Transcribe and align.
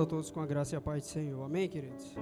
a 0.00 0.06
todos 0.06 0.30
com 0.30 0.40
a 0.40 0.46
graça 0.46 0.74
e 0.74 0.78
a 0.78 0.80
paz 0.80 1.02
do 1.02 1.08
Senhor. 1.08 1.42
Amém, 1.42 1.68
queridos? 1.68 2.14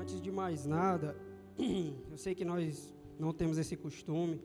Antes 0.00 0.20
de 0.20 0.32
mais 0.32 0.66
nada, 0.66 1.16
eu 2.10 2.16
sei 2.16 2.34
que 2.34 2.44
nós 2.44 2.92
não 3.18 3.32
temos 3.32 3.58
esse 3.58 3.76
costume. 3.76 4.40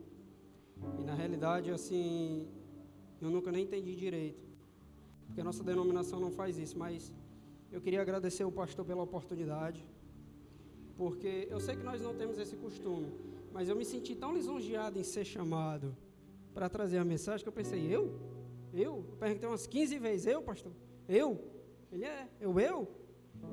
E 1.00 1.02
na 1.02 1.14
realidade, 1.14 1.70
assim, 1.70 2.46
eu 3.20 3.30
nunca 3.30 3.50
nem 3.50 3.64
entendi 3.64 3.96
direito. 3.96 4.46
Porque 5.26 5.40
a 5.40 5.44
nossa 5.44 5.64
denominação 5.64 6.20
não 6.20 6.30
faz 6.30 6.56
isso, 6.58 6.78
mas 6.78 7.12
eu 7.72 7.80
queria 7.80 8.02
agradecer 8.02 8.44
o 8.44 8.52
pastor 8.52 8.84
pela 8.84 9.02
oportunidade. 9.02 9.84
Porque 10.96 11.48
eu 11.50 11.58
sei 11.58 11.74
que 11.74 11.82
nós 11.82 12.00
não 12.00 12.14
temos 12.14 12.38
esse 12.38 12.56
costume, 12.56 13.12
mas 13.52 13.68
eu 13.68 13.74
me 13.74 13.84
senti 13.84 14.14
tão 14.14 14.32
lisonjeado 14.32 14.98
em 14.98 15.02
ser 15.02 15.24
chamado 15.24 15.96
para 16.54 16.68
trazer 16.68 16.98
a 16.98 17.04
mensagem 17.04 17.42
que 17.42 17.48
eu 17.48 17.52
pensei, 17.52 17.82
eu? 17.92 18.35
Eu? 18.76 19.04
Perguntei 19.18 19.48
umas 19.48 19.66
15 19.66 19.98
vezes, 19.98 20.26
eu, 20.26 20.42
pastor? 20.42 20.72
Eu? 21.08 21.40
Ele 21.90 22.04
é, 22.04 22.28
eu, 22.40 22.58
eu? 22.60 22.88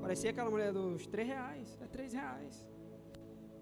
Parecia 0.02 0.32
aquela 0.32 0.49
mulher 0.49 0.73
dos 0.73 1.08
3 1.08 1.27
reais, 1.27 1.77
é 1.82 1.88
3 1.88 2.13
reais. 2.13 2.68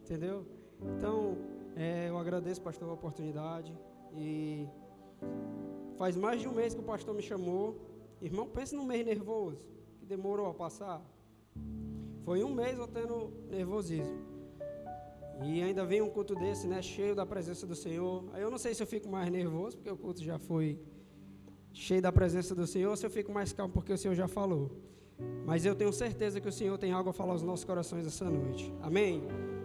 Entendeu? 0.01 0.45
Então, 0.81 1.37
é, 1.75 2.09
eu 2.09 2.17
agradeço, 2.17 2.61
pastor, 2.61 2.89
a 2.89 2.93
oportunidade. 2.93 3.77
E 4.13 4.67
faz 5.97 6.15
mais 6.15 6.41
de 6.41 6.47
um 6.47 6.53
mês 6.53 6.73
que 6.73 6.79
o 6.79 6.83
pastor 6.83 7.13
me 7.13 7.21
chamou. 7.21 7.79
Irmão, 8.19 8.47
pense 8.47 8.75
num 8.75 8.85
mês 8.85 9.05
nervoso, 9.05 9.63
que 9.99 10.05
demorou 10.05 10.47
a 10.47 10.53
passar. 10.53 11.01
Foi 12.23 12.43
um 12.43 12.53
mês 12.53 12.77
eu 12.77 12.87
tendo 12.87 13.31
nervosismo. 13.49 14.31
E 15.43 15.61
ainda 15.61 15.85
vem 15.85 16.01
um 16.01 16.09
culto 16.09 16.35
desse, 16.35 16.67
né, 16.67 16.81
cheio 16.81 17.15
da 17.15 17.25
presença 17.25 17.65
do 17.65 17.75
Senhor. 17.75 18.25
Aí 18.33 18.41
eu 18.41 18.51
não 18.51 18.59
sei 18.59 18.73
se 18.73 18.81
eu 18.83 18.87
fico 18.87 19.09
mais 19.09 19.29
nervoso, 19.31 19.77
porque 19.77 19.89
o 19.89 19.97
culto 19.97 20.23
já 20.23 20.37
foi 20.37 20.79
cheio 21.73 22.01
da 22.01 22.11
presença 22.11 22.53
do 22.53 22.67
Senhor, 22.67 22.95
se 22.97 23.05
eu 23.05 23.09
fico 23.09 23.31
mais 23.31 23.53
calmo, 23.53 23.73
porque 23.73 23.93
o 23.93 23.97
Senhor 23.97 24.13
já 24.15 24.27
falou. 24.27 24.71
Mas 25.45 25.65
eu 25.65 25.75
tenho 25.75 25.91
certeza 25.93 26.39
que 26.41 26.47
o 26.47 26.51
Senhor 26.51 26.77
tem 26.77 26.91
algo 26.91 27.09
a 27.09 27.13
falar 27.13 27.33
aos 27.33 27.43
nossos 27.43 27.65
corações 27.65 28.05
essa 28.05 28.29
noite. 28.29 28.73
Amém? 28.81 29.23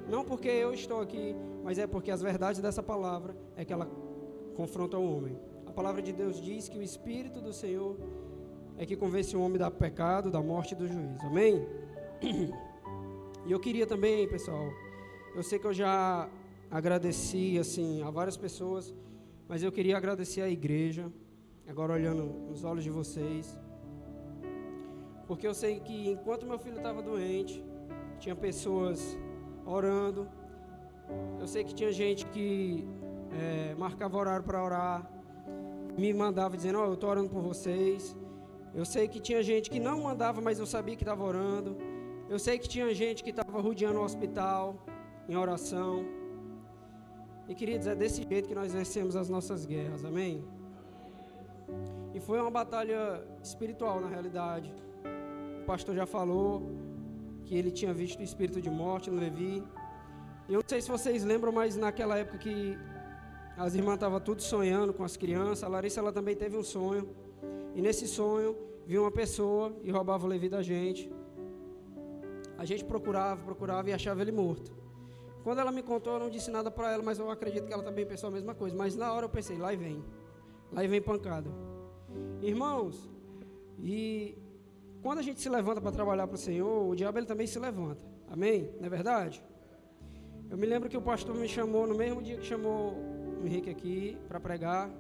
Não 0.09 0.25
porque 0.25 0.49
eu 0.49 0.73
estou 0.73 1.01
aqui, 1.01 1.35
mas 1.65 1.79
é 1.79 1.87
porque 1.87 2.11
as 2.11 2.23
verdades 2.23 2.61
dessa 2.61 2.83
palavra 2.83 3.37
é 3.57 3.65
que 3.65 3.73
ela 3.73 3.91
confronta 4.55 4.97
o 4.97 5.17
homem. 5.17 5.37
A 5.67 5.73
palavra 5.73 6.01
de 6.01 6.13
Deus 6.13 6.41
diz 6.41 6.69
que 6.69 6.79
o 6.79 6.83
Espírito 6.83 7.41
do 7.41 7.53
Senhor 7.53 7.97
é 8.79 8.87
que 8.87 8.97
convence 8.97 9.37
o 9.37 9.41
homem 9.41 9.59
do 9.59 9.71
pecado, 9.71 10.31
da 10.31 10.41
morte 10.41 10.73
e 10.73 10.77
do 10.77 10.87
juízo. 10.87 11.27
Amém? 11.27 11.67
E 13.47 13.53
eu 13.53 13.61
queria 13.61 13.87
também, 13.87 14.29
pessoal, 14.29 14.73
eu 15.35 15.43
sei 15.43 15.59
que 15.59 15.67
eu 15.67 15.73
já 15.73 16.29
agradeci 16.71 17.59
assim 17.59 18.03
a 18.03 18.11
várias 18.11 18.37
pessoas, 18.37 18.93
mas 19.49 19.63
eu 19.63 19.71
queria 19.71 19.97
agradecer 19.97 20.41
à 20.41 20.49
igreja, 20.49 21.13
agora 21.69 21.93
olhando 21.93 22.25
nos 22.49 22.65
olhos 22.65 22.85
de 22.85 22.91
vocês. 22.91 23.59
Porque 25.27 25.47
eu 25.47 25.55
sei 25.55 25.81
que 25.81 26.11
enquanto 26.11 26.47
meu 26.47 26.59
filho 26.59 26.77
estava 26.77 27.03
doente, 27.03 27.65
tinha 28.19 28.35
pessoas 28.35 29.19
orando. 29.65 30.29
Eu 31.41 31.47
sei 31.47 31.65
que 31.65 31.75
tinha 31.75 31.93
gente 31.93 32.25
que 32.27 32.87
é, 33.33 33.75
marcava 33.75 34.17
horário 34.17 34.45
para 34.45 34.63
orar, 34.63 35.11
me 35.99 36.13
mandava 36.15 36.57
dizendo: 36.57 36.79
Ó, 36.79 36.85
oh, 36.85 36.87
eu 36.87 36.95
estou 36.95 37.11
orando 37.11 37.29
por 37.29 37.43
vocês. 37.43 38.17
Eu 38.75 38.85
sei 38.85 39.09
que 39.09 39.19
tinha 39.19 39.43
gente 39.43 39.71
que 39.71 39.81
não 39.81 40.03
mandava, 40.03 40.41
mas 40.41 40.59
eu 40.59 40.67
sabia 40.67 40.95
que 40.95 41.03
estava 41.03 41.25
orando. 41.25 41.77
Eu 42.29 42.39
sei 42.39 42.59
que 42.59 42.69
tinha 42.69 42.93
gente 42.95 43.23
que 43.25 43.31
estava 43.31 43.61
rodeando 43.61 43.99
o 44.01 44.05
hospital 44.05 44.85
em 45.29 45.37
oração. 45.37 46.05
E 47.49 47.55
queridos, 47.55 47.87
é 47.87 47.95
desse 47.95 48.27
jeito 48.29 48.49
que 48.49 48.55
nós 48.55 48.73
vencemos 48.73 49.17
as 49.17 49.29
nossas 49.29 49.65
guerras, 49.65 50.05
amém? 50.05 50.45
E 52.15 52.21
foi 52.21 52.41
uma 52.41 52.51
batalha 52.51 53.23
espiritual 53.43 54.01
na 54.01 54.09
realidade. 54.09 54.75
O 55.63 55.67
pastor 55.67 55.95
já 55.95 56.07
falou 56.07 56.63
que 57.45 57.55
ele 57.57 57.71
tinha 57.71 57.93
visto 57.93 58.21
o 58.21 58.23
espírito 58.23 58.61
de 58.61 58.71
morte 58.71 59.11
no 59.11 59.19
Levi. 59.19 59.63
E 60.49 60.55
eu 60.55 60.61
não 60.61 60.69
sei 60.69 60.81
se 60.81 60.89
vocês 60.89 61.25
lembram, 61.25 61.53
mas 61.53 61.77
naquela 61.77 62.19
época 62.19 62.39
que 62.39 62.77
as 63.57 63.75
irmãs 63.75 63.95
estavam 63.95 64.21
tudo 64.21 64.43
sonhando 64.43 64.93
com 64.93 65.05
as 65.05 65.17
crianças, 65.17 65.65
a 65.65 65.69
Larissa 65.69 66.01
ela 66.01 66.13
também 66.13 66.37
teve 66.37 66.57
um 66.57 66.63
sonho. 66.63 67.09
E 67.75 67.81
nesse 67.81 68.07
sonho, 68.07 68.57
viu 68.87 69.03
uma 69.03 69.11
pessoa 69.11 69.75
e 69.83 69.91
roubava 69.91 70.25
o 70.25 70.29
Levi 70.29 70.49
da 70.49 70.63
gente. 70.63 71.13
A 72.59 72.65
gente 72.65 72.85
procurava, 72.85 73.43
procurava 73.43 73.91
e 73.91 73.93
achava 73.93 74.23
ele 74.23 74.33
morto. 74.33 74.75
Quando 75.43 75.61
ela 75.61 75.71
me 75.71 75.83
contou, 75.83 76.15
eu 76.15 76.19
não 76.19 76.31
disse 76.31 76.51
nada 76.51 76.71
para 76.71 76.93
ela, 76.93 77.03
mas 77.03 77.19
eu 77.19 77.31
acredito 77.31 77.67
que 77.67 77.73
ela 77.73 77.83
também 77.83 78.05
pensou 78.05 78.29
a 78.29 78.33
mesma 78.33 78.55
coisa. 78.55 78.75
Mas 78.77 78.97
na 78.97 79.13
hora 79.13 79.27
eu 79.27 79.29
pensei, 79.29 79.57
lá 79.57 79.73
vem. 79.75 80.03
Lá 80.73 80.83
vem 80.83 81.01
pancada. 81.01 81.51
Irmãos, 82.43 83.09
e 83.79 84.37
quando 85.03 85.19
a 85.19 85.23
gente 85.23 85.41
se 85.41 85.49
levanta 85.49 85.81
para 85.81 85.93
trabalhar 85.93 86.27
para 86.27 86.35
o 86.35 86.39
Senhor, 86.39 86.89
o 86.89 86.95
diabo 86.95 87.19
ele 87.19 87.27
também 87.27 87.47
se 87.47 87.59
levanta. 87.59 88.05
Amém? 88.29 88.71
Não 88.79 88.87
é 88.87 88.89
verdade? 88.89 89.43
Eu 90.51 90.57
me 90.57 90.67
lembro 90.67 90.89
que 90.89 90.97
o 90.97 91.03
pastor 91.03 91.35
me 91.35 91.49
chamou 91.49 91.87
no 91.87 91.95
mesmo 91.95 92.23
dia 92.23 92.37
que 92.37 92.45
chamou 92.45 92.93
o 93.43 93.47
Henrique 93.47 93.71
aqui 93.71 94.17
para 94.29 94.39
pregar. 94.39 94.91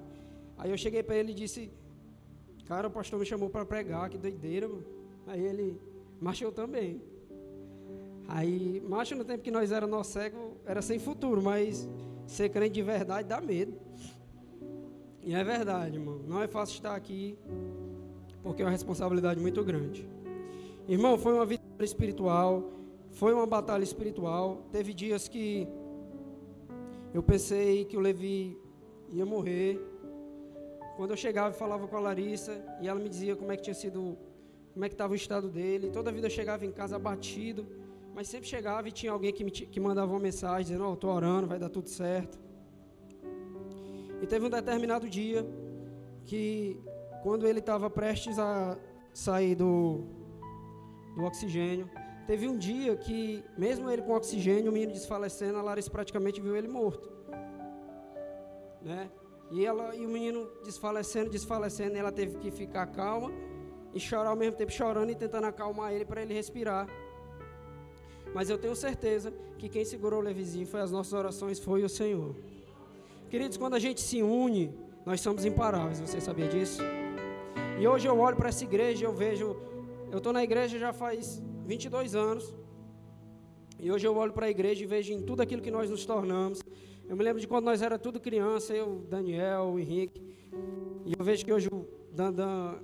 Aí 0.58 0.70
eu 0.70 0.78
cheguei 0.78 1.02
para 1.02 1.16
ele 1.16 1.32
e 1.32 1.34
disse: 1.34 1.70
Cara, 2.66 2.88
o 2.88 2.90
pastor 2.90 3.18
me 3.18 3.26
chamou 3.26 3.48
para 3.48 3.64
pregar, 3.64 4.08
que 4.10 4.18
doideira, 4.18 4.68
mano. 4.68 4.84
Aí 5.26 5.44
ele, 5.44 5.80
mas 6.20 6.40
eu 6.40 6.50
também. 6.50 7.00
Aí, 8.28 8.82
macho, 8.88 9.14
no 9.14 9.24
tempo 9.24 9.42
que 9.42 9.50
nós 9.50 9.70
era 9.70 9.86
nosso 9.86 10.12
cego, 10.12 10.56
era 10.64 10.82
sem 10.82 10.98
futuro, 10.98 11.40
mas 11.40 11.88
ser 12.26 12.48
crente 12.48 12.74
de 12.74 12.82
verdade 12.82 13.28
dá 13.28 13.40
medo. 13.40 13.78
E 15.26 15.34
é 15.34 15.42
verdade, 15.42 15.96
irmão. 15.96 16.20
Não 16.26 16.40
é 16.40 16.46
fácil 16.46 16.76
estar 16.76 16.94
aqui, 16.94 17.36
porque 18.44 18.62
é 18.62 18.64
uma 18.64 18.70
responsabilidade 18.70 19.40
muito 19.40 19.62
grande. 19.64 20.08
Irmão, 20.88 21.18
foi 21.18 21.32
uma 21.34 21.44
vitória 21.44 21.84
espiritual, 21.84 22.70
foi 23.10 23.34
uma 23.34 23.46
batalha 23.46 23.82
espiritual. 23.82 24.62
Teve 24.70 24.94
dias 24.94 25.26
que 25.26 25.66
eu 27.12 27.24
pensei 27.24 27.84
que 27.84 27.96
o 27.96 28.00
Levi 28.00 28.56
ia 29.10 29.26
morrer. 29.26 29.84
Quando 30.96 31.10
eu 31.10 31.16
chegava 31.16 31.52
e 31.52 31.58
falava 31.58 31.88
com 31.88 31.96
a 31.96 32.00
Larissa, 32.00 32.64
e 32.80 32.86
ela 32.86 33.00
me 33.00 33.08
dizia 33.08 33.34
como 33.34 33.50
é 33.50 33.56
que 33.56 33.64
tinha 33.64 33.74
sido, 33.74 34.16
como 34.72 34.84
é 34.84 34.88
que 34.88 34.94
estava 34.94 35.12
o 35.12 35.16
estado 35.16 35.48
dele. 35.48 35.90
Toda 35.90 36.12
vida 36.12 36.28
eu 36.28 36.30
chegava 36.30 36.64
em 36.64 36.70
casa 36.70 36.94
abatido 36.94 37.66
mas 38.16 38.28
sempre 38.28 38.48
chegava 38.48 38.88
e 38.88 38.92
tinha 38.92 39.12
alguém 39.12 39.30
que, 39.30 39.44
me, 39.44 39.50
que 39.50 39.78
mandava 39.78 40.10
uma 40.10 40.18
mensagem 40.18 40.62
dizendo: 40.62 40.84
Ó, 40.84 40.92
oh, 40.92 40.94
estou 40.94 41.10
orando, 41.10 41.46
vai 41.46 41.58
dar 41.58 41.68
tudo 41.68 41.90
certo. 41.90 42.40
E 44.20 44.26
teve 44.26 44.46
um 44.46 44.50
determinado 44.50 45.08
dia 45.08 45.46
que, 46.24 46.80
quando 47.22 47.46
ele 47.46 47.60
estava 47.60 47.88
prestes 47.90 48.38
a 48.38 48.78
sair 49.12 49.54
do, 49.54 50.04
do 51.14 51.24
oxigênio, 51.24 51.88
teve 52.26 52.48
um 52.48 52.56
dia 52.56 52.96
que, 52.96 53.44
mesmo 53.56 53.90
ele 53.90 54.02
com 54.02 54.12
oxigênio, 54.12 54.70
o 54.70 54.74
menino 54.74 54.92
desfalecendo, 54.92 55.58
a 55.58 55.62
Larissa 55.62 55.90
praticamente 55.90 56.40
viu 56.40 56.56
ele 56.56 56.68
morto. 56.68 57.10
Né? 58.82 59.10
E, 59.50 59.64
ela, 59.64 59.94
e 59.94 60.04
o 60.04 60.08
menino 60.08 60.48
desfalecendo, 60.64 61.30
desfalecendo, 61.30 61.96
ela 61.96 62.10
teve 62.10 62.38
que 62.38 62.50
ficar 62.50 62.86
calma 62.86 63.30
e 63.94 64.00
chorar 64.00 64.30
ao 64.30 64.36
mesmo 64.36 64.56
tempo, 64.56 64.72
chorando 64.72 65.10
e 65.10 65.14
tentando 65.14 65.46
acalmar 65.46 65.92
ele 65.92 66.04
para 66.04 66.22
ele 66.22 66.34
respirar. 66.34 66.86
Mas 68.34 68.50
eu 68.50 68.58
tenho 68.58 68.74
certeza 68.74 69.32
que 69.56 69.68
quem 69.68 69.84
segurou 69.84 70.20
o 70.20 70.22
Levizinho 70.22 70.66
foi 70.66 70.80
as 70.80 70.90
nossas 70.90 71.12
orações, 71.12 71.58
foi 71.58 71.84
o 71.84 71.88
Senhor. 71.88 72.34
Queridos, 73.28 73.56
quando 73.56 73.74
a 73.74 73.78
gente 73.80 74.00
se 74.00 74.22
une, 74.22 74.72
nós 75.04 75.20
somos 75.20 75.44
imparáveis, 75.44 75.98
você 75.98 76.20
sabia 76.20 76.46
disso? 76.46 76.80
E 77.80 77.86
hoje 77.86 78.06
eu 78.06 78.16
olho 78.18 78.36
para 78.36 78.50
essa 78.50 78.62
igreja 78.62 79.04
eu 79.04 79.12
vejo, 79.12 79.56
eu 80.12 80.18
estou 80.18 80.32
na 80.32 80.44
igreja 80.44 80.78
já 80.78 80.92
faz 80.92 81.42
22 81.64 82.14
anos, 82.14 82.54
e 83.80 83.90
hoje 83.90 84.06
eu 84.06 84.16
olho 84.16 84.32
para 84.32 84.46
a 84.46 84.50
igreja 84.50 84.84
e 84.84 84.86
vejo 84.86 85.12
em 85.12 85.20
tudo 85.20 85.40
aquilo 85.42 85.60
que 85.60 85.72
nós 85.72 85.90
nos 85.90 86.06
tornamos. 86.06 86.62
Eu 87.08 87.16
me 87.16 87.24
lembro 87.24 87.40
de 87.40 87.48
quando 87.48 87.64
nós 87.64 87.82
era 87.82 87.98
tudo 87.98 88.20
criança, 88.20 88.72
eu, 88.72 89.04
Daniel, 89.10 89.72
o 89.74 89.78
Henrique, 89.78 90.22
e 91.04 91.12
eu 91.18 91.24
vejo 91.24 91.44
que 91.44 91.52
hoje 91.52 91.68
o 91.70 91.84
Dandan 92.12 92.76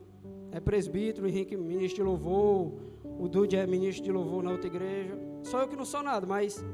é 0.51 0.59
presbítero, 0.59 1.25
o 1.25 1.29
Henrique 1.29 1.57
ministro 1.57 2.03
de 2.03 2.03
louvor, 2.03 2.73
o 3.05 3.29
Dude 3.29 3.57
é 3.57 3.65
ministro 3.65 4.05
de 4.05 4.11
louvor 4.11 4.43
na 4.43 4.51
outra 4.51 4.67
igreja. 4.67 5.17
Só 5.43 5.61
eu 5.61 5.69
que 5.69 5.77
não 5.77 5.85
sou 5.85 6.03
nada, 6.03 6.27
mas 6.27 6.65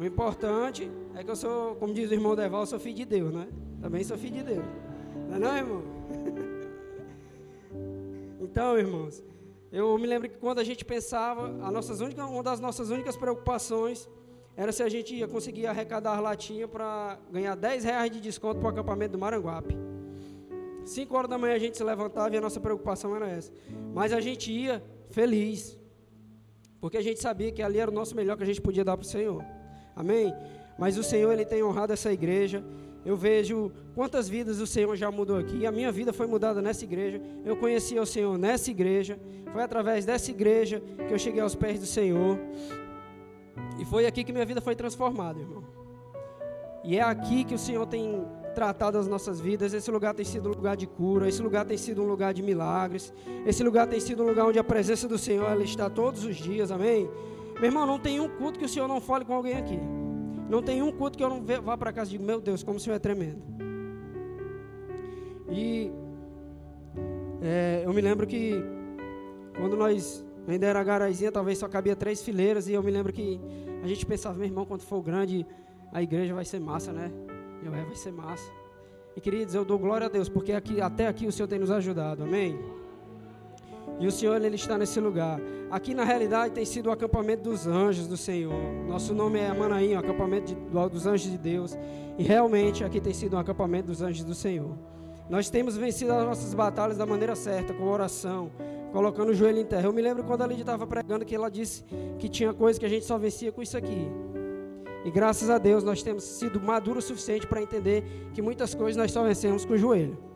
o 0.00 0.04
importante 0.04 0.90
é 1.14 1.22
que 1.22 1.30
eu 1.30 1.36
sou, 1.36 1.76
como 1.76 1.92
diz 1.92 2.10
o 2.10 2.14
irmão 2.14 2.34
Deval, 2.34 2.62
eu 2.62 2.66
sou 2.66 2.80
filho 2.80 2.96
de 2.96 3.04
Deus, 3.04 3.34
né? 3.34 3.46
Também 3.82 4.02
sou 4.02 4.16
filho 4.16 4.36
de 4.36 4.42
Deus. 4.42 4.64
Não 5.28 5.36
é 5.36 5.38
não, 5.38 5.56
irmão? 5.58 5.82
então, 8.40 8.78
irmãos, 8.78 9.22
eu 9.70 9.98
me 9.98 10.06
lembro 10.06 10.30
que 10.30 10.38
quando 10.38 10.58
a 10.58 10.64
gente 10.64 10.86
pensava, 10.86 11.48
a 11.62 11.70
nossas 11.70 12.00
únicas, 12.00 12.24
uma 12.24 12.42
das 12.42 12.60
nossas 12.60 12.88
únicas 12.88 13.14
preocupações 13.14 14.08
era 14.56 14.72
se 14.72 14.82
a 14.82 14.88
gente 14.88 15.14
ia 15.14 15.28
conseguir 15.28 15.66
arrecadar 15.66 16.18
latinha 16.18 16.66
para 16.66 17.18
ganhar 17.30 17.54
10 17.54 17.84
reais 17.84 18.10
de 18.10 18.20
desconto 18.20 18.58
para 18.58 18.68
o 18.68 18.70
acampamento 18.70 19.12
do 19.12 19.18
Maranguape. 19.18 19.76
5 20.82 21.14
horas 21.14 21.28
da 21.28 21.36
manhã 21.36 21.54
a 21.54 21.58
gente 21.58 21.76
se 21.76 21.84
levantava 21.84 22.34
e 22.34 22.38
a 22.38 22.40
nossa 22.40 22.58
preocupação 22.58 23.14
era 23.14 23.28
essa. 23.28 23.52
Mas 23.92 24.14
a 24.14 24.20
gente 24.20 24.50
ia 24.50 24.82
feliz, 25.10 25.78
porque 26.80 26.96
a 26.96 27.02
gente 27.02 27.20
sabia 27.20 27.52
que 27.52 27.62
ali 27.62 27.78
era 27.78 27.90
o 27.90 27.94
nosso 27.94 28.16
melhor 28.16 28.38
que 28.38 28.42
a 28.42 28.46
gente 28.46 28.62
podia 28.62 28.82
dar 28.82 28.96
para 28.96 29.04
o 29.04 29.06
Senhor. 29.06 29.59
Amém? 29.94 30.34
Mas 30.78 30.96
o 30.96 31.02
Senhor 31.02 31.32
ele 31.32 31.44
tem 31.44 31.62
honrado 31.62 31.92
essa 31.92 32.12
igreja 32.12 32.64
eu 33.04 33.16
vejo 33.16 33.72
quantas 33.94 34.28
vidas 34.28 34.60
o 34.60 34.66
Senhor 34.66 34.94
já 34.94 35.10
mudou 35.10 35.38
aqui. 35.38 35.66
A 35.66 35.72
minha 35.72 35.90
vida 35.90 36.12
foi 36.12 36.26
mudada 36.26 36.60
nessa 36.60 36.84
igreja. 36.84 37.20
Eu 37.44 37.56
conheci 37.56 37.98
o 37.98 38.04
Senhor 38.04 38.36
nessa 38.36 38.70
igreja. 38.70 39.18
Foi 39.52 39.62
através 39.62 40.04
dessa 40.04 40.30
igreja 40.30 40.82
que 41.08 41.12
eu 41.12 41.18
cheguei 41.18 41.40
aos 41.40 41.54
pés 41.54 41.80
do 41.80 41.86
Senhor. 41.86 42.38
E 43.78 43.84
foi 43.84 44.06
aqui 44.06 44.22
que 44.22 44.32
minha 44.32 44.44
vida 44.44 44.60
foi 44.60 44.76
transformada, 44.76 45.40
irmão. 45.40 45.64
E 46.84 46.98
é 46.98 47.02
aqui 47.02 47.44
que 47.44 47.54
o 47.54 47.58
Senhor 47.58 47.86
tem 47.86 48.22
tratado 48.54 48.98
as 48.98 49.08
nossas 49.08 49.40
vidas. 49.40 49.72
Esse 49.72 49.90
lugar 49.90 50.12
tem 50.12 50.24
sido 50.24 50.50
um 50.50 50.52
lugar 50.52 50.76
de 50.76 50.86
cura, 50.86 51.26
esse 51.26 51.40
lugar 51.40 51.64
tem 51.64 51.78
sido 51.78 52.02
um 52.02 52.06
lugar 52.06 52.34
de 52.34 52.42
milagres. 52.42 53.14
Esse 53.46 53.62
lugar 53.62 53.86
tem 53.86 53.98
sido 53.98 54.22
um 54.22 54.26
lugar 54.26 54.46
onde 54.46 54.58
a 54.58 54.64
presença 54.64 55.08
do 55.08 55.16
Senhor 55.16 55.50
ela 55.50 55.62
está 55.62 55.88
todos 55.88 56.22
os 56.22 56.36
dias, 56.36 56.70
amém? 56.70 57.08
Meu 57.60 57.66
irmão, 57.66 57.84
não 57.86 57.98
tem 57.98 58.18
um 58.18 58.28
culto 58.28 58.58
que 58.58 58.64
o 58.64 58.68
Senhor 58.68 58.88
não 58.88 59.02
fale 59.02 59.22
com 59.22 59.34
alguém 59.34 59.54
aqui. 59.54 59.78
Não 60.48 60.62
tem 60.62 60.80
um 60.82 60.90
culto 60.90 61.18
que 61.18 61.22
eu 61.22 61.28
não 61.28 61.44
vá 61.62 61.76
para 61.76 61.92
casa 61.92 62.08
e 62.08 62.12
diga, 62.12 62.24
meu 62.24 62.40
Deus, 62.40 62.62
como 62.62 62.78
o 62.78 62.80
Senhor 62.80 62.96
é 62.96 62.98
tremendo. 62.98 63.42
E 65.50 65.92
é, 67.42 67.82
eu 67.84 67.92
me 67.92 68.00
lembro 68.00 68.26
que 68.26 68.54
quando 69.56 69.76
nós 69.76 70.24
ainda 70.48 70.66
era 70.66 70.82
garaizinha, 70.82 71.30
talvez 71.30 71.58
só 71.58 71.68
cabia 71.68 71.94
três 71.94 72.22
fileiras, 72.22 72.66
e 72.66 72.72
eu 72.72 72.82
me 72.82 72.90
lembro 72.90 73.12
que 73.12 73.38
a 73.84 73.86
gente 73.86 74.06
pensava, 74.06 74.36
meu 74.36 74.46
irmão, 74.46 74.64
quando 74.64 74.80
for 74.80 75.02
grande, 75.02 75.46
a 75.92 76.02
igreja 76.02 76.34
vai 76.34 76.46
ser 76.46 76.60
massa, 76.60 76.92
né? 76.92 77.12
Eu, 77.62 77.74
é, 77.74 77.84
vai 77.84 77.94
ser 77.94 78.10
massa. 78.10 78.50
E 79.14 79.20
queridos, 79.20 79.54
eu 79.54 79.66
dou 79.66 79.78
glória 79.78 80.06
a 80.06 80.10
Deus, 80.10 80.30
porque 80.30 80.52
aqui, 80.52 80.80
até 80.80 81.06
aqui 81.06 81.26
o 81.26 81.32
Senhor 81.32 81.46
tem 81.46 81.58
nos 81.58 81.70
ajudado, 81.70 82.22
amém? 82.22 82.58
E 84.00 84.06
o 84.06 84.10
Senhor, 84.10 84.42
Ele 84.42 84.56
está 84.56 84.78
nesse 84.78 84.98
lugar. 84.98 85.38
Aqui, 85.70 85.92
na 85.92 86.04
realidade, 86.04 86.54
tem 86.54 86.64
sido 86.64 86.86
o 86.86 86.90
acampamento 86.90 87.42
dos 87.42 87.66
anjos 87.66 88.06
do 88.06 88.16
Senhor. 88.16 88.54
Nosso 88.88 89.14
nome 89.14 89.38
é 89.38 89.52
Manaim, 89.52 89.94
acampamento 89.94 90.54
de, 90.54 90.88
dos 90.88 91.06
anjos 91.06 91.30
de 91.30 91.36
Deus. 91.36 91.76
E 92.18 92.22
realmente, 92.22 92.82
aqui 92.82 92.98
tem 92.98 93.12
sido 93.12 93.36
um 93.36 93.38
acampamento 93.38 93.88
dos 93.88 94.00
anjos 94.00 94.24
do 94.24 94.34
Senhor. 94.34 94.74
Nós 95.28 95.50
temos 95.50 95.76
vencido 95.76 96.12
as 96.12 96.24
nossas 96.24 96.54
batalhas 96.54 96.96
da 96.96 97.04
maneira 97.04 97.36
certa, 97.36 97.74
com 97.74 97.84
oração, 97.84 98.50
colocando 98.90 99.28
o 99.28 99.34
joelho 99.34 99.58
em 99.58 99.66
terra. 99.66 99.86
Eu 99.86 99.92
me 99.92 100.00
lembro 100.00 100.24
quando 100.24 100.42
a 100.42 100.46
Lídia 100.46 100.62
estava 100.62 100.86
pregando 100.86 101.24
que 101.24 101.34
ela 101.34 101.50
disse 101.50 101.84
que 102.18 102.28
tinha 102.28 102.54
coisa 102.54 102.80
que 102.80 102.86
a 102.86 102.88
gente 102.88 103.04
só 103.04 103.18
vencia 103.18 103.52
com 103.52 103.60
isso 103.60 103.76
aqui. 103.76 104.08
E 105.04 105.10
graças 105.10 105.48
a 105.48 105.58
Deus 105.58 105.84
nós 105.84 106.02
temos 106.02 106.24
sido 106.24 106.60
maduros 106.60 107.04
o 107.04 107.08
suficiente 107.08 107.46
para 107.46 107.62
entender 107.62 108.02
que 108.34 108.42
muitas 108.42 108.74
coisas 108.74 108.96
nós 108.96 109.12
só 109.12 109.22
vencemos 109.22 109.64
com 109.64 109.74
o 109.74 109.78
joelho. 109.78 110.29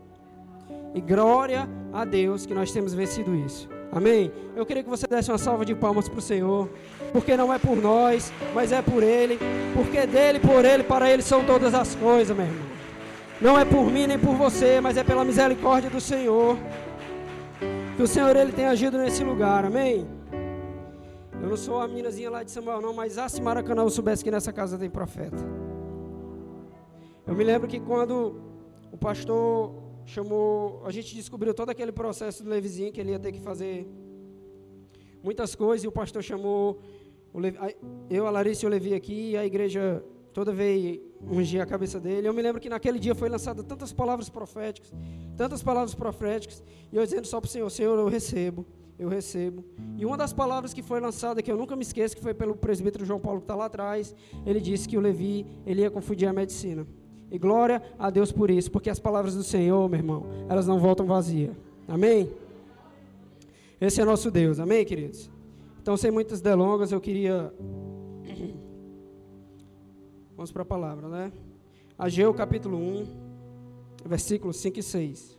E 0.95 1.01
glória 1.01 1.69
a 1.93 2.05
Deus 2.05 2.47
que 2.47 2.55
nós 2.55 2.71
temos 2.71 2.95
vencido 2.95 3.35
isso. 3.35 3.69
Amém? 3.91 4.33
Eu 4.57 4.65
queria 4.65 4.83
que 4.83 4.89
você 4.89 5.07
desse 5.07 5.31
uma 5.31 5.39
salva 5.39 5.65
de 5.65 5.75
palmas 5.75 6.09
para 6.09 6.19
o 6.19 6.23
Senhor, 6.23 6.69
porque 7.13 7.37
não 7.37 7.53
é 7.53 7.59
por 7.59 7.77
nós, 7.77 8.33
mas 8.55 8.73
é 8.73 8.81
por 8.81 9.03
Ele, 9.03 9.39
porque 9.75 10.07
dele, 10.07 10.41
por 10.41 10.65
Ele, 10.65 10.83
para 10.83 11.11
Ele 11.11 11.23
são 11.23 11.45
todas 11.45 11.75
as 11.75 11.95
coisas, 11.95 12.37
meu 12.37 12.47
irmão. 12.47 12.67
Não 13.41 13.59
é 13.59 13.65
por 13.65 13.91
mim 13.91 14.07
nem 14.07 14.19
por 14.19 14.35
você, 14.35 14.81
mas 14.81 14.97
é 14.97 15.05
pela 15.05 15.25
misericórdia 15.25 15.91
do 15.91 16.01
Senhor. 16.01 16.57
Que 17.97 18.03
o 18.03 18.07
Senhor 18.07 18.35
Ele 18.35 18.53
tem 18.53 18.67
agido 18.67 18.99
nesse 18.99 19.23
lugar, 19.23 19.65
amém? 19.65 20.07
Eu 21.41 21.49
não 21.51 21.57
sou 21.57 21.81
a 21.81 21.87
meninazinha 21.87 22.31
lá 22.31 22.43
de 22.43 22.51
Samuel, 22.51 22.81
não, 22.81 22.95
mas 22.95 23.19
a 23.19 23.27
Maracanã 23.43 23.83
eu 23.83 23.91
soubesse 23.91 24.25
que 24.25 24.31
nessa 24.31 24.53
casa 24.53 24.79
tem 24.79 24.89
profeta. 24.89 25.37
Eu 27.27 27.35
me 27.35 27.45
lembro 27.45 27.69
que 27.69 27.79
quando 27.79 28.41
o 28.91 28.97
pastor 28.97 29.84
chamou, 30.07 30.83
a 30.85 30.91
gente 30.91 31.15
descobriu 31.15 31.55
todo 31.55 31.71
aquele 31.71 31.93
processo 31.93 32.43
do 32.43 32.51
Levizinho, 32.51 32.93
que 32.93 33.01
ele 33.01 33.11
ia 33.11 33.19
ter 33.19 33.33
que 33.33 33.41
fazer 33.41 33.87
muitas 35.23 35.55
coisas, 35.55 35.85
e 35.85 35.89
o 35.89 35.93
pastor 35.93 36.23
chamou 36.23 36.81
Levi, 37.35 37.59
eu, 38.11 38.27
a 38.27 38.31
Larissa 38.31 38.65
e 38.65 38.67
o 38.67 38.71
Levi 38.71 38.95
aqui, 38.95 39.31
e 39.31 39.37
a 39.37 39.45
igreja 39.45 40.05
toda 40.33 40.53
veio 40.53 41.03
ungir 41.23 41.61
a 41.61 41.67
cabeça 41.67 41.99
dele. 41.99 42.29
Eu 42.29 42.35
me 42.35 42.43
lembro 42.43 42.61
que 42.61 42.69
naquele 42.69 42.99
dia 42.99 43.15
foi 43.15 43.29
lançada 43.29 43.63
tantas 43.63 43.93
palavras 43.93 44.29
proféticas, 44.29 44.93
tantas 45.37 45.63
palavras 45.63 45.95
proféticas, 45.95 46.63
e 46.93 46.97
eu 46.97 47.05
dizendo 47.05 47.27
só 47.27 47.41
para 47.41 47.49
o 47.49 47.51
Senhor, 47.51 47.71
Senhor, 47.71 47.99
eu 47.99 48.09
recebo 48.09 48.67
eu 48.99 49.09
recebo. 49.09 49.65
E 49.97 50.07
uma 50.07 50.17
das 50.17 50.33
palavras 50.33 50.73
que 50.73 50.83
foi 50.83 51.01
lançada, 51.01 51.43
que 51.43 51.51
eu 51.51 51.57
nunca 51.57 51.75
me 51.77 51.83
esqueço, 51.83 52.17
que 52.17 52.23
foi 52.23 52.35
pelo 52.35 52.55
presbítero 52.55 53.05
João 53.05 53.21
Paulo 53.21 53.41
que 53.41 53.45
está 53.45 53.55
lá 53.55 53.67
atrás, 53.67 54.15
ele 54.47 54.61
disse 54.61 54.89
que 54.89 54.97
o 54.97 55.01
Levi, 55.01 55.47
ele 55.67 55.83
ia 55.83 55.91
confundir 55.91 56.29
a 56.29 56.33
medicina. 56.33 56.87
E 57.31 57.39
glória 57.39 57.83
a 57.99 58.11
Deus 58.11 58.31
por 58.31 58.51
isso, 58.51 58.71
porque 58.71 58.91
as 58.91 58.99
palavras 58.99 59.35
do 59.35 59.43
Senhor, 59.43 59.89
meu 59.89 59.99
irmão, 59.99 60.27
elas 60.49 60.67
não 60.67 60.79
voltam 60.79 61.07
vazias. 61.07 61.55
Amém? 61.89 62.31
Esse 63.81 64.01
é 64.01 64.05
nosso 64.05 64.31
Deus, 64.31 64.59
amém, 64.59 64.85
queridos? 64.85 65.31
Então, 65.83 65.97
sem 65.97 66.11
muitas 66.11 66.41
delongas, 66.41 66.93
eu 66.93 67.01
queria. 67.01 67.53
Vamos 70.37 70.51
para 70.51 70.63
a 70.63 70.67
palavra, 70.67 71.09
né? 71.09 71.33
Ageu 71.99 72.33
capítulo 72.35 72.77
1, 72.79 73.07
versículos 74.05 74.57
5 74.57 74.79
e 74.79 74.83
6. 74.83 75.39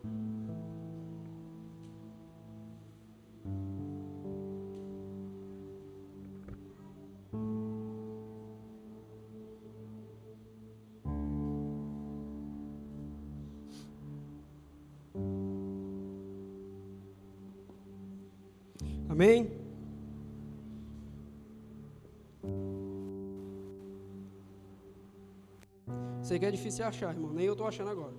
Sei 26.46 26.46
que 26.46 26.46
é 26.46 26.52
difícil 26.52 26.86
achar, 26.86 27.12
irmão. 27.12 27.34
Nem 27.34 27.46
eu 27.46 27.54
estou 27.54 27.68
achando 27.68 27.90
agora. 27.90 28.14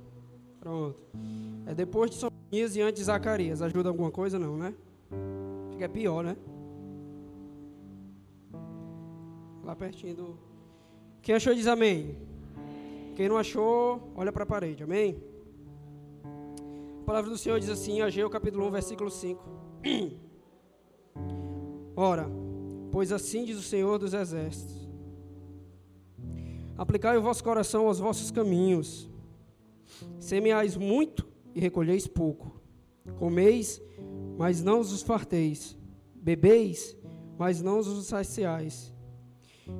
Pronto. 0.58 1.00
É 1.64 1.74
depois 1.74 2.10
de 2.10 2.16
Sonias 2.16 2.74
e 2.74 2.80
antes 2.80 2.98
de 2.98 3.04
Zacarias. 3.04 3.62
Ajuda 3.62 3.88
alguma 3.88 4.10
coisa? 4.10 4.36
Não, 4.36 4.56
né? 4.56 4.74
Fica 5.70 5.88
pior, 5.88 6.24
né? 6.24 6.36
Lá 9.62 9.76
pertinho 9.76 10.16
do. 10.16 10.38
Quem 11.22 11.36
achou 11.36 11.54
diz 11.54 11.68
amém. 11.68 12.18
Quem 13.14 13.28
não 13.28 13.36
achou, 13.36 14.12
olha 14.16 14.32
para 14.32 14.42
a 14.42 14.46
parede. 14.46 14.82
Amém? 14.82 15.22
A 17.02 17.04
palavra 17.04 17.30
do 17.30 17.38
Senhor 17.38 17.60
diz 17.60 17.68
assim, 17.68 18.00
Ageu 18.00 18.28
capítulo 18.28 18.66
1, 18.66 18.70
versículo 18.72 19.10
5. 19.10 19.44
Ora, 21.94 22.28
pois 22.90 23.12
assim 23.12 23.44
diz 23.44 23.56
o 23.56 23.62
Senhor 23.62 23.98
dos 23.98 24.14
Exércitos: 24.14 24.85
Aplicai 26.76 27.16
o 27.16 27.22
vosso 27.22 27.42
coração 27.42 27.86
aos 27.86 27.98
vossos 27.98 28.30
caminhos, 28.30 29.08
semeais 30.18 30.76
muito 30.76 31.26
e 31.54 31.60
recolheis 31.60 32.06
pouco, 32.06 32.60
comeis, 33.18 33.80
mas 34.36 34.62
não 34.62 34.80
os 34.80 35.02
farteis, 35.02 35.76
bebeis, 36.14 36.96
mas 37.38 37.62
não 37.62 37.78
os 37.78 38.06
saciais, 38.06 38.92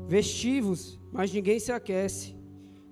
vestivos, 0.08 0.98
mas 1.12 1.32
ninguém 1.32 1.58
se 1.58 1.70
aquece, 1.70 2.34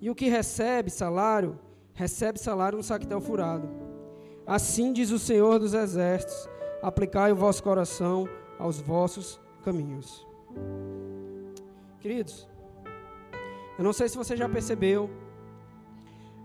e 0.01 0.11
o 0.11 0.15
que 0.15 0.29
recebe 0.29 0.91
salário, 0.91 1.59
recebe 1.95 2.39
salário 2.39 2.77
no 2.77 2.85
saquetel 2.85 3.21
furado. 3.21 3.69
Assim 4.47 4.93
diz 4.93 5.11
o 5.11 5.19
Senhor 5.19 5.59
dos 5.59 5.73
Exércitos: 5.73 6.49
aplicai 6.83 7.33
o 7.33 7.37
vosso 7.37 7.63
coração 7.63 8.29
aos 8.59 8.79
vossos 8.81 9.41
caminhos. 9.63 10.27
Queridos, 12.01 12.47
eu 13.79 13.85
não 13.85 13.93
sei 13.93 14.09
se 14.09 14.17
você 14.17 14.37
já 14.37 14.49
percebeu, 14.49 15.11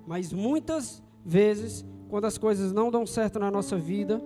mas 0.06 0.34
muitas 0.34 1.04
vezes, 1.24 1.86
quando 2.10 2.26
as 2.26 2.38
coisas 2.38 2.72
não 2.72 2.90
dão 2.90 3.06
certo 3.06 3.40
na 3.40 3.52
nossa 3.52 3.78
vida, 3.78 4.22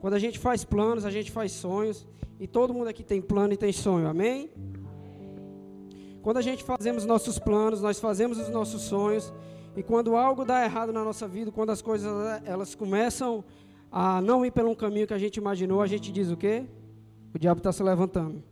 quando 0.00 0.14
a 0.14 0.18
gente 0.18 0.38
faz 0.38 0.64
planos, 0.64 1.04
a 1.04 1.10
gente 1.10 1.30
faz 1.30 1.52
sonhos, 1.52 2.06
e 2.40 2.46
todo 2.46 2.74
mundo 2.74 2.88
aqui 2.88 3.04
tem 3.04 3.22
plano 3.22 3.52
e 3.52 3.56
tem 3.56 3.72
sonho, 3.72 4.08
amém? 4.08 4.50
Quando 6.22 6.38
a 6.38 6.42
gente 6.42 6.64
fazemos 6.64 7.04
nossos 7.04 7.38
planos, 7.38 7.80
nós 7.80 8.00
fazemos 8.00 8.38
os 8.38 8.48
nossos 8.48 8.82
sonhos, 8.82 9.32
e 9.76 9.82
quando 9.82 10.16
algo 10.16 10.44
dá 10.44 10.64
errado 10.64 10.92
na 10.92 11.04
nossa 11.04 11.28
vida, 11.28 11.52
quando 11.52 11.70
as 11.70 11.80
coisas 11.80 12.12
elas 12.44 12.74
começam 12.74 13.44
a 13.90 14.20
não 14.20 14.44
ir 14.44 14.50
pelo 14.50 14.74
caminho 14.74 15.06
que 15.06 15.14
a 15.14 15.18
gente 15.18 15.36
imaginou, 15.36 15.80
a 15.80 15.86
gente 15.86 16.10
diz 16.10 16.30
o 16.30 16.36
quê? 16.36 16.66
o 17.34 17.38
diabo 17.38 17.58
está 17.58 17.72
se 17.72 17.82
levantando. 17.82 18.42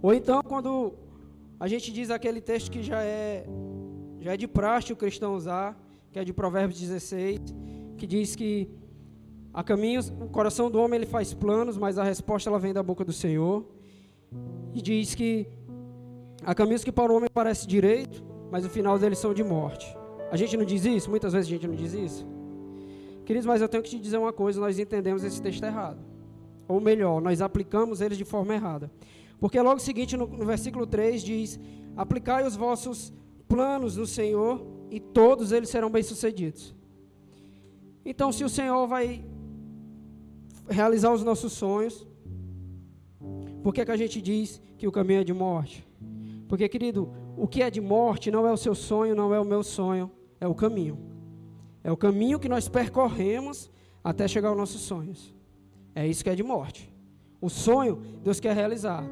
Ou 0.00 0.12
então, 0.14 0.42
quando 0.42 0.94
a 1.62 1.68
gente 1.68 1.92
diz 1.92 2.10
aquele 2.10 2.40
texto 2.40 2.72
que 2.72 2.82
já 2.82 3.00
é, 3.04 3.46
já 4.18 4.34
é 4.34 4.36
de 4.36 4.48
praxe 4.48 4.92
o 4.92 4.96
cristão 4.96 5.32
usar, 5.32 5.80
que 6.10 6.18
é 6.18 6.24
de 6.24 6.32
Provérbios 6.32 6.80
16, 6.80 7.38
que 7.96 8.04
diz 8.04 8.34
que 8.34 8.68
há 9.54 9.62
caminhos, 9.62 10.08
o 10.08 10.26
coração 10.26 10.68
do 10.68 10.80
homem 10.80 10.96
ele 10.96 11.06
faz 11.06 11.32
planos, 11.32 11.78
mas 11.78 11.98
a 11.98 12.02
resposta 12.02 12.50
ela 12.50 12.58
vem 12.58 12.72
da 12.72 12.82
boca 12.82 13.04
do 13.04 13.12
Senhor. 13.12 13.64
E 14.74 14.82
diz 14.82 15.14
que 15.14 15.46
há 16.42 16.52
caminhos 16.52 16.82
que 16.82 16.90
para 16.90 17.12
o 17.12 17.16
homem 17.16 17.30
parece 17.32 17.64
direito, 17.64 18.24
mas 18.50 18.64
o 18.64 18.68
final 18.68 18.98
deles 18.98 19.18
são 19.18 19.32
de 19.32 19.44
morte. 19.44 19.86
A 20.32 20.36
gente 20.36 20.56
não 20.56 20.64
diz 20.64 20.84
isso? 20.84 21.08
Muitas 21.08 21.32
vezes 21.32 21.46
a 21.46 21.52
gente 21.52 21.68
não 21.68 21.76
diz 21.76 21.94
isso. 21.94 22.26
Queridos, 23.24 23.46
mas 23.46 23.62
eu 23.62 23.68
tenho 23.68 23.84
que 23.84 23.90
te 23.90 24.00
dizer 24.00 24.18
uma 24.18 24.32
coisa, 24.32 24.60
nós 24.60 24.80
entendemos 24.80 25.22
esse 25.22 25.40
texto 25.40 25.62
errado 25.62 26.12
ou 26.72 26.80
melhor, 26.80 27.20
nós 27.20 27.40
aplicamos 27.42 28.00
eles 28.00 28.16
de 28.16 28.24
forma 28.24 28.54
errada. 28.54 28.90
Porque 29.42 29.60
logo 29.60 29.80
seguinte, 29.80 30.16
no, 30.16 30.24
no 30.24 30.46
versículo 30.46 30.86
3 30.86 31.20
diz: 31.20 31.58
Aplicai 31.96 32.46
os 32.46 32.54
vossos 32.54 33.12
planos 33.48 33.96
no 33.96 34.06
Senhor, 34.06 34.64
e 34.88 35.00
todos 35.00 35.50
eles 35.50 35.68
serão 35.68 35.90
bem-sucedidos. 35.90 36.72
Então, 38.04 38.30
se 38.30 38.44
o 38.44 38.48
Senhor 38.48 38.86
vai 38.86 39.24
realizar 40.68 41.12
os 41.12 41.24
nossos 41.24 41.54
sonhos, 41.54 42.06
por 43.64 43.74
que, 43.74 43.84
que 43.84 43.90
a 43.90 43.96
gente 43.96 44.22
diz 44.22 44.62
que 44.78 44.86
o 44.86 44.92
caminho 44.92 45.22
é 45.22 45.24
de 45.24 45.32
morte? 45.32 45.84
Porque, 46.46 46.68
querido, 46.68 47.12
o 47.36 47.48
que 47.48 47.64
é 47.64 47.68
de 47.68 47.80
morte 47.80 48.30
não 48.30 48.46
é 48.46 48.52
o 48.52 48.56
seu 48.56 48.76
sonho, 48.76 49.12
não 49.12 49.34
é 49.34 49.40
o 49.40 49.44
meu 49.44 49.64
sonho, 49.64 50.08
é 50.40 50.46
o 50.46 50.54
caminho. 50.54 50.96
É 51.82 51.90
o 51.90 51.96
caminho 51.96 52.38
que 52.38 52.48
nós 52.48 52.68
percorremos 52.68 53.68
até 54.04 54.28
chegar 54.28 54.50
aos 54.50 54.56
nossos 54.56 54.82
sonhos. 54.82 55.34
É 55.96 56.06
isso 56.06 56.22
que 56.22 56.30
é 56.30 56.36
de 56.36 56.44
morte. 56.44 56.94
O 57.40 57.50
sonho, 57.50 58.00
Deus 58.22 58.38
quer 58.38 58.54
realizar. 58.54 59.04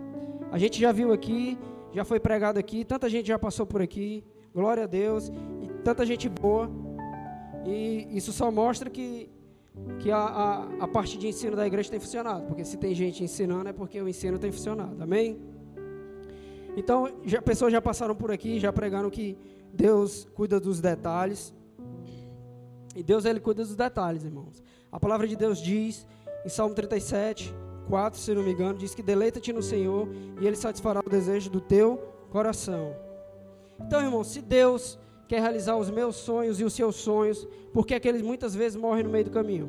A 0.53 0.59
gente 0.59 0.81
já 0.81 0.91
viu 0.91 1.13
aqui, 1.13 1.57
já 1.93 2.05
foi 2.05 2.19
pregado 2.19 2.59
aqui, 2.59 2.85
tanta 2.85 3.09
gente 3.09 3.29
já 3.29 3.39
passou 3.39 3.65
por 3.65 3.81
aqui, 3.81 4.25
glória 4.53 4.83
a 4.83 4.87
Deus, 4.87 5.29
e 5.63 5.69
tanta 5.85 6.05
gente 6.05 6.29
boa. 6.29 6.69
E 7.65 8.09
isso 8.11 8.33
só 8.33 8.51
mostra 8.51 8.91
que, 8.91 9.31
que 10.01 10.11
a, 10.11 10.19
a, 10.19 10.85
a 10.85 10.89
parte 10.89 11.17
de 11.17 11.29
ensino 11.29 11.55
da 11.55 11.67
igreja 11.67 11.91
tem 11.91 12.01
funcionado. 12.01 12.47
Porque 12.47 12.65
se 12.65 12.77
tem 12.77 12.95
gente 12.95 13.23
ensinando, 13.23 13.69
é 13.69 13.73
porque 13.73 14.01
o 14.01 14.09
ensino 14.09 14.39
tem 14.39 14.51
funcionado. 14.51 15.01
Amém? 15.01 15.39
Então, 16.77 17.09
já, 17.25 17.41
pessoas 17.41 17.73
já 17.73 17.81
passaram 17.81 18.17
por 18.17 18.33
aqui, 18.33 18.59
já 18.59 18.73
pregaram 18.73 19.09
que 19.09 19.37
Deus 19.73 20.29
cuida 20.35 20.59
dos 20.59 20.81
detalhes. 20.81 21.55
E 22.97 23.05
Deus, 23.05 23.25
Ele 23.25 23.39
cuida 23.39 23.63
dos 23.63 23.77
detalhes, 23.77 24.25
irmãos. 24.25 24.63
A 24.91 24.99
palavra 24.99 25.29
de 25.29 25.37
Deus 25.37 25.61
diz, 25.63 26.07
em 26.45 26.49
Salmo 26.49 26.75
37, 26.75 27.55
4, 27.91 28.19
se 28.19 28.33
não 28.33 28.43
me 28.43 28.53
engano, 28.53 28.79
diz 28.79 28.95
que 28.95 29.03
deleita-te 29.03 29.53
no 29.53 29.63
Senhor 29.63 30.09
e 30.41 30.47
Ele 30.47 30.57
satisfará 30.57 31.01
o 31.05 31.11
desejo 31.11 31.51
do 31.51 31.61
teu 31.61 31.99
coração. 32.31 32.95
Então, 33.81 34.01
irmão, 34.01 34.23
se 34.23 34.41
Deus 34.41 34.99
quer 35.27 35.41
realizar 35.41 35.77
os 35.77 35.91
meus 35.91 36.17
sonhos 36.17 36.61
e 36.61 36.65
os 36.65 36.73
seus 36.73 36.95
sonhos, 36.97 37.47
por 37.73 37.85
que 37.85 37.95
é 37.95 38.01
que 38.01 38.09
eles 38.09 38.23
muitas 38.23 38.55
vezes 38.55 38.81
morrem 38.81 39.05
no 39.05 39.11
meio 39.11 39.25
do 39.25 39.31
caminho? 39.31 39.69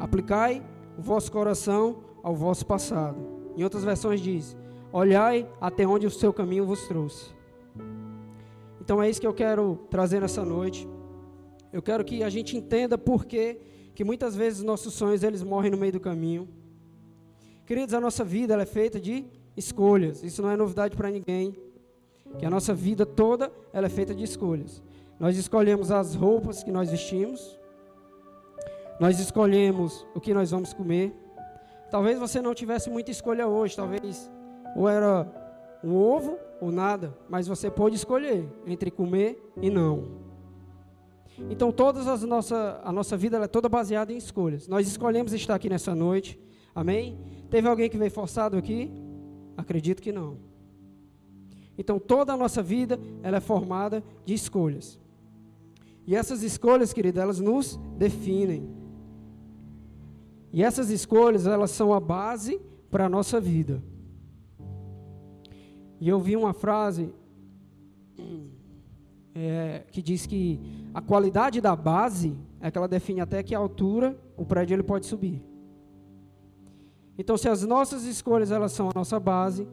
Aplicai 0.00 0.62
o 0.98 1.02
vosso 1.02 1.30
coração 1.30 2.02
ao 2.22 2.34
vosso 2.34 2.64
passado. 2.66 3.16
Em 3.56 3.62
outras 3.62 3.84
versões 3.84 4.20
diz: 4.20 4.56
Olhai 4.92 5.46
até 5.60 5.86
onde 5.86 6.06
o 6.06 6.10
seu 6.10 6.32
caminho 6.32 6.64
vos 6.64 6.86
trouxe. 6.88 7.34
Então 8.80 9.02
é 9.02 9.08
isso 9.08 9.20
que 9.20 9.26
eu 9.26 9.34
quero 9.34 9.78
trazer 9.90 10.20
nessa 10.20 10.44
noite. 10.44 10.88
Eu 11.72 11.82
quero 11.82 12.04
que 12.04 12.22
a 12.22 12.28
gente 12.28 12.56
entenda 12.56 12.96
por 12.96 13.24
que, 13.24 13.58
que 13.94 14.04
muitas 14.04 14.34
vezes 14.34 14.62
nossos 14.62 14.94
sonhos 14.94 15.22
eles 15.22 15.42
morrem 15.42 15.70
no 15.70 15.76
meio 15.76 15.92
do 15.92 16.00
caminho. 16.00 16.48
Queridos, 17.66 17.94
a 17.94 18.00
nossa 18.00 18.24
vida 18.24 18.60
é 18.60 18.66
feita 18.66 19.00
de 19.00 19.24
escolhas. 19.56 20.22
Isso 20.22 20.42
não 20.42 20.50
é 20.50 20.56
novidade 20.56 20.96
para 20.96 21.10
ninguém 21.10 21.56
que 22.38 22.44
a 22.44 22.50
nossa 22.50 22.74
vida 22.74 23.06
toda 23.06 23.52
ela 23.72 23.86
é 23.86 23.90
feita 23.90 24.14
de 24.14 24.24
escolhas. 24.24 24.82
Nós 25.18 25.36
escolhemos 25.36 25.90
as 25.90 26.14
roupas 26.14 26.62
que 26.62 26.72
nós 26.72 26.90
vestimos, 26.90 27.58
nós 28.98 29.20
escolhemos 29.20 30.04
o 30.14 30.20
que 30.20 30.34
nós 30.34 30.50
vamos 30.50 30.72
comer. 30.72 31.14
Talvez 31.90 32.18
você 32.18 32.42
não 32.42 32.54
tivesse 32.54 32.90
muita 32.90 33.10
escolha 33.10 33.46
hoje, 33.46 33.76
talvez 33.76 34.30
ou 34.74 34.88
era 34.88 35.26
um 35.84 35.94
ovo 35.94 36.36
ou 36.60 36.72
nada, 36.72 37.16
mas 37.28 37.46
você 37.46 37.70
pode 37.70 37.94
escolher 37.94 38.48
entre 38.66 38.90
comer 38.90 39.40
e 39.62 39.70
não. 39.70 40.23
Então 41.50 41.72
todas 41.72 42.06
as 42.06 42.22
nossa 42.22 42.80
a 42.84 42.92
nossa 42.92 43.16
vida 43.16 43.38
é 43.38 43.48
toda 43.48 43.68
baseada 43.68 44.12
em 44.12 44.16
escolhas. 44.16 44.68
Nós 44.68 44.86
escolhemos 44.86 45.32
estar 45.32 45.54
aqui 45.54 45.68
nessa 45.68 45.94
noite. 45.94 46.38
Amém? 46.74 47.18
Teve 47.50 47.68
alguém 47.68 47.90
que 47.90 47.98
veio 47.98 48.10
forçado 48.10 48.56
aqui? 48.56 48.90
Acredito 49.56 50.02
que 50.02 50.12
não. 50.12 50.38
Então 51.76 51.98
toda 51.98 52.32
a 52.32 52.36
nossa 52.36 52.62
vida 52.62 52.98
ela 53.22 53.38
é 53.38 53.40
formada 53.40 54.02
de 54.24 54.34
escolhas. 54.34 54.98
E 56.06 56.14
essas 56.14 56.42
escolhas, 56.42 56.92
querido, 56.92 57.20
elas 57.20 57.40
nos 57.40 57.78
definem. 57.96 58.68
E 60.52 60.62
essas 60.62 60.90
escolhas, 60.90 61.46
elas 61.46 61.70
são 61.70 61.92
a 61.92 61.98
base 61.98 62.60
para 62.90 63.06
a 63.06 63.08
nossa 63.08 63.40
vida. 63.40 63.82
E 66.00 66.08
eu 66.08 66.20
vi 66.20 66.36
uma 66.36 66.52
frase 66.52 67.12
é, 69.34 69.82
que 69.90 70.00
diz 70.00 70.26
que 70.26 70.60
a 70.92 71.00
qualidade 71.00 71.60
da 71.60 71.74
base 71.74 72.36
é 72.60 72.70
que 72.70 72.78
ela 72.78 72.86
define 72.86 73.20
até 73.20 73.42
que 73.42 73.54
altura 73.54 74.16
o 74.36 74.44
prédio 74.44 74.74
ele 74.74 74.82
pode 74.82 75.06
subir. 75.06 75.42
Então, 77.18 77.36
se 77.36 77.48
as 77.48 77.62
nossas 77.64 78.04
escolhas 78.04 78.50
elas 78.50 78.72
são 78.72 78.88
a 78.88 78.92
nossa 78.94 79.18
base, 79.18 79.68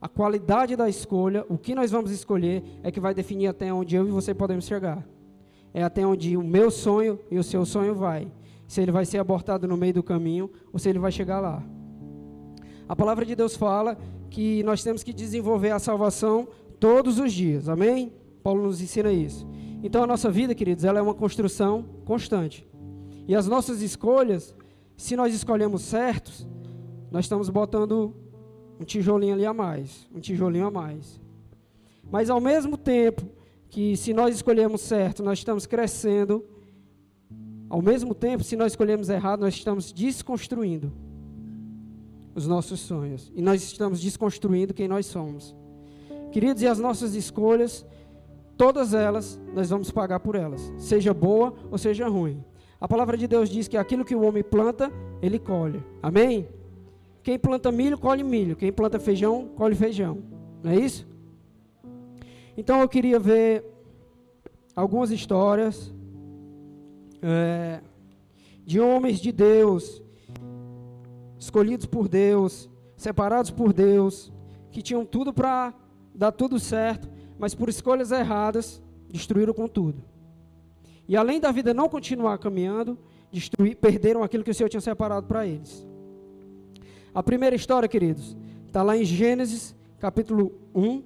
a 0.00 0.08
qualidade 0.08 0.76
da 0.76 0.88
escolha, 0.88 1.44
o 1.48 1.56
que 1.56 1.74
nós 1.74 1.90
vamos 1.90 2.10
escolher, 2.10 2.62
é 2.82 2.90
que 2.90 3.00
vai 3.00 3.14
definir 3.14 3.48
até 3.48 3.72
onde 3.72 3.96
eu 3.96 4.06
e 4.06 4.10
você 4.10 4.34
podemos 4.34 4.64
chegar. 4.64 5.06
É 5.72 5.82
até 5.82 6.06
onde 6.06 6.36
o 6.36 6.42
meu 6.42 6.70
sonho 6.70 7.18
e 7.30 7.38
o 7.38 7.44
seu 7.44 7.64
sonho 7.64 7.94
vai. 7.94 8.30
Se 8.68 8.80
ele 8.80 8.92
vai 8.92 9.04
ser 9.04 9.18
abortado 9.18 9.66
no 9.66 9.76
meio 9.76 9.94
do 9.94 10.02
caminho 10.02 10.50
ou 10.72 10.78
se 10.78 10.88
ele 10.88 10.98
vai 10.98 11.12
chegar 11.12 11.40
lá. 11.40 11.62
A 12.88 12.94
palavra 12.94 13.24
de 13.24 13.34
Deus 13.34 13.56
fala 13.56 13.98
que 14.30 14.62
nós 14.62 14.82
temos 14.82 15.02
que 15.02 15.12
desenvolver 15.12 15.70
a 15.70 15.78
salvação 15.78 16.48
todos 16.86 17.18
os 17.18 17.32
dias. 17.32 17.68
Amém? 17.68 18.12
Paulo 18.44 18.62
nos 18.62 18.80
ensina 18.80 19.10
isso. 19.12 19.44
Então 19.82 20.04
a 20.04 20.06
nossa 20.06 20.30
vida, 20.30 20.54
queridos, 20.54 20.84
ela 20.84 21.00
é 21.00 21.02
uma 21.02 21.14
construção 21.14 21.84
constante. 22.04 22.64
E 23.26 23.34
as 23.34 23.48
nossas 23.48 23.82
escolhas, 23.82 24.54
se 24.96 25.16
nós 25.16 25.34
escolhemos 25.34 25.82
certos, 25.82 26.46
nós 27.10 27.24
estamos 27.24 27.50
botando 27.50 28.14
um 28.80 28.84
tijolinho 28.84 29.34
ali 29.34 29.44
a 29.44 29.52
mais, 29.52 30.08
um 30.14 30.20
tijolinho 30.20 30.68
a 30.68 30.70
mais. 30.70 31.20
Mas 32.08 32.30
ao 32.30 32.40
mesmo 32.40 32.76
tempo 32.76 33.22
que 33.68 33.96
se 33.96 34.14
nós 34.14 34.36
escolhemos 34.36 34.80
certo, 34.80 35.24
nós 35.24 35.38
estamos 35.38 35.66
crescendo, 35.66 36.44
ao 37.68 37.82
mesmo 37.82 38.14
tempo, 38.14 38.44
se 38.44 38.54
nós 38.54 38.74
escolhemos 38.74 39.08
errado, 39.08 39.40
nós 39.40 39.54
estamos 39.54 39.92
desconstruindo 39.92 40.92
os 42.32 42.46
nossos 42.46 42.78
sonhos. 42.78 43.32
E 43.34 43.42
nós 43.42 43.60
estamos 43.64 44.00
desconstruindo 44.00 44.72
quem 44.72 44.86
nós 44.86 45.06
somos. 45.06 45.52
Queridos, 46.36 46.62
e 46.62 46.66
as 46.66 46.78
nossas 46.78 47.14
escolhas, 47.14 47.82
todas 48.58 48.92
elas, 48.92 49.40
nós 49.54 49.70
vamos 49.70 49.90
pagar 49.90 50.20
por 50.20 50.34
elas, 50.34 50.70
seja 50.76 51.14
boa 51.14 51.54
ou 51.70 51.78
seja 51.78 52.06
ruim. 52.08 52.44
A 52.78 52.86
palavra 52.86 53.16
de 53.16 53.26
Deus 53.26 53.48
diz 53.48 53.66
que 53.68 53.74
aquilo 53.78 54.04
que 54.04 54.14
o 54.14 54.20
homem 54.20 54.44
planta, 54.44 54.92
ele 55.22 55.38
colhe. 55.38 55.82
Amém? 56.02 56.46
Quem 57.22 57.38
planta 57.38 57.72
milho, 57.72 57.96
colhe 57.96 58.22
milho. 58.22 58.54
Quem 58.54 58.70
planta 58.70 58.98
feijão, 58.98 59.48
colhe 59.56 59.74
feijão. 59.74 60.18
Não 60.62 60.72
é 60.72 60.76
isso? 60.76 61.08
Então 62.54 62.82
eu 62.82 62.88
queria 62.90 63.18
ver 63.18 63.64
algumas 64.74 65.10
histórias 65.10 65.90
é, 67.22 67.80
de 68.62 68.78
homens 68.78 69.20
de 69.20 69.32
Deus, 69.32 70.02
escolhidos 71.38 71.86
por 71.86 72.08
Deus, 72.08 72.68
separados 72.94 73.50
por 73.50 73.72
Deus, 73.72 74.30
que 74.70 74.82
tinham 74.82 75.02
tudo 75.02 75.32
para 75.32 75.72
dar 76.16 76.32
tudo 76.32 76.58
certo, 76.58 77.08
mas 77.38 77.54
por 77.54 77.68
escolhas 77.68 78.10
erradas, 78.10 78.82
destruíram 79.08 79.52
com 79.52 79.68
tudo. 79.68 80.02
E 81.08 81.16
além 81.16 81.38
da 81.38 81.52
vida 81.52 81.72
não 81.72 81.88
continuar 81.88 82.38
caminhando, 82.38 82.98
destruir, 83.30 83.76
perderam 83.76 84.22
aquilo 84.22 84.42
que 84.42 84.50
o 84.50 84.54
Senhor 84.54 84.68
tinha 84.68 84.80
separado 84.80 85.26
para 85.26 85.46
eles. 85.46 85.86
A 87.14 87.22
primeira 87.22 87.54
história, 87.54 87.88
queridos, 87.88 88.36
está 88.66 88.82
lá 88.82 88.96
em 88.96 89.04
Gênesis, 89.04 89.74
capítulo 89.98 90.52
1. 90.74 91.02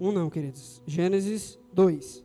1 0.00 0.12
não, 0.12 0.30
queridos. 0.30 0.82
Gênesis 0.86 1.58
2. 1.74 2.24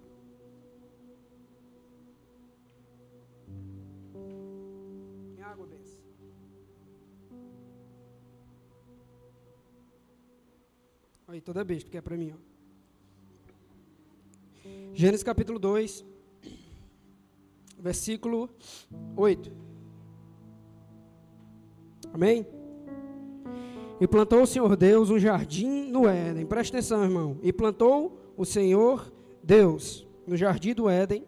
Aí, 11.27 11.41
toda 11.41 11.65
besta, 11.65 11.89
que 11.89 11.97
é 11.97 12.01
para 12.01 12.15
mim. 12.15 12.33
Ó. 12.33 12.55
Gênesis 14.93 15.21
capítulo 15.23 15.59
2, 15.59 16.05
versículo 17.77 18.49
8. 19.17 19.51
Amém? 22.13 22.47
E 23.99 24.07
plantou 24.07 24.41
o 24.41 24.47
Senhor 24.47 24.75
Deus 24.75 25.09
um 25.09 25.17
jardim 25.17 25.89
no 25.89 26.07
Éden. 26.07 26.45
Presta 26.45 26.77
atenção, 26.77 27.03
irmão. 27.03 27.37
E 27.41 27.53
plantou 27.53 28.17
o 28.35 28.45
Senhor 28.45 29.11
Deus 29.41 30.07
no 30.27 30.35
jardim 30.35 30.73
do 30.73 30.89
Éden, 30.89 31.25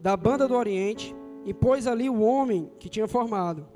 da 0.00 0.16
banda 0.16 0.48
do 0.48 0.54
Oriente, 0.54 1.14
e 1.44 1.52
pôs 1.52 1.86
ali 1.86 2.08
o 2.08 2.20
homem 2.20 2.70
que 2.78 2.88
tinha 2.88 3.06
formado. 3.06 3.66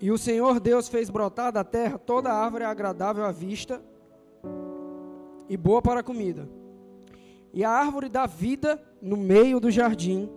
E 0.00 0.10
o 0.10 0.18
Senhor 0.18 0.60
Deus 0.60 0.88
fez 0.88 1.08
brotar 1.08 1.50
da 1.50 1.64
terra 1.64 1.98
toda 1.98 2.32
árvore 2.32 2.64
agradável 2.64 3.24
à 3.24 3.32
vista 3.32 3.82
e 5.48 5.56
boa 5.56 5.80
para 5.80 6.00
a 6.00 6.02
comida. 6.02 6.48
E 7.52 7.64
a 7.64 7.70
árvore 7.70 8.08
da 8.08 8.26
vida 8.26 8.80
no 9.00 9.16
meio 9.16 9.58
do 9.58 9.70
jardim, 9.70 10.28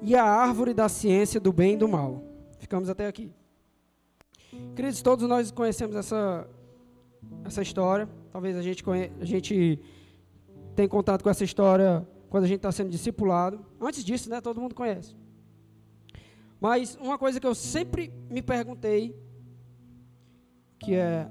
e 0.00 0.14
a 0.14 0.22
árvore 0.22 0.72
da 0.72 0.88
ciência 0.88 1.40
do 1.40 1.52
bem 1.52 1.74
e 1.74 1.76
do 1.76 1.88
mal. 1.88 2.22
Ficamos 2.58 2.88
até 2.88 3.06
aqui. 3.06 3.32
Queridos, 4.74 5.02
todos 5.02 5.28
nós 5.28 5.50
conhecemos 5.50 5.96
essa, 5.96 6.48
essa 7.44 7.62
história. 7.62 8.08
Talvez 8.32 8.56
a 8.56 8.62
gente, 8.62 8.82
a 9.20 9.24
gente 9.24 9.80
tenha 10.74 10.88
contato 10.88 11.22
com 11.22 11.30
essa 11.30 11.44
história 11.44 12.06
quando 12.30 12.44
a 12.44 12.46
gente 12.46 12.58
está 12.58 12.72
sendo 12.72 12.90
discipulado. 12.90 13.64
Antes 13.80 14.04
disso, 14.04 14.30
né, 14.30 14.40
todo 14.40 14.60
mundo 14.60 14.74
conhece. 14.74 15.16
Mas 16.60 16.96
uma 17.00 17.18
coisa 17.18 17.38
que 17.38 17.46
eu 17.46 17.54
sempre 17.54 18.12
me 18.30 18.42
perguntei, 18.42 19.14
que 20.78 20.94
é 20.94 21.28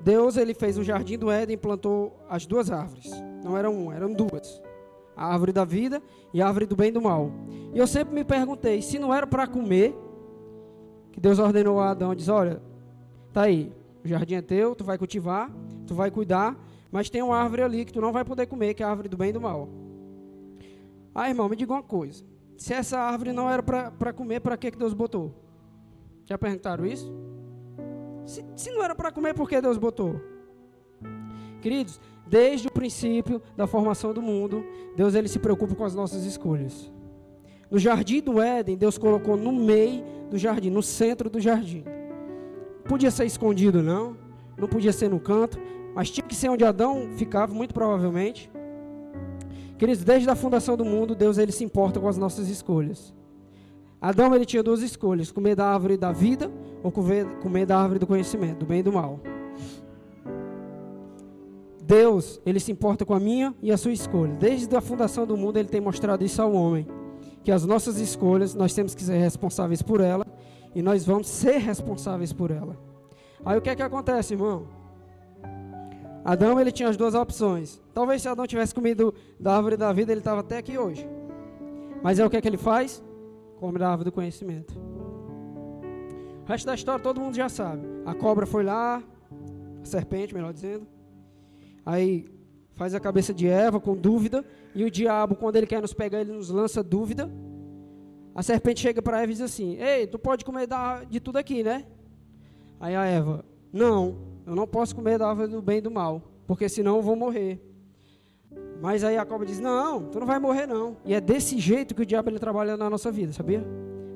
Deus 0.00 0.36
ele 0.36 0.54
fez 0.54 0.78
o 0.78 0.82
jardim 0.82 1.18
do 1.18 1.30
Éden 1.30 1.54
e 1.54 1.56
plantou 1.56 2.18
as 2.28 2.46
duas 2.46 2.70
árvores. 2.70 3.10
Não 3.42 3.56
eram 3.56 3.74
uma, 3.74 3.94
eram 3.94 4.12
duas. 4.12 4.60
A 5.16 5.32
árvore 5.32 5.52
da 5.52 5.64
vida 5.64 6.02
e 6.32 6.40
a 6.40 6.46
árvore 6.46 6.66
do 6.66 6.76
bem 6.76 6.88
e 6.88 6.92
do 6.92 7.02
mal. 7.02 7.30
E 7.74 7.78
eu 7.78 7.86
sempre 7.86 8.14
me 8.14 8.24
perguntei, 8.24 8.80
se 8.80 8.98
não 8.98 9.12
era 9.12 9.26
para 9.26 9.46
comer, 9.46 9.94
que 11.12 11.20
Deus 11.20 11.38
ordenou 11.38 11.80
a 11.80 11.90
Adão, 11.90 12.14
diz, 12.14 12.28
olha, 12.28 12.62
tá 13.32 13.42
aí, 13.42 13.72
o 14.04 14.08
jardim 14.08 14.34
é 14.34 14.42
teu, 14.42 14.74
tu 14.74 14.84
vai 14.84 14.96
cultivar, 14.96 15.50
tu 15.86 15.94
vai 15.94 16.10
cuidar, 16.10 16.56
mas 16.90 17.10
tem 17.10 17.22
uma 17.22 17.36
árvore 17.36 17.62
ali 17.62 17.84
que 17.84 17.92
tu 17.92 18.00
não 18.00 18.12
vai 18.12 18.24
poder 18.24 18.46
comer, 18.46 18.74
que 18.74 18.82
é 18.82 18.86
a 18.86 18.90
árvore 18.90 19.08
do 19.08 19.16
bem 19.16 19.30
e 19.30 19.32
do 19.32 19.40
mal. 19.40 19.68
Ah, 21.14 21.28
irmão, 21.28 21.48
me 21.48 21.56
diga 21.56 21.72
uma 21.72 21.82
coisa. 21.82 22.24
Se 22.56 22.72
essa 22.72 22.98
árvore 22.98 23.32
não 23.32 23.48
era 23.48 23.62
para 23.62 24.12
comer, 24.12 24.40
para 24.40 24.56
que, 24.56 24.70
Deus 24.70 24.94
botou? 24.94 25.34
Já 26.26 26.36
perguntaram 26.36 26.84
isso? 26.86 27.12
Se, 28.26 28.44
se 28.56 28.70
não 28.70 28.82
era 28.82 28.94
para 28.94 29.10
comer, 29.10 29.34
por 29.34 29.48
que 29.48 29.60
Deus 29.60 29.78
botou? 29.78 30.20
Queridos, 31.60 32.00
desde 32.26 32.68
o 32.68 32.72
princípio 32.72 33.42
da 33.56 33.66
formação 33.66 34.12
do 34.12 34.22
mundo, 34.22 34.64
Deus 34.96 35.14
ele 35.14 35.28
se 35.28 35.38
preocupa 35.38 35.74
com 35.74 35.84
as 35.84 35.94
nossas 35.94 36.24
escolhas. 36.24 36.90
No 37.70 37.78
jardim 37.78 38.20
do 38.20 38.40
Éden, 38.40 38.76
Deus 38.76 38.96
colocou 38.96 39.36
no 39.36 39.52
meio 39.52 40.02
do 40.30 40.38
jardim, 40.38 40.70
no 40.70 40.82
centro 40.82 41.28
do 41.28 41.40
jardim. 41.40 41.84
Podia 42.84 43.10
ser 43.10 43.26
escondido, 43.26 43.82
não. 43.82 44.16
Não 44.56 44.66
podia 44.66 44.92
ser 44.92 45.08
no 45.08 45.20
canto, 45.20 45.58
mas 45.94 46.10
tinha 46.10 46.26
que 46.26 46.34
ser 46.34 46.48
onde 46.48 46.64
Adão 46.64 47.10
ficava, 47.16 47.54
muito 47.54 47.74
provavelmente. 47.74 48.50
Queridos, 49.78 50.02
desde 50.02 50.28
a 50.28 50.34
fundação 50.34 50.76
do 50.76 50.84
mundo, 50.84 51.14
Deus 51.14 51.38
ele 51.38 51.52
se 51.52 51.62
importa 51.62 52.00
com 52.00 52.08
as 52.08 52.16
nossas 52.16 52.48
escolhas. 52.48 53.14
Adão 54.00 54.34
ele 54.34 54.44
tinha 54.44 54.62
duas 54.62 54.82
escolhas: 54.82 55.30
comer 55.30 55.54
da 55.54 55.66
árvore 55.66 55.96
da 55.96 56.10
vida 56.10 56.50
ou 56.82 56.90
comer, 56.90 57.66
da 57.66 57.78
árvore 57.78 57.98
do 58.00 58.06
conhecimento, 58.06 58.58
do 58.58 58.66
bem 58.66 58.80
e 58.80 58.82
do 58.82 58.92
mal. 58.92 59.20
Deus, 61.84 62.40
ele 62.44 62.60
se 62.60 62.70
importa 62.70 63.04
com 63.04 63.14
a 63.14 63.20
minha 63.20 63.54
e 63.62 63.72
a 63.72 63.76
sua 63.76 63.92
escolha. 63.92 64.34
Desde 64.34 64.74
a 64.76 64.80
fundação 64.80 65.26
do 65.26 65.36
mundo, 65.36 65.58
ele 65.58 65.68
tem 65.68 65.80
mostrado 65.80 66.24
isso 66.24 66.42
ao 66.42 66.52
homem, 66.52 66.86
que 67.44 67.50
as 67.50 67.64
nossas 67.64 67.98
escolhas, 67.98 68.54
nós 68.54 68.74
temos 68.74 68.94
que 68.94 69.02
ser 69.02 69.18
responsáveis 69.18 69.82
por 69.82 70.00
ela 70.00 70.26
e 70.74 70.82
nós 70.82 71.04
vamos 71.04 71.28
ser 71.28 71.58
responsáveis 71.58 72.32
por 72.32 72.50
ela. 72.50 72.76
Aí 73.44 73.56
o 73.58 73.62
que 73.62 73.70
é 73.70 73.76
que 73.76 73.82
acontece, 73.82 74.34
irmão? 74.34 74.66
Adão, 76.24 76.60
ele 76.60 76.70
tinha 76.70 76.88
as 76.88 76.96
duas 76.96 77.14
opções. 77.14 77.80
Talvez 77.94 78.20
se 78.22 78.28
Adão 78.28 78.46
tivesse 78.46 78.74
comido 78.74 79.14
da 79.40 79.56
árvore 79.56 79.76
da 79.76 79.92
vida, 79.92 80.12
ele 80.12 80.20
estava 80.20 80.40
até 80.40 80.58
aqui 80.58 80.76
hoje. 80.76 81.08
Mas 82.02 82.18
é 82.18 82.26
o 82.26 82.30
que 82.30 82.36
é 82.36 82.40
que 82.40 82.48
ele 82.48 82.58
faz? 82.58 83.02
Come 83.58 83.78
da 83.78 83.88
árvore 83.88 84.10
do 84.10 84.12
conhecimento. 84.12 84.78
O 86.44 86.48
resto 86.48 86.66
da 86.66 86.74
história 86.74 87.02
todo 87.02 87.20
mundo 87.20 87.34
já 87.34 87.48
sabe. 87.48 87.86
A 88.04 88.14
cobra 88.14 88.46
foi 88.46 88.62
lá, 88.62 89.02
a 89.80 89.84
serpente, 89.84 90.34
melhor 90.34 90.52
dizendo. 90.52 90.86
Aí 91.84 92.28
faz 92.74 92.94
a 92.94 93.00
cabeça 93.00 93.32
de 93.32 93.46
Eva 93.46 93.80
com 93.80 93.96
dúvida. 93.96 94.44
E 94.74 94.84
o 94.84 94.90
diabo, 94.90 95.34
quando 95.34 95.56
ele 95.56 95.66
quer 95.66 95.80
nos 95.80 95.92
pegar, 95.92 96.20
ele 96.20 96.32
nos 96.32 96.50
lança 96.50 96.82
dúvida. 96.82 97.30
A 98.34 98.42
serpente 98.42 98.80
chega 98.80 99.02
para 99.02 99.22
Eva 99.22 99.32
e 99.32 99.34
diz 99.34 99.42
assim: 99.42 99.76
Ei, 99.76 100.06
tu 100.06 100.18
pode 100.18 100.44
comer 100.44 100.68
de 101.08 101.20
tudo 101.20 101.36
aqui, 101.36 101.62
né? 101.62 101.86
Aí 102.78 102.94
a 102.94 103.04
Eva: 103.04 103.44
Não, 103.72 104.16
eu 104.46 104.54
não 104.54 104.66
posso 104.66 104.94
comer 104.94 105.18
da 105.18 105.28
árvore 105.28 105.48
do 105.48 105.62
bem 105.62 105.78
e 105.78 105.82
do 105.82 105.90
mal, 105.90 106.22
porque 106.46 106.68
senão 106.68 106.96
eu 106.96 107.02
vou 107.02 107.16
morrer. 107.16 107.60
Mas 108.80 109.02
aí 109.02 109.16
a 109.16 109.24
cobra 109.24 109.46
diz: 109.46 109.58
Não, 109.58 110.04
tu 110.04 110.20
não 110.20 110.26
vai 110.26 110.38
morrer, 110.38 110.66
não. 110.66 110.96
E 111.04 111.14
é 111.14 111.20
desse 111.20 111.58
jeito 111.58 111.94
que 111.94 112.02
o 112.02 112.06
diabo 112.06 112.30
ele 112.30 112.38
trabalha 112.38 112.76
na 112.76 112.88
nossa 112.88 113.10
vida, 113.10 113.32
sabia? 113.32 113.64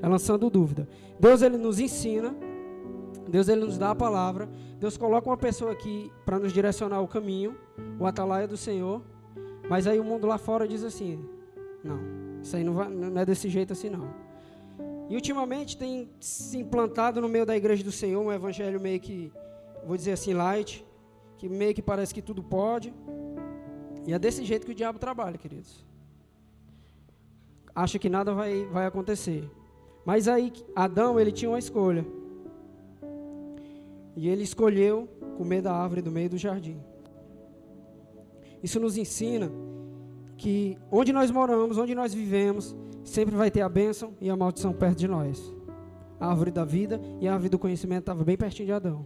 é 0.03 0.07
lançando 0.07 0.49
dúvida. 0.49 0.85
Deus 1.17 1.41
ele 1.41 1.57
nos 1.57 1.79
ensina, 1.79 2.35
Deus 3.29 3.47
ele 3.47 3.63
nos 3.63 3.77
dá 3.77 3.91
a 3.91 3.95
palavra, 3.95 4.49
Deus 4.77 4.97
coloca 4.97 5.29
uma 5.29 5.37
pessoa 5.37 5.71
aqui 5.71 6.11
para 6.25 6.37
nos 6.37 6.51
direcionar 6.51 6.99
o 6.99 7.07
caminho, 7.07 7.55
o 7.97 8.05
atalaia 8.05 8.45
do 8.45 8.57
Senhor, 8.57 9.01
mas 9.73 9.87
aí 9.87 9.99
o 9.99 10.03
mundo 10.03 10.27
lá 10.27 10.37
fora 10.37 10.67
diz 10.67 10.83
assim: 10.83 11.27
não, 11.83 11.99
isso 12.43 12.55
aí 12.55 12.63
não, 12.63 12.75
vai, 12.75 12.87
não 12.89 13.19
é 13.19 13.25
desse 13.25 13.49
jeito 13.49 13.73
assim 13.73 13.89
não. 13.89 14.07
E 15.09 15.15
ultimamente 15.15 15.75
tem 15.75 16.11
se 16.19 16.59
implantado 16.59 17.19
no 17.19 17.27
meio 17.27 17.43
da 17.43 17.57
igreja 17.57 17.83
do 17.83 17.91
Senhor 17.91 18.23
um 18.23 18.31
evangelho 18.31 18.79
meio 18.79 18.99
que, 18.99 19.33
vou 19.83 19.97
dizer 19.97 20.11
assim, 20.11 20.31
light, 20.31 20.85
que 21.39 21.49
meio 21.49 21.73
que 21.73 21.81
parece 21.81 22.13
que 22.13 22.21
tudo 22.21 22.43
pode. 22.43 22.93
E 24.05 24.13
é 24.13 24.19
desse 24.19 24.45
jeito 24.45 24.63
que 24.63 24.73
o 24.73 24.75
diabo 24.75 24.99
trabalha, 24.99 25.39
queridos. 25.39 25.83
Acha 27.73 27.97
que 27.97 28.09
nada 28.09 28.31
vai, 28.31 28.65
vai 28.65 28.85
acontecer. 28.85 29.49
Mas 30.05 30.27
aí 30.27 30.53
Adão, 30.75 31.19
ele 31.19 31.31
tinha 31.31 31.49
uma 31.49 31.57
escolha. 31.57 32.05
E 34.15 34.29
ele 34.29 34.43
escolheu 34.43 35.09
comer 35.35 35.63
da 35.63 35.73
árvore 35.73 36.03
do 36.03 36.11
meio 36.11 36.29
do 36.29 36.37
jardim. 36.37 36.79
Isso 38.63 38.79
nos 38.79 38.97
ensina 38.97 39.51
que 40.37 40.77
onde 40.89 41.11
nós 41.11 41.29
moramos, 41.29 41.77
onde 41.77 41.93
nós 41.93 42.13
vivemos, 42.13 42.75
sempre 43.03 43.35
vai 43.35 43.51
ter 43.51 43.61
a 43.61 43.69
bênção 43.69 44.13
e 44.21 44.29
a 44.29 44.35
maldição 44.35 44.71
perto 44.73 44.99
de 44.99 45.07
nós. 45.07 45.53
A 46.19 46.27
árvore 46.27 46.51
da 46.51 46.63
vida 46.63 46.99
e 47.19 47.27
a 47.27 47.33
árvore 47.33 47.49
do 47.49 47.59
conhecimento 47.59 48.03
estava 48.03 48.23
bem 48.23 48.37
pertinho 48.37 48.67
de 48.67 48.71
Adão. 48.71 49.05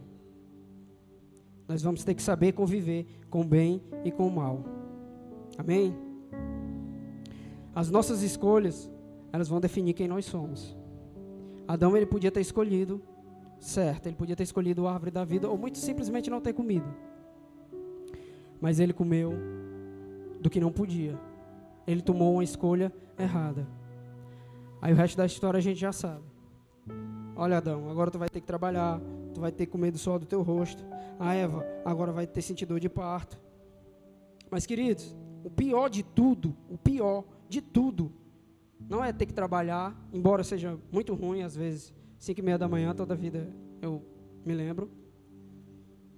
Nós 1.66 1.82
vamos 1.82 2.04
ter 2.04 2.14
que 2.14 2.22
saber 2.22 2.52
conviver 2.52 3.06
com 3.28 3.42
o 3.42 3.44
bem 3.44 3.82
e 4.04 4.12
com 4.12 4.26
o 4.26 4.30
mal. 4.30 4.64
Amém? 5.58 5.94
As 7.74 7.90
nossas 7.90 8.22
escolhas, 8.22 8.90
elas 9.32 9.48
vão 9.48 9.60
definir 9.60 9.92
quem 9.92 10.08
nós 10.08 10.24
somos. 10.24 10.76
Adão 11.66 11.96
ele 11.96 12.06
podia 12.06 12.30
ter 12.30 12.40
escolhido 12.40 13.02
certo, 13.58 14.06
ele 14.06 14.16
podia 14.16 14.36
ter 14.36 14.44
escolhido 14.44 14.86
a 14.86 14.92
árvore 14.92 15.10
da 15.10 15.24
vida 15.24 15.48
ou 15.48 15.58
muito 15.58 15.78
simplesmente 15.78 16.30
não 16.30 16.40
ter 16.40 16.52
comido. 16.52 16.88
Mas 18.60 18.80
ele 18.80 18.92
comeu 18.92 19.34
do 20.40 20.50
que 20.50 20.60
não 20.60 20.72
podia. 20.72 21.18
Ele 21.86 22.02
tomou 22.02 22.34
uma 22.34 22.44
escolha 22.44 22.92
errada. 23.18 23.66
Aí 24.80 24.92
o 24.92 24.96
resto 24.96 25.16
da 25.16 25.26
história 25.26 25.58
a 25.58 25.60
gente 25.60 25.78
já 25.78 25.92
sabe. 25.92 26.24
Olha, 27.34 27.58
Adão, 27.58 27.88
agora 27.90 28.10
tu 28.10 28.18
vai 28.18 28.28
ter 28.28 28.40
que 28.40 28.46
trabalhar, 28.46 29.00
tu 29.32 29.40
vai 29.40 29.52
ter 29.52 29.66
que 29.66 29.72
comer 29.72 29.90
do 29.90 29.98
sol 29.98 30.18
do 30.18 30.26
teu 30.26 30.42
rosto. 30.42 30.84
A 31.18 31.34
Eva 31.34 31.64
agora 31.84 32.12
vai 32.12 32.26
ter 32.26 32.42
sentido 32.42 32.78
de 32.78 32.88
parto. 32.88 33.40
Mas, 34.50 34.66
queridos, 34.66 35.16
o 35.44 35.50
pior 35.50 35.88
de 35.88 36.02
tudo, 36.02 36.56
o 36.68 36.78
pior 36.78 37.24
de 37.48 37.60
tudo, 37.60 38.12
não 38.88 39.04
é 39.04 39.12
ter 39.12 39.26
que 39.26 39.34
trabalhar, 39.34 39.96
embora 40.12 40.42
seja 40.42 40.78
muito 40.90 41.14
ruim, 41.14 41.42
às 41.42 41.54
vezes, 41.54 41.92
cinco 42.18 42.40
e 42.40 42.42
meia 42.42 42.58
da 42.58 42.68
manhã, 42.68 42.94
toda 42.94 43.14
a 43.14 43.16
vida 43.16 43.48
eu 43.82 44.02
me 44.44 44.54
lembro. 44.54 44.90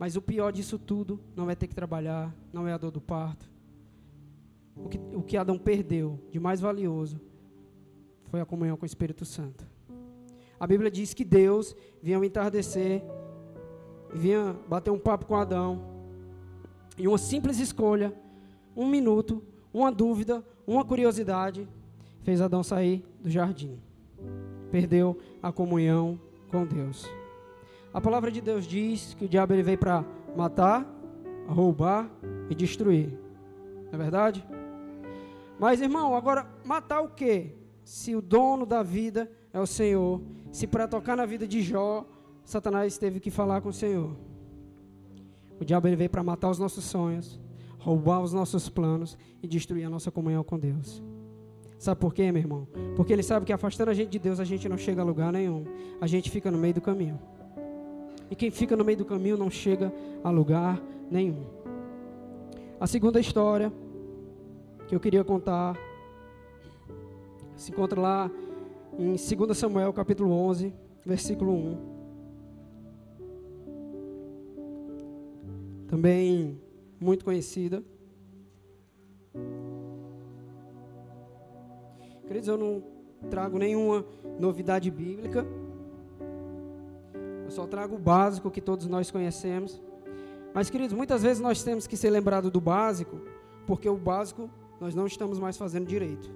Mas 0.00 0.16
o 0.16 0.22
pior 0.22 0.50
disso 0.50 0.78
tudo 0.78 1.20
não 1.36 1.50
é 1.50 1.54
ter 1.54 1.66
que 1.66 1.74
trabalhar, 1.74 2.34
não 2.54 2.66
é 2.66 2.72
a 2.72 2.78
dor 2.78 2.90
do 2.90 3.02
parto. 3.02 3.50
O 4.74 4.88
que, 4.88 4.98
o 5.14 5.22
que 5.22 5.36
Adão 5.36 5.58
perdeu 5.58 6.18
de 6.30 6.40
mais 6.40 6.58
valioso 6.58 7.20
foi 8.30 8.40
a 8.40 8.46
comunhão 8.46 8.78
com 8.78 8.84
o 8.84 8.86
Espírito 8.86 9.26
Santo. 9.26 9.68
A 10.58 10.66
Bíblia 10.66 10.90
diz 10.90 11.12
que 11.12 11.22
Deus 11.22 11.76
vinha 12.02 12.16
ao 12.16 12.24
entardecer, 12.24 13.02
vinha 14.14 14.56
bater 14.66 14.90
um 14.90 14.98
papo 14.98 15.26
com 15.26 15.36
Adão, 15.36 15.82
e 16.96 17.06
uma 17.06 17.18
simples 17.18 17.58
escolha, 17.58 18.14
um 18.74 18.86
minuto, 18.86 19.44
uma 19.70 19.92
dúvida, 19.92 20.42
uma 20.66 20.82
curiosidade, 20.82 21.68
fez 22.22 22.40
Adão 22.40 22.62
sair 22.62 23.04
do 23.20 23.28
jardim. 23.28 23.78
Perdeu 24.70 25.18
a 25.42 25.52
comunhão 25.52 26.18
com 26.50 26.64
Deus. 26.64 27.19
A 27.92 28.00
palavra 28.00 28.30
de 28.30 28.40
Deus 28.40 28.64
diz 28.64 29.14
que 29.14 29.24
o 29.24 29.28
diabo 29.28 29.52
ele 29.52 29.62
veio 29.62 29.78
para 29.78 30.04
matar, 30.36 30.86
roubar 31.46 32.08
e 32.48 32.54
destruir. 32.54 33.12
Não 33.86 33.94
é 33.94 33.96
verdade? 33.96 34.46
Mas, 35.58 35.80
irmão, 35.80 36.14
agora 36.14 36.46
matar 36.64 37.00
o 37.00 37.08
quê? 37.08 37.54
Se 37.84 38.14
o 38.14 38.22
dono 38.22 38.64
da 38.64 38.82
vida 38.82 39.30
é 39.52 39.58
o 39.58 39.66
Senhor, 39.66 40.20
se 40.52 40.66
para 40.66 40.86
tocar 40.86 41.16
na 41.16 41.26
vida 41.26 41.46
de 41.46 41.60
Jó, 41.60 42.06
Satanás 42.44 42.96
teve 42.96 43.18
que 43.18 43.30
falar 43.30 43.60
com 43.60 43.70
o 43.70 43.72
Senhor. 43.72 44.16
O 45.60 45.64
diabo 45.64 45.88
ele 45.88 45.96
veio 45.96 46.10
para 46.10 46.22
matar 46.22 46.48
os 46.48 46.58
nossos 46.58 46.84
sonhos, 46.84 47.40
roubar 47.78 48.20
os 48.20 48.32
nossos 48.32 48.68
planos 48.68 49.18
e 49.42 49.48
destruir 49.48 49.84
a 49.84 49.90
nossa 49.90 50.10
comunhão 50.10 50.44
com 50.44 50.58
Deus. 50.58 51.02
Sabe 51.78 52.00
por 52.00 52.14
quê, 52.14 52.30
meu 52.30 52.40
irmão? 52.40 52.68
Porque 52.94 53.12
ele 53.12 53.22
sabe 53.22 53.44
que 53.44 53.52
afastando 53.52 53.90
a 53.90 53.94
gente 53.94 54.10
de 54.10 54.18
Deus, 54.18 54.38
a 54.38 54.44
gente 54.44 54.68
não 54.68 54.78
chega 54.78 55.00
a 55.02 55.04
lugar 55.04 55.32
nenhum. 55.32 55.64
A 56.00 56.06
gente 56.06 56.30
fica 56.30 56.50
no 56.50 56.58
meio 56.58 56.74
do 56.74 56.80
caminho. 56.80 57.18
E 58.30 58.36
quem 58.36 58.50
fica 58.50 58.76
no 58.76 58.84
meio 58.84 58.98
do 58.98 59.04
caminho 59.04 59.36
não 59.36 59.50
chega 59.50 59.92
a 60.22 60.30
lugar 60.30 60.80
nenhum. 61.10 61.44
A 62.78 62.86
segunda 62.86 63.18
história 63.18 63.72
que 64.86 64.94
eu 64.94 65.00
queria 65.00 65.24
contar 65.24 65.76
se 67.56 67.72
encontra 67.72 68.00
lá 68.00 68.30
em 68.98 69.16
2 69.16 69.58
Samuel, 69.58 69.92
capítulo 69.92 70.30
11, 70.30 70.72
versículo 71.04 71.52
1. 71.52 71.76
Também 75.88 76.58
muito 77.00 77.24
conhecida. 77.24 77.82
Queridos, 82.26 82.48
eu 82.48 82.56
não 82.56 82.82
trago 83.28 83.58
nenhuma 83.58 84.04
novidade 84.38 84.88
bíblica. 84.90 85.44
Eu 87.50 87.54
só 87.54 87.66
trago 87.66 87.96
o 87.96 87.98
básico 87.98 88.48
que 88.48 88.60
todos 88.60 88.86
nós 88.86 89.10
conhecemos. 89.10 89.82
Mas, 90.54 90.70
queridos, 90.70 90.94
muitas 90.96 91.24
vezes 91.24 91.42
nós 91.42 91.64
temos 91.64 91.84
que 91.84 91.96
ser 91.96 92.08
lembrados 92.08 92.48
do 92.48 92.60
básico, 92.60 93.20
porque 93.66 93.88
o 93.88 93.96
básico 93.96 94.48
nós 94.80 94.94
não 94.94 95.04
estamos 95.04 95.36
mais 95.40 95.56
fazendo 95.56 95.84
direito. 95.84 96.30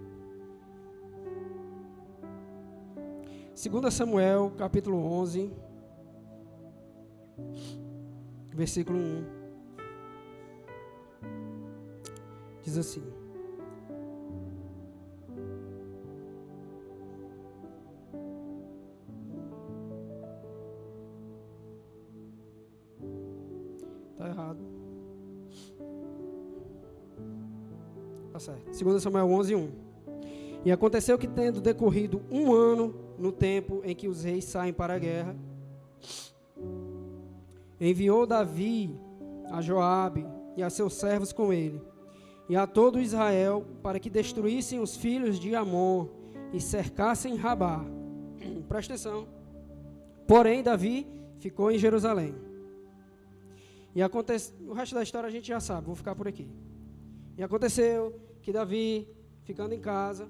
2 3.55 3.95
Samuel, 3.95 4.55
capítulo 4.59 4.99
11, 5.07 5.53
versículo 8.53 8.99
1. 8.99 9.25
Diz 12.65 12.77
assim: 12.77 13.05
2 28.83 29.03
Samuel 29.03 29.31
11, 29.31 29.55
1. 29.55 29.71
E 30.65 30.73
aconteceu 30.73 31.17
que, 31.17 31.29
tendo 31.29 31.61
decorrido 31.61 32.23
um 32.31 32.53
ano 32.53 32.95
no 33.19 33.31
tempo 33.31 33.81
em 33.85 33.95
que 33.95 34.09
os 34.09 34.25
reis 34.25 34.45
saem 34.45 34.73
para 34.73 34.95
a 34.95 34.99
guerra, 34.99 35.37
enviou 37.81 38.27
Davi 38.27 38.99
a 39.51 39.61
Joabe 39.61 40.27
e 40.57 40.63
a 40.63 40.71
seus 40.71 40.95
servos 40.95 41.33
com 41.33 41.53
ele, 41.53 41.81
e 42.49 42.57
a 42.57 42.67
todo 42.67 43.01
Israel, 43.01 43.65
para 43.83 44.01
que 44.01 44.11
destruíssem 44.11 44.81
os 44.81 44.97
filhos 44.97 45.39
de 45.39 45.55
Amon 45.55 46.09
e 46.53 46.61
cercassem 46.61 47.37
Rabá. 47.37 47.85
Presta 48.69 48.95
atenção. 48.95 49.29
Porém, 50.27 50.63
Davi 50.63 51.07
ficou 51.39 51.71
em 51.71 51.79
Jerusalém. 51.79 52.35
E 53.95 54.03
acontece, 54.03 54.53
o 54.67 54.73
resto 54.73 54.95
da 54.95 55.03
história 55.03 55.29
a 55.29 55.31
gente 55.31 55.47
já 55.47 55.61
sabe, 55.61 55.87
vou 55.87 55.95
ficar 55.95 56.15
por 56.17 56.27
aqui. 56.27 56.49
E 57.37 57.43
aconteceu 57.43 58.24
que 58.45 58.53
Davi, 58.53 59.09
ficando 59.43 59.73
em 59.75 59.81
casa, 59.81 60.29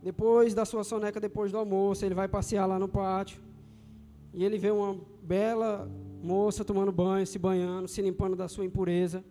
depois 0.00 0.54
da 0.54 0.64
sua 0.64 0.84
soneca, 0.84 1.18
depois 1.18 1.50
do 1.50 1.58
almoço, 1.58 2.04
ele 2.04 2.14
vai 2.14 2.28
passear 2.28 2.64
lá 2.64 2.78
no 2.78 2.88
pátio. 2.88 3.42
E 4.32 4.44
ele 4.44 4.56
vê 4.56 4.70
uma 4.70 4.96
bela 5.20 5.90
moça 6.22 6.64
tomando 6.64 6.92
banho, 6.92 7.26
se 7.26 7.40
banhando, 7.40 7.88
se 7.88 8.00
limpando 8.00 8.36
da 8.36 8.46
sua 8.46 8.64
impureza. 8.64 9.24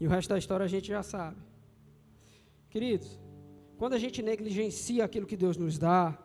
E 0.00 0.06
o 0.06 0.10
resto 0.10 0.30
da 0.30 0.38
história 0.38 0.64
a 0.64 0.68
gente 0.74 0.88
já 0.88 1.02
sabe. 1.02 1.36
Queridos, 2.70 3.20
quando 3.76 3.92
a 3.92 3.98
gente 3.98 4.22
negligencia 4.22 5.04
aquilo 5.04 5.26
que 5.26 5.36
Deus 5.36 5.58
nos 5.58 5.78
dá, 5.78 6.18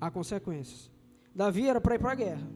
há 0.00 0.10
consequências. 0.10 0.90
Davi 1.32 1.68
era 1.68 1.80
para 1.80 1.94
ir 1.94 2.00
para 2.00 2.10
a 2.10 2.16
guerra. 2.16 2.48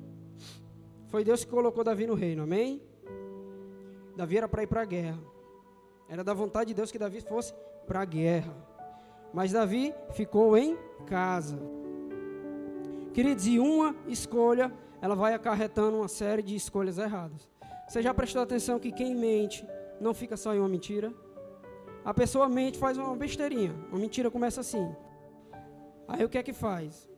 Foi 1.11 1.23
Deus 1.23 1.45
que 1.45 1.51
colocou 1.51 1.85
Davi 1.85 2.09
no 2.09 2.15
reino, 2.15 2.43
amém? 2.43 2.83
Davi 4.17 4.37
era 4.37 4.49
para 4.49 4.63
ir 4.63 4.67
para 4.67 4.83
a 4.83 4.85
guerra. 4.85 5.19
Era 6.09 6.23
da 6.23 6.35
vontade 6.35 6.69
de 6.69 6.75
Deus 6.75 6.91
que 6.91 6.99
Davi 6.99 7.21
fosse 7.21 7.55
para 7.87 8.01
a 8.01 8.05
guerra. 8.05 8.55
Mas 9.33 9.53
Davi 9.53 9.95
ficou 10.13 10.57
em 10.57 10.77
casa. 11.07 11.59
Queridos, 13.15 13.47
e 13.47 13.59
uma 13.59 13.95
escolha, 14.07 14.73
ela 15.01 15.15
vai 15.15 15.35
acarretando 15.35 15.99
uma 15.99 16.09
série 16.09 16.43
de 16.43 16.55
escolhas 16.55 16.99
erradas. 16.99 17.49
Você 17.89 18.03
já 18.03 18.13
prestou 18.13 18.43
atenção 18.43 18.79
que 18.79 18.93
quem 18.93 19.15
mente 19.15 19.67
não 20.01 20.15
fica 20.15 20.37
só 20.37 20.55
em 20.55 20.59
uma 20.59 20.69
mentira? 20.69 21.13
A 22.05 22.13
pessoa 22.13 22.49
mente, 22.49 22.79
faz 22.79 22.99
uma 22.99 23.15
besteirinha. 23.17 23.75
Uma 23.91 23.99
mentira 23.99 24.31
começa 24.31 24.61
assim. 24.61 24.95
Aí 26.09 26.25
o 26.25 26.29
que 26.29 26.39
é 26.39 26.43
que 26.43 26.53
faz? 26.53 27.09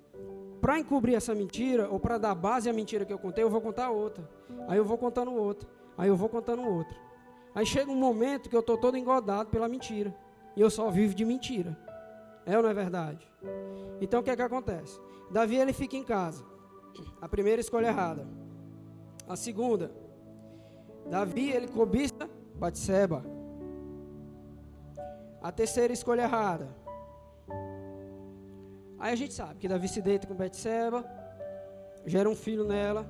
Para 0.60 0.78
encobrir 0.78 1.14
essa 1.14 1.34
mentira, 1.34 1.88
ou 1.88 1.98
para 1.98 2.18
dar 2.18 2.34
base 2.34 2.68
à 2.68 2.72
mentira 2.72 3.04
que 3.04 3.12
eu 3.12 3.18
contei, 3.18 3.42
eu 3.42 3.50
vou 3.50 3.60
contar 3.60 3.90
outra. 3.90 4.28
Aí 4.68 4.78
eu 4.78 4.84
vou 4.84 4.96
contando 4.96 5.32
outra. 5.32 5.68
Aí 5.96 6.08
eu 6.08 6.16
vou 6.16 6.28
contando 6.28 6.62
outro. 6.62 6.96
Aí 7.54 7.64
chega 7.64 7.90
um 7.90 7.96
momento 7.96 8.48
que 8.48 8.56
eu 8.56 8.60
estou 8.60 8.76
todo 8.76 8.96
engodado 8.96 9.50
pela 9.50 9.68
mentira. 9.68 10.14
E 10.56 10.60
eu 10.60 10.70
só 10.70 10.90
vivo 10.90 11.14
de 11.14 11.24
mentira. 11.24 11.76
É 12.46 12.56
ou 12.56 12.62
não 12.62 12.70
é 12.70 12.74
verdade? 12.74 13.26
Então 14.00 14.20
o 14.20 14.22
que 14.22 14.30
é 14.30 14.36
que 14.36 14.42
acontece? 14.42 15.00
Davi 15.30 15.56
ele 15.56 15.72
fica 15.72 15.96
em 15.96 16.04
casa. 16.04 16.44
A 17.20 17.28
primeira 17.28 17.60
escolha 17.60 17.88
errada. 17.88 18.26
A 19.28 19.36
segunda, 19.36 19.90
Davi 21.08 21.50
ele 21.50 21.68
cobiça 21.68 22.28
Batseba. 22.54 23.24
A 25.42 25.50
terceira 25.52 25.92
escolha 25.92 26.22
errada. 26.22 26.68
Aí 28.98 29.12
a 29.12 29.16
gente 29.16 29.34
sabe 29.34 29.58
que 29.58 29.68
Davi 29.68 29.88
se 29.88 30.00
deita 30.00 30.26
com 30.26 30.34
Batseba, 30.34 31.04
gera 32.06 32.28
um 32.28 32.34
filho 32.34 32.64
nela. 32.64 33.06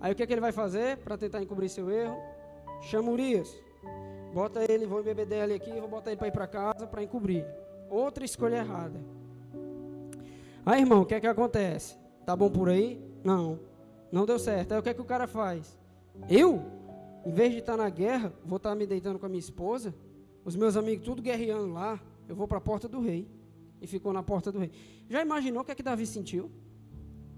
Aí 0.00 0.12
o 0.12 0.14
que, 0.14 0.22
é 0.22 0.26
que 0.26 0.32
ele 0.32 0.40
vai 0.40 0.52
fazer 0.52 0.98
para 0.98 1.16
tentar 1.18 1.42
encobrir 1.42 1.68
seu 1.68 1.90
erro? 1.90 2.16
Chama 2.82 3.10
Urias. 3.10 3.48
Bota 4.32 4.64
ele, 4.70 4.86
vou 4.86 5.02
beber 5.02 5.26
dele 5.26 5.54
aqui, 5.54 5.72
vou 5.72 5.88
botar 5.88 6.10
ele 6.10 6.18
para 6.18 6.28
ir 6.28 6.32
para 6.32 6.46
casa 6.46 6.86
para 6.86 7.02
encobrir. 7.02 7.44
Outra 7.90 8.24
escolha 8.24 8.56
errada. 8.56 9.00
Aí, 10.64 10.80
irmão, 10.80 11.02
o 11.02 11.06
que 11.06 11.14
é 11.14 11.20
que 11.20 11.26
acontece? 11.26 11.96
Tá 12.26 12.36
bom 12.36 12.50
por 12.50 12.68
aí? 12.68 13.02
Não. 13.24 13.58
Não 14.12 14.26
deu 14.26 14.38
certo. 14.38 14.72
Aí 14.72 14.78
o 14.78 14.82
que 14.82 14.90
é 14.90 14.94
que 14.94 15.00
o 15.00 15.04
cara 15.04 15.26
faz? 15.26 15.78
Eu, 16.28 16.62
em 17.24 17.32
vez 17.32 17.52
de 17.52 17.58
estar 17.58 17.76
tá 17.76 17.82
na 17.82 17.90
guerra, 17.90 18.32
vou 18.44 18.58
estar 18.58 18.70
tá 18.70 18.74
me 18.74 18.86
deitando 18.86 19.18
com 19.18 19.26
a 19.26 19.28
minha 19.28 19.40
esposa, 19.40 19.94
os 20.44 20.54
meus 20.54 20.76
amigos 20.76 21.04
tudo 21.04 21.22
guerreando 21.22 21.72
lá, 21.72 22.00
eu 22.28 22.36
vou 22.36 22.46
para 22.46 22.58
a 22.58 22.60
porta 22.60 22.88
do 22.88 23.00
rei. 23.00 23.28
E 23.80 23.86
ficou 23.86 24.12
na 24.12 24.22
porta 24.22 24.52
do 24.52 24.58
rei. 24.58 24.70
Já 25.08 25.22
imaginou 25.22 25.62
o 25.62 25.64
que 25.64 25.72
é 25.72 25.74
que 25.74 25.82
Davi 25.82 26.06
sentiu? 26.06 26.50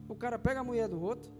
O 0.09 0.14
cara 0.14 0.38
pega 0.38 0.61
a 0.61 0.64
mulher 0.64 0.88
do 0.88 1.01
outro, 1.01 1.31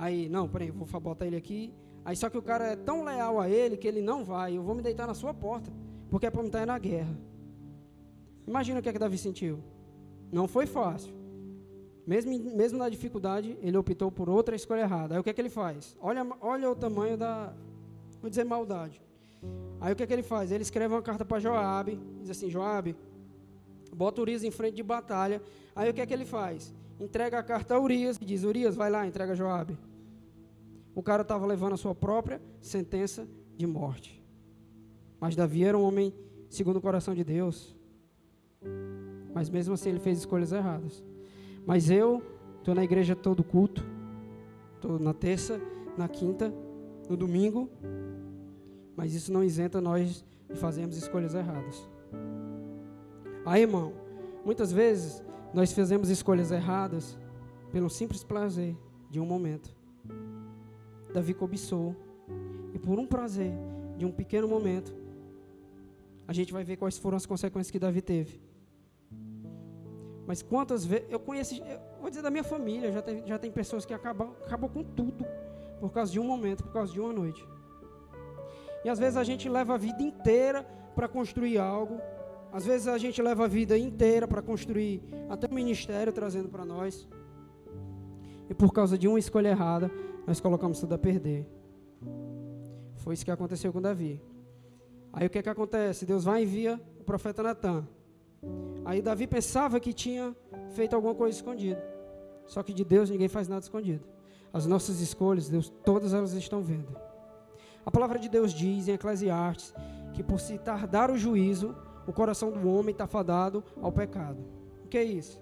Aí, 0.00 0.30
não, 0.30 0.48
peraí, 0.48 0.70
vou 0.70 0.86
botar 0.98 1.26
ele 1.26 1.36
aqui. 1.36 1.74
Aí 2.02 2.16
só 2.16 2.30
que 2.30 2.38
o 2.38 2.42
cara 2.42 2.68
é 2.68 2.74
tão 2.74 3.04
leal 3.04 3.38
a 3.38 3.50
ele 3.50 3.76
que 3.76 3.86
ele 3.86 4.00
não 4.00 4.24
vai. 4.24 4.56
Eu 4.56 4.62
vou 4.62 4.74
me 4.74 4.80
deitar 4.80 5.06
na 5.06 5.12
sua 5.12 5.34
porta, 5.34 5.70
porque 6.08 6.24
é 6.24 6.30
para 6.30 6.40
me 6.40 6.48
estar 6.48 6.64
na 6.64 6.78
guerra. 6.78 7.14
Imagina 8.46 8.80
o 8.80 8.82
que 8.82 8.88
é 8.88 8.92
que 8.94 8.98
Davi 8.98 9.18
sentiu. 9.18 9.58
Não 10.32 10.48
foi 10.48 10.64
fácil. 10.64 11.12
Mesmo, 12.06 12.32
mesmo 12.56 12.78
na 12.78 12.88
dificuldade, 12.88 13.58
ele 13.60 13.76
optou 13.76 14.10
por 14.10 14.30
outra 14.30 14.56
escolha 14.56 14.80
errada. 14.80 15.14
Aí 15.14 15.20
o 15.20 15.22
que 15.22 15.28
é 15.28 15.34
que 15.34 15.40
ele 15.40 15.50
faz? 15.50 15.94
Olha, 16.00 16.26
olha 16.40 16.70
o 16.70 16.74
tamanho 16.74 17.18
da, 17.18 17.52
vou 18.22 18.30
dizer, 18.30 18.44
maldade. 18.44 19.02
Aí 19.82 19.92
o 19.92 19.96
que 19.96 20.02
é 20.02 20.06
que 20.06 20.12
ele 20.14 20.22
faz? 20.22 20.50
Ele 20.50 20.62
escreve 20.62 20.94
uma 20.94 21.02
carta 21.02 21.26
para 21.26 21.38
Joabe, 21.38 22.00
diz 22.22 22.30
assim, 22.30 22.48
Joabe, 22.48 22.96
bota 23.94 24.22
Urias 24.22 24.42
em 24.44 24.50
frente 24.50 24.76
de 24.76 24.82
batalha. 24.82 25.42
Aí 25.76 25.90
o 25.90 25.92
que 25.92 26.00
é 26.00 26.06
que 26.06 26.14
ele 26.14 26.24
faz? 26.24 26.74
Entrega 26.98 27.38
a 27.38 27.42
carta 27.42 27.74
a 27.74 27.80
Urias 27.80 28.16
e 28.18 28.24
diz, 28.24 28.44
Urias, 28.44 28.74
vai 28.74 28.90
lá, 28.90 29.06
entrega 29.06 29.34
Joabe. 29.34 29.76
O 30.94 31.02
cara 31.02 31.22
estava 31.22 31.46
levando 31.46 31.74
a 31.74 31.76
sua 31.76 31.94
própria 31.94 32.40
sentença 32.60 33.26
de 33.56 33.66
morte. 33.66 34.22
Mas 35.20 35.36
Davi 35.36 35.64
era 35.64 35.76
um 35.76 35.82
homem 35.82 36.14
segundo 36.48 36.76
o 36.76 36.80
coração 36.80 37.14
de 37.14 37.22
Deus. 37.22 37.76
Mas 39.32 39.48
mesmo 39.48 39.74
assim 39.74 39.90
ele 39.90 40.00
fez 40.00 40.18
escolhas 40.18 40.52
erradas. 40.52 41.04
Mas 41.66 41.90
eu 41.90 42.22
estou 42.58 42.74
na 42.74 42.82
igreja 42.82 43.14
todo 43.14 43.44
culto. 43.44 43.84
Estou 44.74 44.98
na 44.98 45.12
terça, 45.12 45.60
na 45.96 46.08
quinta, 46.08 46.52
no 47.08 47.16
domingo. 47.16 47.70
Mas 48.96 49.14
isso 49.14 49.32
não 49.32 49.44
isenta 49.44 49.80
nós 49.80 50.24
de 50.48 50.56
fazermos 50.56 50.96
escolhas 50.96 51.34
erradas. 51.34 51.88
Aí, 53.46 53.62
irmão, 53.62 53.92
muitas 54.44 54.72
vezes 54.72 55.22
nós 55.54 55.72
fazemos 55.72 56.08
escolhas 56.08 56.50
erradas 56.50 57.18
pelo 57.70 57.88
simples 57.88 58.24
prazer 58.24 58.76
de 59.08 59.20
um 59.20 59.24
momento. 59.24 59.74
Davi 61.12 61.34
cobiçou. 61.34 61.94
E 62.72 62.78
por 62.78 62.98
um 62.98 63.06
prazer 63.06 63.52
de 63.96 64.04
um 64.04 64.12
pequeno 64.12 64.48
momento, 64.48 64.94
a 66.26 66.32
gente 66.32 66.52
vai 66.52 66.64
ver 66.64 66.76
quais 66.76 66.96
foram 66.96 67.16
as 67.16 67.26
consequências 67.26 67.70
que 67.70 67.78
Davi 67.78 68.00
teve. 68.00 68.40
Mas 70.26 70.42
quantas 70.42 70.84
vezes. 70.84 71.06
Eu 71.10 71.18
conheço. 71.18 71.54
Eu 71.56 71.80
vou 72.00 72.08
dizer 72.08 72.22
da 72.22 72.30
minha 72.30 72.44
família. 72.44 72.92
Já 72.92 73.02
tem, 73.02 73.26
já 73.26 73.38
tem 73.38 73.50
pessoas 73.50 73.84
que 73.84 73.92
acabam, 73.92 74.30
acabam 74.46 74.70
com 74.70 74.84
tudo. 74.84 75.24
Por 75.80 75.90
causa 75.90 76.12
de 76.12 76.20
um 76.20 76.24
momento, 76.24 76.62
por 76.62 76.72
causa 76.72 76.92
de 76.92 77.00
uma 77.00 77.12
noite. 77.12 77.44
E 78.84 78.88
às 78.88 78.98
vezes 78.98 79.16
a 79.16 79.24
gente 79.24 79.48
leva 79.48 79.74
a 79.74 79.76
vida 79.76 80.02
inteira 80.02 80.62
para 80.94 81.08
construir 81.08 81.58
algo. 81.58 82.00
Às 82.52 82.64
vezes 82.64 82.86
a 82.86 82.98
gente 82.98 83.20
leva 83.20 83.44
a 83.44 83.48
vida 83.48 83.76
inteira 83.76 84.28
para 84.28 84.42
construir 84.42 85.02
até 85.28 85.46
o 85.46 85.54
ministério 85.54 86.12
trazendo 86.12 86.48
para 86.48 86.64
nós. 86.64 87.08
E 88.48 88.54
por 88.54 88.72
causa 88.72 88.98
de 88.98 89.06
uma 89.06 89.18
escolha 89.18 89.48
errada, 89.48 89.90
nós 90.26 90.40
colocamos 90.40 90.80
tudo 90.80 90.94
a 90.94 90.98
perder. 90.98 91.46
Foi 92.96 93.14
isso 93.14 93.24
que 93.24 93.30
aconteceu 93.30 93.72
com 93.72 93.80
Davi. 93.80 94.20
Aí 95.12 95.26
o 95.26 95.30
que, 95.30 95.38
é 95.38 95.42
que 95.42 95.48
acontece? 95.48 96.06
Deus 96.06 96.24
vai 96.24 96.40
e 96.40 96.44
envia 96.44 96.80
o 97.00 97.04
profeta 97.04 97.42
Natan. 97.42 97.86
Aí 98.84 99.02
Davi 99.02 99.26
pensava 99.26 99.80
que 99.80 99.92
tinha 99.92 100.34
feito 100.70 100.94
alguma 100.94 101.14
coisa 101.14 101.36
escondida. 101.36 101.82
Só 102.46 102.62
que 102.62 102.72
de 102.72 102.84
Deus 102.84 103.10
ninguém 103.10 103.28
faz 103.28 103.48
nada 103.48 103.62
escondido. 103.62 104.04
As 104.52 104.66
nossas 104.66 105.00
escolhas, 105.00 105.48
Deus, 105.48 105.72
todas 105.84 106.12
elas 106.12 106.32
estão 106.32 106.62
vendo. 106.62 106.96
A 107.84 107.90
palavra 107.90 108.18
de 108.18 108.28
Deus 108.28 108.52
diz 108.52 108.88
em 108.88 108.92
Eclesiastes 108.92 109.74
que 110.12 110.22
por 110.22 110.40
se 110.40 110.58
tardar 110.58 111.10
o 111.10 111.16
juízo, 111.16 111.74
o 112.06 112.12
coração 112.12 112.50
do 112.50 112.68
homem 112.68 112.92
está 112.92 113.06
fadado 113.06 113.62
ao 113.80 113.92
pecado. 113.92 114.44
O 114.84 114.88
que 114.88 114.98
é 114.98 115.04
isso? 115.04 115.40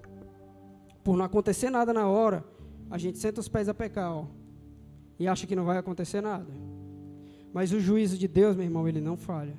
Por 1.03 1.17
não 1.17 1.25
acontecer 1.25 1.69
nada 1.69 1.91
na 1.91 2.07
hora, 2.07 2.43
a 2.89 2.97
gente 2.97 3.17
senta 3.17 3.39
os 3.39 3.47
pés 3.47 3.67
a 3.67 3.73
pecar, 3.73 4.11
ó, 4.11 4.25
e 5.19 5.27
acha 5.27 5.45
que 5.45 5.55
não 5.55 5.65
vai 5.65 5.77
acontecer 5.77 6.21
nada. 6.21 6.51
Mas 7.53 7.71
o 7.73 7.79
juízo 7.79 8.17
de 8.17 8.27
Deus, 8.27 8.55
meu 8.55 8.65
irmão, 8.65 8.87
ele 8.87 9.01
não 9.01 9.17
falha. 9.17 9.55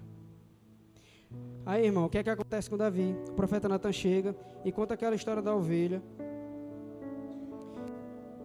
Aí, 1.66 1.84
irmão, 1.84 2.06
o 2.06 2.08
que 2.08 2.18
é 2.18 2.22
que 2.22 2.30
acontece 2.30 2.70
com 2.70 2.76
Davi? 2.76 3.14
O 3.28 3.32
profeta 3.32 3.68
Natan 3.68 3.92
chega 3.92 4.34
e 4.64 4.72
conta 4.72 4.94
aquela 4.94 5.14
história 5.14 5.42
da 5.42 5.54
ovelha. 5.54 6.02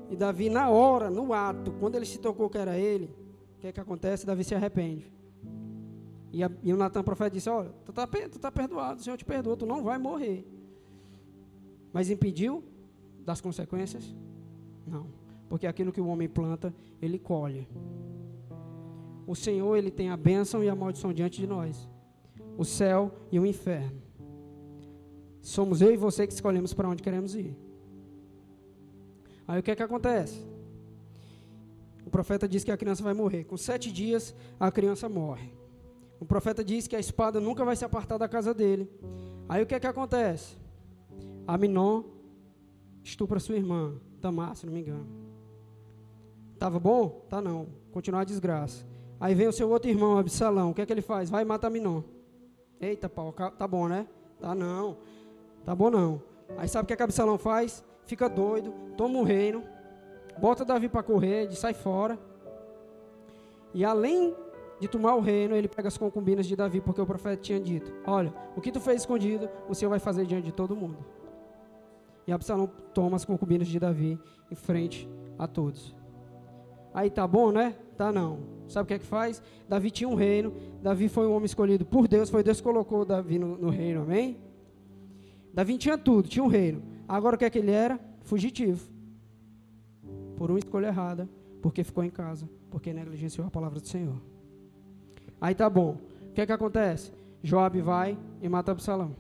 E 0.09 0.15
Davi, 0.15 0.49
na 0.49 0.69
hora, 0.69 1.09
no 1.09 1.33
ato, 1.33 1.71
quando 1.79 1.95
ele 1.95 2.05
se 2.05 2.19
tocou 2.19 2.49
que 2.49 2.57
era 2.57 2.77
ele, 2.77 3.09
o 3.57 3.61
que 3.61 3.67
é 3.67 3.71
que 3.71 3.79
acontece? 3.79 4.25
Davi 4.25 4.43
se 4.43 4.53
arrepende. 4.53 5.11
E, 6.31 6.43
a, 6.43 6.51
e 6.61 6.73
o 6.73 6.77
Natan 6.77 7.01
profeta 7.01 7.31
disse: 7.31 7.49
Olha, 7.49 7.71
tu 7.85 7.91
está 7.91 8.05
tu 8.05 8.39
tá 8.39 8.51
perdoado, 8.51 8.99
o 8.99 9.03
Senhor 9.03 9.17
te 9.17 9.25
perdoa, 9.25 9.55
tu 9.55 9.65
não 9.65 9.81
vai 9.81 9.97
morrer. 9.97 10.45
Mas 11.93 12.09
impediu 12.09 12.63
das 13.23 13.39
consequências? 13.39 14.13
Não. 14.85 15.07
Porque 15.55 15.67
aquilo 15.67 15.93
que 15.93 16.01
o 16.01 16.07
homem 16.07 16.27
planta, 16.27 16.75
ele 17.01 17.17
colhe. 17.17 17.65
O 19.25 19.33
Senhor, 19.33 19.77
ele 19.77 19.89
tem 19.89 20.09
a 20.09 20.17
bênção 20.17 20.61
e 20.61 20.67
a 20.67 20.75
maldição 20.75 21.13
diante 21.13 21.39
de 21.39 21.47
nós. 21.47 21.89
O 22.57 22.65
céu 22.65 23.09
e 23.31 23.39
o 23.39 23.45
inferno. 23.45 24.01
Somos 25.41 25.81
eu 25.81 25.93
e 25.93 25.95
você 25.95 26.27
que 26.27 26.33
escolhemos 26.33 26.73
para 26.73 26.89
onde 26.89 27.01
queremos 27.01 27.35
ir. 27.35 27.55
Aí 29.47 29.57
o 29.57 29.63
que 29.63 29.71
é 29.71 29.77
que 29.77 29.81
acontece? 29.81 30.45
O 32.05 32.09
profeta 32.09 32.49
diz 32.49 32.65
que 32.65 32.71
a 32.71 32.75
criança 32.75 33.01
vai 33.01 33.13
morrer. 33.13 33.45
Com 33.45 33.55
sete 33.55 33.89
dias, 33.93 34.35
a 34.59 34.69
criança 34.69 35.07
morre. 35.07 35.53
O 36.19 36.25
profeta 36.25 36.65
diz 36.65 36.85
que 36.85 36.97
a 36.97 36.99
espada 36.99 37.39
nunca 37.39 37.63
vai 37.63 37.77
se 37.77 37.85
apartar 37.85 38.17
da 38.17 38.27
casa 38.27 38.53
dele. 38.53 38.91
Aí 39.47 39.63
o 39.63 39.65
que 39.65 39.75
é 39.75 39.79
que 39.79 39.87
acontece? 39.87 40.57
Aminon 41.47 42.03
estupra 43.01 43.39
sua 43.39 43.55
irmã, 43.55 43.95
Tamar, 44.19 44.53
se 44.57 44.65
não 44.65 44.73
me 44.73 44.81
engano. 44.81 45.24
Tava 46.57 46.79
bom? 46.79 47.25
Tá 47.29 47.41
não. 47.41 47.67
Continuar 47.91 48.21
a 48.21 48.25
desgraça. 48.25 48.85
Aí 49.19 49.33
vem 49.33 49.47
o 49.47 49.53
seu 49.53 49.69
outro 49.69 49.89
irmão, 49.89 50.17
Absalão. 50.17 50.71
O 50.71 50.73
que 50.73 50.81
é 50.81 50.85
que 50.85 50.93
ele 50.93 51.01
faz? 51.01 51.29
Vai 51.29 51.43
e 51.43 51.45
mata 51.45 51.67
Aminon. 51.67 52.01
Eita, 52.79 53.07
pau, 53.07 53.31
tá 53.31 53.67
bom, 53.67 53.87
né? 53.87 54.07
Tá 54.39 54.53
não. 54.53 54.97
Tá 55.63 55.73
bom 55.73 55.89
não. 55.89 56.21
Aí 56.57 56.67
sabe 56.67 56.83
o 56.83 56.87
que, 56.87 56.93
é 56.93 56.95
que 56.95 57.03
Absalão 57.03 57.37
faz? 57.37 57.83
Fica 58.05 58.29
doido, 58.29 58.71
toma 58.95 59.19
o 59.19 59.23
reino, 59.23 59.63
bota 60.37 60.63
Davi 60.63 60.87
para 60.87 61.01
correr, 61.01 61.47
de 61.47 61.55
sai 61.55 61.73
fora. 61.73 62.19
E 63.73 63.83
além 63.83 64.35
de 64.79 64.87
tomar 64.87 65.15
o 65.15 65.21
reino, 65.21 65.55
ele 65.55 65.67
pega 65.67 65.87
as 65.87 65.97
concubinas 65.97 66.45
de 66.45 66.55
Davi, 66.55 66.81
porque 66.81 67.01
o 67.01 67.05
profeta 67.05 67.41
tinha 67.41 67.59
dito: 67.59 67.91
Olha, 68.05 68.33
o 68.55 68.61
que 68.61 68.71
tu 68.71 68.79
fez 68.79 69.01
escondido, 69.01 69.49
o 69.67 69.73
Senhor 69.73 69.89
vai 69.89 69.99
fazer 69.99 70.25
diante 70.25 70.45
de 70.45 70.51
todo 70.51 70.75
mundo. 70.75 70.97
E 72.27 72.31
Absalão 72.31 72.67
toma 72.93 73.15
as 73.15 73.25
concubinas 73.25 73.67
de 73.67 73.79
Davi 73.79 74.19
em 74.51 74.55
frente 74.55 75.09
a 75.37 75.47
todos. 75.47 75.95
Aí 76.95 77.09
tá 77.09 77.27
bom, 77.27 77.51
né? 77.51 77.75
Tá 77.97 78.09
não. 78.09 78.39
Sabe 78.69 78.85
o 78.85 78.87
que 78.87 78.93
é 78.93 78.99
que 78.99 79.05
faz? 79.05 79.43
Davi 79.67 79.91
tinha 79.91 80.07
um 80.07 80.15
reino, 80.15 80.53
Davi 80.81 81.09
foi 81.09 81.27
um 81.27 81.33
homem 81.33 81.45
escolhido 81.45 81.85
por 81.85 82.07
Deus, 82.07 82.29
foi 82.29 82.41
Deus 82.41 82.57
que 82.57 82.63
colocou 82.63 83.03
Davi 83.03 83.37
no, 83.37 83.57
no 83.57 83.69
reino, 83.69 84.03
amém? 84.03 84.37
Davi 85.53 85.77
tinha 85.77 85.97
tudo, 85.97 86.29
tinha 86.29 86.43
um 86.43 86.47
reino. 86.47 86.81
Agora 87.05 87.35
o 87.35 87.37
que 87.37 87.43
é 87.43 87.49
que 87.49 87.59
ele 87.59 87.71
era? 87.71 87.99
Fugitivo. 88.21 88.89
Por 90.37 90.49
uma 90.49 90.57
escolha 90.57 90.87
errada, 90.87 91.29
porque 91.61 91.83
ficou 91.83 92.01
em 92.01 92.09
casa, 92.09 92.49
porque 92.71 92.93
negligenciou 92.93 93.45
a 93.45 93.51
palavra 93.51 93.81
do 93.81 93.87
Senhor. 93.87 94.15
Aí 95.41 95.53
tá 95.53 95.69
bom. 95.69 95.97
O 96.29 96.33
que 96.33 96.39
é 96.39 96.45
que 96.45 96.53
acontece? 96.53 97.11
Joab 97.43 97.79
vai 97.81 98.17
e 98.41 98.47
mata 98.47 98.71
Absalão. 98.71 99.13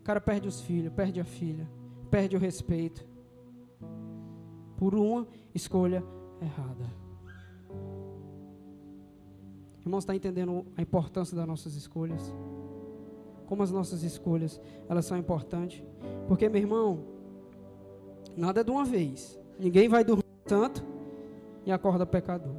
O 0.00 0.02
cara 0.02 0.20
perde 0.20 0.48
os 0.48 0.60
filhos, 0.60 0.92
perde 0.92 1.18
a 1.18 1.24
filha, 1.24 1.66
perde 2.10 2.36
o 2.36 2.38
respeito. 2.38 3.06
Por 4.76 4.94
uma 4.94 5.26
escolha 5.56 6.04
errada. 6.40 6.84
Irmãos, 9.84 10.02
está 10.02 10.14
entendendo 10.14 10.66
a 10.76 10.82
importância 10.82 11.36
das 11.36 11.46
nossas 11.46 11.74
escolhas? 11.74 12.34
Como 13.46 13.62
as 13.62 13.70
nossas 13.70 14.02
escolhas, 14.02 14.60
elas 14.88 15.06
são 15.06 15.16
importantes? 15.16 15.82
Porque, 16.26 16.48
meu 16.48 16.60
irmão, 16.60 17.04
nada 18.36 18.60
é 18.60 18.64
de 18.64 18.70
uma 18.70 18.84
vez. 18.84 19.38
Ninguém 19.58 19.88
vai 19.88 20.04
dormir 20.04 20.24
tanto 20.44 20.84
e 21.64 21.72
acorda 21.72 22.04
pecador. 22.04 22.56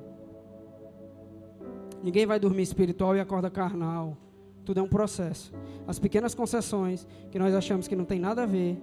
Ninguém 2.01 2.25
vai 2.25 2.39
dormir 2.39 2.63
espiritual 2.63 3.15
e 3.15 3.19
acorda 3.19 3.49
carnal. 3.49 4.17
Tudo 4.63 4.79
é 4.79 4.83
um 4.83 4.87
processo. 4.87 5.53
As 5.85 5.99
pequenas 5.99 6.33
concessões 6.33 7.05
que 7.29 7.37
nós 7.37 7.53
achamos 7.53 7.87
que 7.87 7.95
não 7.95 8.05
tem 8.05 8.19
nada 8.19 8.43
a 8.43 8.45
ver, 8.45 8.81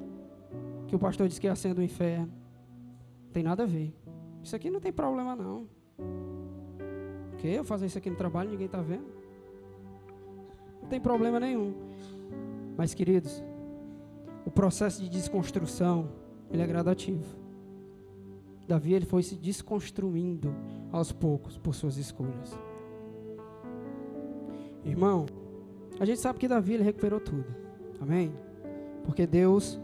que 0.87 0.95
o 0.95 0.99
pastor 0.99 1.29
diz 1.29 1.39
que 1.39 1.47
é 1.47 1.51
a 1.51 1.57
senha 1.57 1.75
do 1.75 1.83
inferno, 1.83 2.31
tem 3.33 3.43
nada 3.43 3.63
a 3.65 3.67
ver. 3.67 3.95
Isso 4.45 4.55
aqui 4.55 4.69
não 4.69 4.79
tem 4.79 4.93
problema 4.93 5.35
não. 5.35 5.67
Que 7.39 7.49
eu 7.49 7.65
fazer 7.65 7.87
isso 7.87 7.97
aqui 7.97 8.11
no 8.11 8.17
trabalho, 8.17 8.51
ninguém 8.51 8.67
está 8.67 8.83
vendo. 8.83 9.07
Não 10.83 10.89
tem 10.89 11.01
problema 11.01 11.41
nenhum. 11.41 11.73
Mas 12.77 12.93
queridos, 12.93 13.43
o 14.45 14.51
processo 14.51 15.03
de 15.03 15.09
desconstrução, 15.09 16.11
ele 16.51 16.61
é 16.61 16.67
gradativo. 16.67 17.25
Davi 18.69 18.93
ele 18.93 19.07
foi 19.07 19.23
se 19.23 19.35
desconstruindo 19.35 20.55
aos 20.93 21.11
poucos 21.11 21.57
por 21.57 21.75
suas 21.75 21.97
escolhas. 21.97 22.59
Irmão, 24.85 25.25
a 25.99 26.05
gente 26.05 26.21
sabe 26.21 26.39
que 26.39 26.47
Davi 26.47 26.75
ele 26.75 26.83
recuperou 26.83 27.19
tudo. 27.19 27.47
Amém? 27.99 28.31
Porque 29.05 29.27
Deus, 29.27 29.81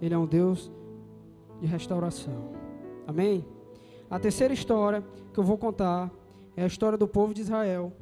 ele 0.00 0.12
é 0.12 0.18
um 0.18 0.26
Deus 0.26 0.70
de 1.58 1.66
restauração. 1.66 2.52
Amém? 3.06 3.46
A 4.14 4.18
terceira 4.20 4.54
história 4.54 5.02
que 5.32 5.40
eu 5.40 5.42
vou 5.42 5.58
contar 5.58 6.08
é 6.56 6.62
a 6.62 6.68
história 6.68 6.96
do 6.96 7.08
povo 7.08 7.34
de 7.34 7.40
Israel. 7.40 7.92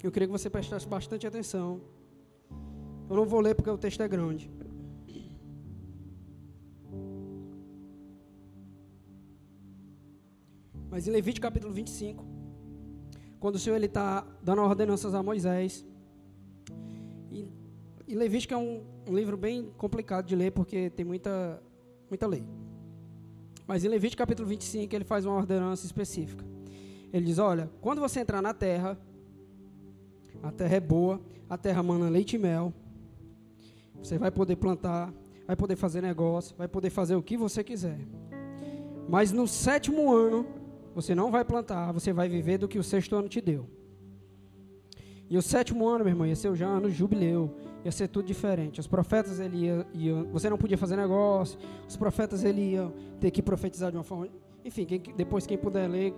Eu 0.00 0.12
queria 0.12 0.28
que 0.28 0.32
você 0.32 0.48
prestasse 0.48 0.86
bastante 0.86 1.26
atenção. 1.26 1.80
Eu 3.08 3.16
não 3.16 3.26
vou 3.26 3.40
ler 3.40 3.56
porque 3.56 3.68
o 3.68 3.76
texto 3.76 4.00
é 4.00 4.06
grande. 4.06 4.48
Mas 10.88 11.08
em 11.08 11.10
Levítico 11.10 11.44
capítulo 11.44 11.72
25, 11.72 12.24
quando 13.40 13.56
o 13.56 13.58
Senhor 13.58 13.82
está 13.82 14.24
dando 14.40 14.62
ordenanças 14.62 15.14
a 15.14 15.20
Moisés, 15.20 15.84
e, 17.28 17.48
e 18.06 18.14
Levítico 18.14 18.54
é 18.54 18.56
um, 18.56 18.84
um, 19.08 19.16
livro 19.16 19.36
bem 19.36 19.72
complicado 19.76 20.26
de 20.26 20.36
ler 20.36 20.52
porque 20.52 20.90
tem 20.90 21.04
muita, 21.04 21.60
muita 22.08 22.28
lei. 22.28 22.46
Mas 23.70 23.84
em 23.84 23.88
Levítico 23.88 24.18
capítulo 24.18 24.48
25 24.48 24.92
ele 24.96 25.04
faz 25.04 25.24
uma 25.24 25.36
ordenança 25.36 25.86
específica. 25.86 26.44
Ele 27.12 27.24
diz: 27.24 27.38
Olha, 27.38 27.70
quando 27.80 28.00
você 28.00 28.18
entrar 28.18 28.42
na 28.42 28.52
terra, 28.52 28.98
a 30.42 30.50
terra 30.50 30.74
é 30.74 30.80
boa, 30.80 31.20
a 31.48 31.56
terra 31.56 31.80
mana 31.80 32.08
leite 32.08 32.34
e 32.34 32.38
mel, 32.40 32.74
você 33.94 34.18
vai 34.18 34.32
poder 34.32 34.56
plantar, 34.56 35.14
vai 35.46 35.54
poder 35.54 35.76
fazer 35.76 36.00
negócio, 36.00 36.56
vai 36.56 36.66
poder 36.66 36.90
fazer 36.90 37.14
o 37.14 37.22
que 37.22 37.36
você 37.36 37.62
quiser. 37.62 38.00
Mas 39.08 39.30
no 39.30 39.46
sétimo 39.46 40.12
ano, 40.12 40.48
você 40.92 41.14
não 41.14 41.30
vai 41.30 41.44
plantar, 41.44 41.92
você 41.92 42.12
vai 42.12 42.28
viver 42.28 42.58
do 42.58 42.66
que 42.66 42.76
o 42.76 42.82
sexto 42.82 43.14
ano 43.14 43.28
te 43.28 43.40
deu. 43.40 43.68
E 45.28 45.38
o 45.38 45.42
sétimo 45.42 45.86
ano, 45.86 46.02
meu 46.02 46.10
irmão, 46.10 46.26
ia 46.26 46.34
ser 46.34 46.52
já 46.56 46.66
ano 46.66 46.90
jubileu, 46.90 47.54
ia 47.84 47.92
ser 47.92 48.08
tudo 48.08 48.26
diferente. 48.26 48.80
Os 48.80 48.86
profetas, 48.86 49.40
ele 49.40 49.64
ia, 49.64 49.86
ia, 49.94 50.14
você 50.24 50.50
não 50.50 50.58
podia 50.58 50.78
fazer 50.78 50.96
negócio, 50.96 51.58
os 51.88 51.96
profetas, 51.96 52.44
ele 52.44 52.72
iam 52.72 52.92
ter 53.20 53.30
que 53.30 53.42
profetizar 53.42 53.90
de 53.90 53.96
uma 53.96 54.04
forma... 54.04 54.28
Enfim, 54.64 54.84
quem, 54.84 55.00
depois 55.16 55.46
quem 55.46 55.56
puder 55.56 55.88
ler, 55.88 56.14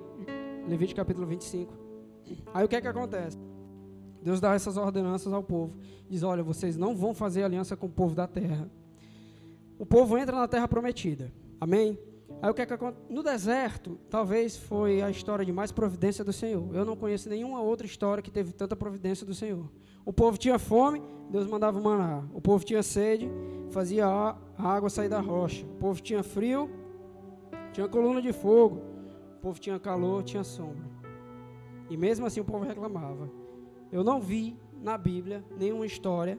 Levítico 0.69 0.97
capítulo 0.97 1.27
25. 1.27 1.73
Aí 2.53 2.65
o 2.65 2.69
que 2.69 2.77
é 2.77 2.81
que 2.81 2.89
acontece? 2.89 3.39
Deus 4.23 4.41
dá 4.41 4.55
essas 4.55 4.77
ordenanças 4.77 5.33
ao 5.33 5.43
povo. 5.43 5.77
Diz, 6.09 6.23
olha, 6.23 6.43
vocês 6.43 6.77
não 6.77 6.97
vão 6.97 7.13
fazer 7.13 7.43
aliança 7.43 7.77
com 7.77 7.87
o 7.87 7.91
povo 7.91 8.15
da 8.15 8.27
terra. 8.27 8.71
O 9.79 9.85
povo 9.85 10.17
entra 10.17 10.37
na 10.37 10.47
terra 10.47 10.69
prometida. 10.69 11.33
Amém? 11.61 11.99
Aí 12.41 12.51
o 12.51 12.55
que 12.55 12.63
é 12.63 12.67
que 12.67 12.73
acontece? 12.73 13.03
No 13.09 13.23
deserto, 13.23 13.99
talvez 14.09 14.57
foi 14.57 15.03
a 15.03 15.11
história 15.11 15.45
de 15.45 15.53
mais 15.53 15.73
providência 15.73 16.25
do 16.25 16.33
Senhor. 16.33 16.75
Eu 16.75 16.85
não 16.85 16.97
conheço 16.97 17.29
nenhuma 17.29 17.61
outra 17.61 17.87
história 17.87 18.23
que 18.23 18.31
teve 18.31 18.53
tanta 18.53 18.77
providência 18.77 19.27
do 19.27 19.35
Senhor. 19.35 19.69
O 20.05 20.13
povo 20.13 20.37
tinha 20.37 20.59
fome, 20.59 21.03
Deus 21.31 21.47
mandava 21.47 21.81
maná. 21.81 22.25
O 22.35 22.41
povo 22.41 22.65
tinha 22.65 22.83
sede, 22.83 23.31
fazia 23.71 24.07
a 24.07 24.37
água 24.59 24.91
sair 24.91 25.09
da 25.09 25.21
rocha. 25.21 25.65
O 25.65 25.77
povo 25.77 26.01
tinha 26.01 26.23
frio, 26.23 26.71
tinha 27.73 27.89
coluna 27.89 28.21
de 28.21 28.33
fogo. 28.33 28.83
O 29.37 29.41
povo 29.41 29.59
tinha 29.59 29.79
calor, 29.79 30.23
tinha 30.23 30.45
sombra. 30.45 30.85
E 31.89 31.97
mesmo 31.97 32.27
assim 32.27 32.41
o 32.41 32.45
povo 32.45 32.65
reclamava. 32.65 33.31
Eu 33.91 34.03
não 34.03 34.21
vi 34.21 34.57
na 34.81 34.97
Bíblia 34.97 35.45
nenhuma 35.59 35.87
história 35.87 36.39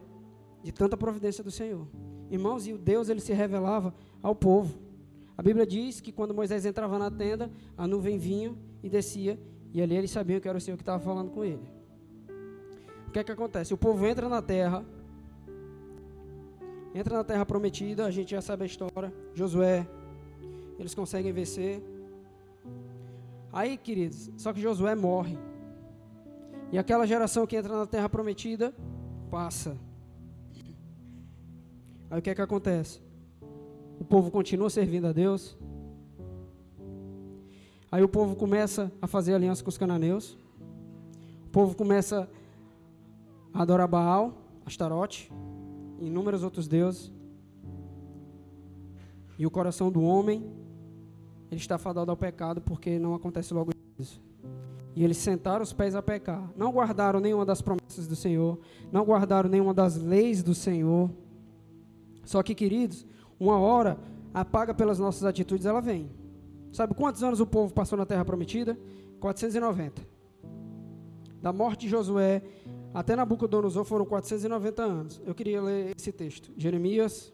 de 0.62 0.72
tanta 0.72 0.96
providência 0.96 1.44
do 1.44 1.50
Senhor. 1.50 1.86
Irmãos, 2.30 2.66
e 2.66 2.72
o 2.72 2.78
Deus 2.78 3.08
ele 3.08 3.20
se 3.20 3.32
revelava 3.32 3.94
ao 4.22 4.34
povo. 4.34 4.78
A 5.36 5.42
Bíblia 5.42 5.66
diz 5.66 6.00
que 6.00 6.12
quando 6.12 6.34
Moisés 6.34 6.64
entrava 6.64 6.98
na 6.98 7.10
tenda, 7.10 7.50
a 7.76 7.86
nuvem 7.86 8.18
vinha 8.18 8.54
e 8.82 8.88
descia, 8.88 9.38
e 9.72 9.82
ali 9.82 9.96
eles 9.96 10.10
sabiam 10.10 10.40
que 10.40 10.48
era 10.48 10.56
o 10.56 10.60
Senhor 10.60 10.76
que 10.76 10.82
estava 10.82 11.02
falando 11.02 11.30
com 11.30 11.44
ele. 11.44 11.62
Que 13.14 13.20
é 13.20 13.22
que 13.22 13.30
acontece? 13.30 13.72
O 13.72 13.76
povo 13.76 14.04
entra 14.08 14.28
na 14.28 14.42
terra, 14.42 14.84
entra 16.92 17.16
na 17.16 17.22
terra 17.22 17.46
prometida, 17.46 18.04
a 18.04 18.10
gente 18.10 18.32
já 18.32 18.42
sabe 18.42 18.64
a 18.64 18.66
história, 18.66 19.14
Josué, 19.32 19.86
eles 20.80 20.96
conseguem 20.96 21.32
vencer. 21.32 21.80
Aí, 23.52 23.76
queridos, 23.76 24.32
só 24.36 24.52
que 24.52 24.60
Josué 24.60 24.96
morre. 24.96 25.38
E 26.72 26.76
aquela 26.76 27.06
geração 27.06 27.46
que 27.46 27.54
entra 27.54 27.76
na 27.76 27.86
terra 27.86 28.08
prometida 28.08 28.74
passa. 29.30 29.76
Aí 32.10 32.18
o 32.18 32.22
que 32.22 32.30
é 32.30 32.34
que 32.34 32.42
acontece? 32.42 33.00
O 34.00 34.04
povo 34.04 34.28
continua 34.28 34.68
servindo 34.68 35.06
a 35.06 35.12
Deus. 35.12 35.56
Aí 37.92 38.02
o 38.02 38.08
povo 38.08 38.34
começa 38.34 38.90
a 39.00 39.06
fazer 39.06 39.34
aliança 39.34 39.62
com 39.62 39.70
os 39.70 39.78
cananeus. 39.78 40.36
O 41.44 41.50
povo 41.52 41.76
começa 41.76 42.22
a 42.22 42.43
adorar 43.54 43.86
Baal, 43.86 44.34
Astarote, 44.66 45.32
e 46.00 46.06
inúmeros 46.06 46.42
outros 46.42 46.66
deuses. 46.66 47.12
E 49.38 49.46
o 49.46 49.50
coração 49.50 49.90
do 49.90 50.02
homem, 50.02 50.44
ele 51.50 51.60
está 51.60 51.78
fadado 51.78 52.10
ao 52.10 52.16
pecado 52.16 52.60
porque 52.60 52.98
não 52.98 53.14
acontece 53.14 53.54
logo 53.54 53.70
isso. 53.98 54.20
E 54.96 55.02
eles 55.02 55.16
sentaram 55.16 55.62
os 55.62 55.72
pés 55.72 55.94
a 55.94 56.02
pecar. 56.02 56.50
Não 56.56 56.70
guardaram 56.70 57.18
nenhuma 57.18 57.44
das 57.44 57.60
promessas 57.60 58.06
do 58.06 58.14
Senhor. 58.14 58.58
Não 58.92 59.04
guardaram 59.04 59.48
nenhuma 59.48 59.74
das 59.74 59.96
leis 59.96 60.42
do 60.42 60.54
Senhor. 60.54 61.10
Só 62.24 62.42
que, 62.42 62.54
queridos, 62.54 63.04
uma 63.38 63.58
hora 63.58 63.98
apaga 64.32 64.72
pelas 64.72 64.98
nossas 64.98 65.24
atitudes, 65.24 65.66
ela 65.66 65.80
vem. 65.80 66.10
Sabe 66.72 66.94
quantos 66.94 67.22
anos 67.22 67.40
o 67.40 67.46
povo 67.46 67.74
passou 67.74 67.98
na 67.98 68.06
terra 68.06 68.24
prometida? 68.24 68.78
490. 69.20 70.02
Da 71.42 71.52
morte 71.52 71.82
de 71.82 71.88
Josué 71.88 72.42
até 72.94 73.16
Nabucodonosor 73.16 73.84
foram 73.84 74.06
490 74.06 74.82
anos. 74.82 75.20
Eu 75.26 75.34
queria 75.34 75.60
ler 75.60 75.92
esse 75.98 76.12
texto. 76.12 76.52
Jeremias, 76.56 77.32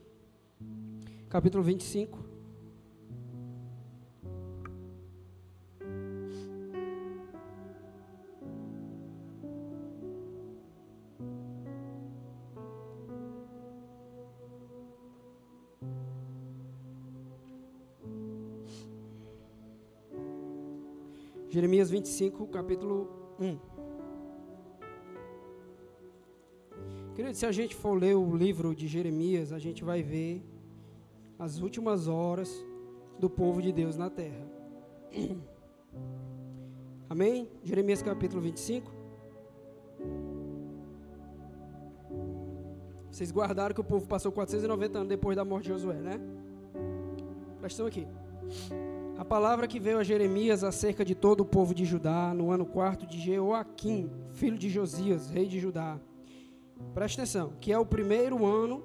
capítulo 1.28 1.62
25. 1.62 2.18
Jeremias 21.50 21.90
25, 21.90 22.46
capítulo 22.46 23.36
1. 23.38 23.79
Querido, 27.20 27.37
se 27.37 27.44
a 27.44 27.52
gente 27.52 27.74
for 27.74 27.92
ler 27.92 28.16
o 28.16 28.35
livro 28.35 28.74
de 28.74 28.88
Jeremias, 28.88 29.52
a 29.52 29.59
gente 29.59 29.85
vai 29.85 30.02
ver 30.02 30.42
as 31.38 31.61
últimas 31.61 32.09
horas 32.09 32.50
do 33.18 33.28
povo 33.28 33.61
de 33.61 33.70
Deus 33.70 33.94
na 33.94 34.09
terra. 34.09 34.42
Amém? 37.11 37.46
Jeremias 37.62 38.00
capítulo 38.00 38.40
25. 38.40 38.90
Vocês 43.11 43.30
guardaram 43.30 43.74
que 43.74 43.83
o 43.83 43.85
povo 43.85 44.06
passou 44.09 44.33
490 44.33 44.96
anos 44.96 45.09
depois 45.11 45.37
da 45.37 45.44
morte 45.44 45.64
de 45.64 45.72
Josué, 45.74 45.96
né? 45.96 46.18
Presta 47.61 47.87
aqui. 47.87 48.09
A 49.18 49.26
palavra 49.26 49.68
que 49.68 49.78
veio 49.78 49.98
a 49.98 50.02
Jeremias 50.02 50.64
acerca 50.64 51.04
de 51.04 51.14
todo 51.14 51.42
o 51.42 51.44
povo 51.44 51.74
de 51.74 51.85
Judá, 51.85 52.33
no 52.33 52.50
ano 52.50 52.64
quarto 52.64 53.06
de 53.06 53.20
Jeoaquim, 53.20 54.11
filho 54.33 54.56
de 54.56 54.70
Josias, 54.70 55.28
rei 55.28 55.46
de 55.46 55.61
Judá. 55.61 56.00
Presta 56.94 57.22
atenção, 57.22 57.52
que 57.60 57.72
é 57.72 57.78
o 57.78 57.86
primeiro 57.86 58.44
ano 58.44 58.82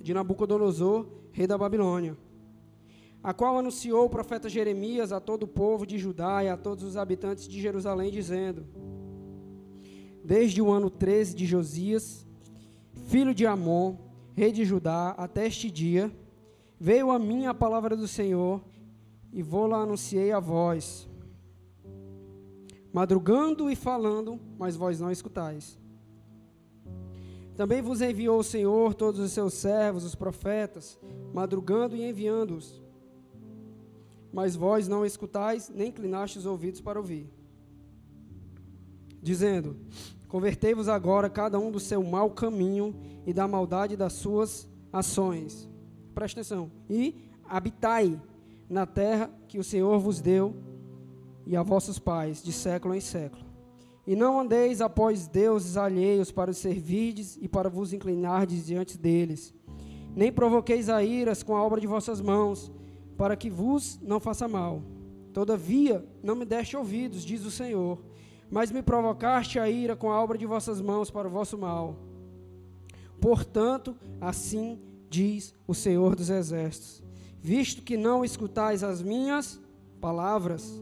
de 0.00 0.14
Nabucodonosor, 0.14 1.06
rei 1.32 1.46
da 1.46 1.58
Babilônia, 1.58 2.16
a 3.22 3.34
qual 3.34 3.58
anunciou 3.58 4.06
o 4.06 4.10
profeta 4.10 4.48
Jeremias 4.48 5.12
a 5.12 5.20
todo 5.20 5.42
o 5.42 5.48
povo 5.48 5.86
de 5.86 5.98
Judá 5.98 6.42
e 6.42 6.48
a 6.48 6.56
todos 6.56 6.84
os 6.84 6.96
habitantes 6.96 7.46
de 7.48 7.60
Jerusalém, 7.60 8.10
dizendo: 8.10 8.64
Desde 10.24 10.62
o 10.62 10.70
ano 10.70 10.88
13 10.88 11.34
de 11.34 11.44
Josias, 11.44 12.26
filho 13.08 13.34
de 13.34 13.44
Amon, 13.46 13.96
rei 14.34 14.52
de 14.52 14.64
Judá, 14.64 15.10
até 15.18 15.46
este 15.46 15.70
dia, 15.70 16.10
veio 16.78 17.10
a 17.10 17.18
mim 17.18 17.46
a 17.46 17.54
palavra 17.54 17.96
do 17.96 18.08
Senhor, 18.08 18.62
e 19.32 19.42
vou-la 19.42 19.78
anunciei 19.78 20.32
a 20.32 20.40
vós, 20.40 21.08
madrugando 22.92 23.70
e 23.70 23.76
falando, 23.76 24.40
mas 24.58 24.76
vós 24.76 24.98
não 25.00 25.10
escutais. 25.10 25.78
Também 27.56 27.80
vos 27.80 28.02
enviou 28.02 28.38
o 28.38 28.44
Senhor 28.44 28.92
todos 28.92 29.18
os 29.18 29.32
seus 29.32 29.54
servos, 29.54 30.04
os 30.04 30.14
profetas, 30.14 30.98
madrugando 31.32 31.96
e 31.96 32.06
enviando-os. 32.06 32.82
Mas 34.30 34.54
vós 34.54 34.86
não 34.86 35.06
escutais, 35.06 35.70
nem 35.74 35.88
inclinastes 35.88 36.42
os 36.42 36.46
ouvidos 36.46 36.82
para 36.82 36.98
ouvir. 36.98 37.30
Dizendo: 39.22 39.74
Convertei-vos 40.28 40.86
agora 40.86 41.30
cada 41.30 41.58
um 41.58 41.70
do 41.70 41.80
seu 41.80 42.02
mau 42.04 42.30
caminho 42.30 42.94
e 43.24 43.32
da 43.32 43.48
maldade 43.48 43.96
das 43.96 44.12
suas 44.12 44.68
ações. 44.92 45.66
Presta 46.14 46.40
atenção. 46.40 46.70
E 46.90 47.30
habitai 47.48 48.20
na 48.68 48.84
terra 48.84 49.30
que 49.48 49.58
o 49.58 49.64
Senhor 49.64 49.98
vos 49.98 50.20
deu 50.20 50.54
e 51.46 51.56
a 51.56 51.62
vossos 51.62 51.98
pais, 51.98 52.42
de 52.42 52.52
século 52.52 52.94
em 52.94 53.00
século. 53.00 53.45
E 54.06 54.14
não 54.14 54.38
andeis 54.38 54.80
após 54.80 55.26
deuses 55.26 55.76
alheios 55.76 56.30
para 56.30 56.50
os 56.50 56.58
servirdes 56.58 57.36
e 57.40 57.48
para 57.48 57.68
vos 57.68 57.92
inclinardes 57.92 58.66
diante 58.66 58.96
deles. 58.96 59.52
Nem 60.14 60.32
provoqueis 60.32 60.88
a 60.88 61.02
iras 61.02 61.42
com 61.42 61.56
a 61.56 61.62
obra 61.62 61.80
de 61.80 61.86
vossas 61.86 62.20
mãos, 62.20 62.70
para 63.16 63.36
que 63.36 63.50
vos 63.50 63.98
não 64.02 64.20
faça 64.20 64.46
mal. 64.46 64.82
Todavia, 65.32 66.04
não 66.22 66.36
me 66.36 66.44
deste 66.44 66.76
ouvidos, 66.76 67.24
diz 67.24 67.44
o 67.44 67.50
Senhor, 67.50 67.98
mas 68.50 68.70
me 68.70 68.82
provocaste 68.82 69.58
a 69.58 69.68
ira 69.68 69.96
com 69.96 70.10
a 70.10 70.22
obra 70.22 70.38
de 70.38 70.46
vossas 70.46 70.80
mãos 70.80 71.10
para 71.10 71.28
o 71.28 71.30
vosso 71.30 71.58
mal. 71.58 71.96
Portanto, 73.20 73.96
assim 74.20 74.78
diz 75.10 75.54
o 75.66 75.74
Senhor 75.74 76.14
dos 76.14 76.30
Exércitos: 76.30 77.02
visto 77.40 77.82
que 77.82 77.96
não 77.96 78.24
escutais 78.24 78.82
as 78.82 79.02
minhas 79.02 79.60
palavras, 80.00 80.80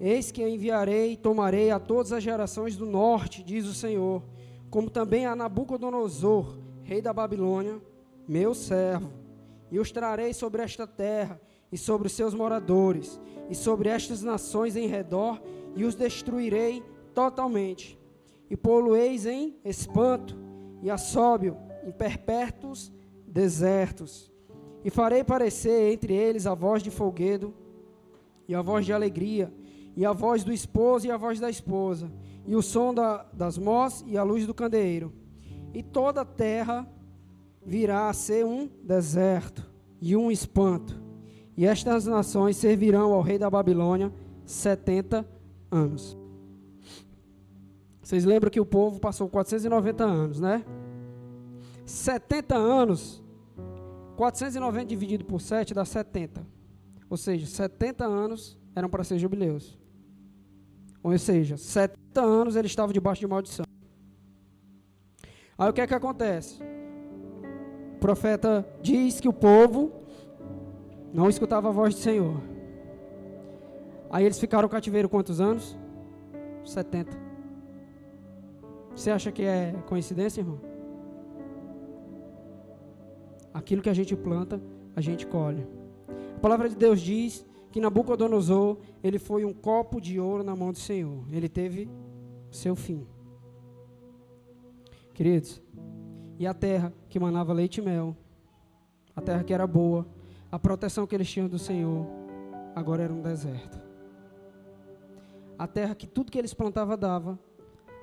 eis 0.00 0.30
que 0.30 0.46
enviarei 0.46 1.12
e 1.12 1.16
tomarei 1.16 1.70
a 1.70 1.78
todas 1.78 2.12
as 2.12 2.22
gerações 2.22 2.76
do 2.76 2.86
norte, 2.86 3.42
diz 3.42 3.66
o 3.66 3.74
Senhor, 3.74 4.22
como 4.70 4.90
também 4.90 5.26
a 5.26 5.34
Nabucodonosor, 5.34 6.58
rei 6.82 7.02
da 7.02 7.12
Babilônia, 7.12 7.80
meu 8.26 8.54
servo, 8.54 9.10
e 9.70 9.78
os 9.78 9.90
trarei 9.90 10.32
sobre 10.32 10.62
esta 10.62 10.86
terra 10.86 11.40
e 11.70 11.76
sobre 11.76 12.06
os 12.06 12.12
seus 12.12 12.34
moradores, 12.34 13.20
e 13.50 13.54
sobre 13.54 13.88
estas 13.88 14.22
nações 14.22 14.76
em 14.76 14.86
redor, 14.86 15.40
e 15.74 15.84
os 15.84 15.94
destruirei 15.94 16.82
totalmente, 17.14 17.98
e 18.50 18.56
polueis 18.56 19.26
em 19.26 19.56
espanto 19.64 20.36
e 20.82 20.90
assóbio, 20.90 21.56
em 21.84 21.92
perpétuos 21.92 22.92
desertos. 23.26 24.30
E 24.84 24.90
farei 24.90 25.24
parecer 25.24 25.92
entre 25.92 26.14
eles 26.14 26.46
a 26.46 26.54
voz 26.54 26.82
de 26.82 26.90
folguedo, 26.90 27.54
e 28.46 28.54
a 28.54 28.62
voz 28.62 28.86
de 28.86 28.92
alegria, 28.92 29.52
e 29.98 30.06
a 30.06 30.12
voz 30.12 30.44
do 30.44 30.52
esposo 30.52 31.08
e 31.08 31.10
a 31.10 31.16
voz 31.16 31.40
da 31.40 31.50
esposa, 31.50 32.08
e 32.46 32.54
o 32.54 32.62
som 32.62 32.94
da, 32.94 33.26
das 33.32 33.58
mós 33.58 34.04
e 34.06 34.16
a 34.16 34.22
luz 34.22 34.46
do 34.46 34.54
candeeiro. 34.54 35.12
E 35.74 35.82
toda 35.82 36.20
a 36.20 36.24
terra 36.24 36.88
virá 37.66 38.08
a 38.08 38.12
ser 38.12 38.46
um 38.46 38.70
deserto 38.80 39.68
e 40.00 40.14
um 40.14 40.30
espanto. 40.30 41.02
E 41.56 41.66
estas 41.66 42.06
nações 42.06 42.56
servirão 42.56 43.12
ao 43.12 43.20
rei 43.20 43.38
da 43.38 43.50
Babilônia 43.50 44.12
setenta 44.46 45.28
anos. 45.68 46.16
Vocês 48.00 48.24
lembram 48.24 48.52
que 48.52 48.60
o 48.60 48.64
povo 48.64 49.00
passou 49.00 49.28
490 49.28 50.04
anos, 50.04 50.38
né? 50.38 50.64
70 51.84 52.54
anos 52.54 53.20
490 54.16 54.86
dividido 54.86 55.24
por 55.24 55.40
7 55.40 55.74
dá 55.74 55.84
70. 55.84 56.46
Ou 57.10 57.16
seja, 57.16 57.46
70 57.46 58.04
anos 58.04 58.56
eram 58.76 58.88
para 58.88 59.02
ser 59.02 59.18
jubileus. 59.18 59.77
Ou 61.02 61.16
seja, 61.18 61.56
70 61.56 62.20
anos 62.20 62.56
ele 62.56 62.66
estava 62.66 62.92
debaixo 62.92 63.20
de 63.20 63.26
maldição. 63.26 63.64
Aí 65.56 65.68
o 65.68 65.72
que 65.72 65.80
é 65.80 65.86
que 65.86 65.94
acontece? 65.94 66.62
O 67.96 67.98
profeta 67.98 68.66
diz 68.80 69.20
que 69.20 69.28
o 69.28 69.32
povo 69.32 69.92
não 71.12 71.28
escutava 71.28 71.68
a 71.68 71.72
voz 71.72 71.94
do 71.94 72.00
Senhor. 72.00 72.40
Aí 74.10 74.24
eles 74.24 74.38
ficaram 74.38 74.68
cativeiro 74.68 75.08
quantos 75.08 75.40
anos? 75.40 75.76
70. 76.64 77.16
Você 78.94 79.10
acha 79.10 79.30
que 79.30 79.42
é 79.42 79.74
coincidência, 79.86 80.40
irmão? 80.40 80.60
Aquilo 83.52 83.82
que 83.82 83.90
a 83.90 83.94
gente 83.94 84.14
planta, 84.16 84.60
a 84.94 85.00
gente 85.00 85.26
colhe. 85.26 85.66
A 86.36 86.40
palavra 86.40 86.68
de 86.68 86.76
Deus 86.76 87.00
diz 87.00 87.44
que 87.78 87.80
Nabucodonosor, 87.80 88.78
ele 89.04 89.20
foi 89.20 89.44
um 89.44 89.52
copo 89.52 90.00
de 90.00 90.18
ouro 90.18 90.42
na 90.42 90.56
mão 90.56 90.72
do 90.72 90.78
Senhor. 90.78 91.24
Ele 91.30 91.48
teve 91.48 91.88
seu 92.50 92.74
fim. 92.74 93.06
Queridos, 95.14 95.62
e 96.40 96.44
a 96.44 96.52
terra 96.52 96.92
que 97.08 97.20
manava 97.20 97.52
leite 97.52 97.78
e 97.78 97.82
mel, 97.84 98.16
a 99.14 99.20
terra 99.20 99.44
que 99.44 99.54
era 99.54 99.64
boa, 99.64 100.04
a 100.50 100.58
proteção 100.58 101.06
que 101.06 101.14
eles 101.14 101.30
tinham 101.30 101.46
do 101.46 101.56
Senhor, 101.56 102.04
agora 102.74 103.04
era 103.04 103.12
um 103.12 103.22
deserto. 103.22 103.78
A 105.56 105.68
terra 105.68 105.94
que 105.94 106.06
tudo 106.08 106.32
que 106.32 106.38
eles 106.38 106.52
plantavam 106.52 106.98
dava, 106.98 107.38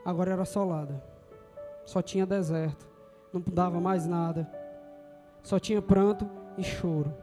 agora 0.05 0.31
era 0.31 0.43
assolada. 0.43 1.03
Só 1.85 2.01
tinha 2.01 2.25
deserto, 2.25 2.87
não 3.33 3.41
dava 3.41 3.81
mais 3.81 4.07
nada. 4.07 4.49
Só 5.43 5.59
tinha 5.59 5.81
pranto 5.81 6.29
e 6.57 6.63
choro. 6.63 7.13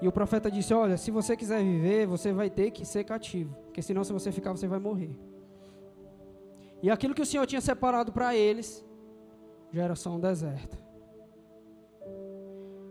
E 0.00 0.06
o 0.06 0.12
profeta 0.12 0.50
disse: 0.50 0.72
Olha, 0.72 0.96
se 0.96 1.10
você 1.10 1.36
quiser 1.36 1.62
viver, 1.62 2.06
você 2.06 2.32
vai 2.32 2.48
ter 2.48 2.70
que 2.70 2.84
ser 2.84 3.04
cativo, 3.04 3.54
porque 3.64 3.82
senão, 3.82 4.04
se 4.04 4.12
você 4.12 4.30
ficar, 4.30 4.52
você 4.52 4.68
vai 4.68 4.78
morrer. 4.78 5.14
E 6.82 6.90
aquilo 6.90 7.14
que 7.14 7.22
o 7.22 7.26
Senhor 7.26 7.46
tinha 7.46 7.60
separado 7.60 8.12
para 8.12 8.36
eles 8.36 8.84
já 9.72 9.82
era 9.82 9.96
só 9.96 10.10
um 10.10 10.20
deserto. 10.20 10.78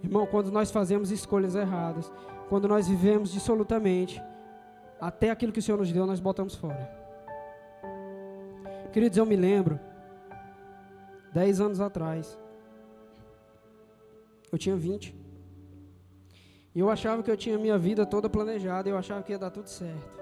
Irmão, 0.03 0.27
quando 0.27 0.51
nós 0.51 0.69
fazemos 0.69 1.09
escolhas 1.09 1.55
erradas, 1.55 2.11
quando 2.49 2.67
nós 2.67 2.87
vivemos 2.87 3.31
dissolutamente, 3.31 4.21
até 4.99 5.29
aquilo 5.29 5.51
que 5.51 5.59
o 5.59 5.61
Senhor 5.61 5.77
nos 5.77 5.91
deu, 5.91 6.05
nós 6.05 6.19
botamos 6.19 6.55
fora. 6.55 6.91
Queridos, 8.91 9.17
eu 9.17 9.25
me 9.25 9.35
lembro, 9.35 9.79
dez 11.33 11.59
anos 11.61 11.79
atrás, 11.79 12.37
eu 14.51 14.57
tinha 14.57 14.75
20. 14.75 15.26
E 16.77 16.79
eu 16.79 16.91
achava 16.91 17.23
que 17.23 17.31
eu 17.31 17.35
tinha 17.35 17.57
minha 17.57 17.75
vida 17.75 18.05
toda 18.05 18.29
planejada, 18.29 18.87
eu 18.87 18.95
achava 18.95 19.23
que 19.23 19.31
ia 19.31 19.39
dar 19.39 19.49
tudo 19.49 19.67
certo. 19.67 20.15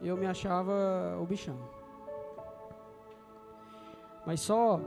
Eu 0.00 0.16
me 0.16 0.24
achava 0.24 0.72
o 1.20 1.26
bichão. 1.26 1.58
Mas 4.24 4.40
só 4.40 4.80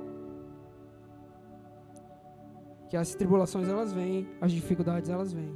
que 2.90 2.98
as 2.98 3.14
tribulações 3.14 3.70
elas 3.70 3.94
vêm, 3.94 4.28
as 4.42 4.52
dificuldades 4.52 5.12
elas 5.12 5.32
vêm. 5.32 5.56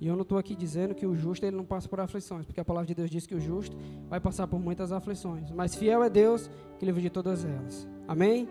E 0.00 0.08
eu 0.08 0.16
não 0.16 0.22
estou 0.22 0.36
aqui 0.36 0.56
dizendo 0.56 0.92
que 0.92 1.06
o 1.06 1.14
justo 1.14 1.46
ele 1.46 1.56
não 1.56 1.64
passa 1.64 1.88
por 1.88 2.00
aflições, 2.00 2.44
porque 2.44 2.58
a 2.58 2.64
palavra 2.64 2.88
de 2.88 2.94
Deus 2.96 3.08
diz 3.08 3.24
que 3.24 3.36
o 3.36 3.40
justo 3.40 3.76
vai 4.08 4.18
passar 4.18 4.48
por 4.48 4.58
muitas 4.58 4.90
aflições, 4.90 5.52
mas 5.52 5.76
fiel 5.76 6.02
é 6.02 6.10
Deus 6.10 6.50
que 6.80 6.84
livra 6.84 7.00
de 7.00 7.08
todas 7.08 7.44
elas. 7.44 7.88
Amém? 8.08 8.48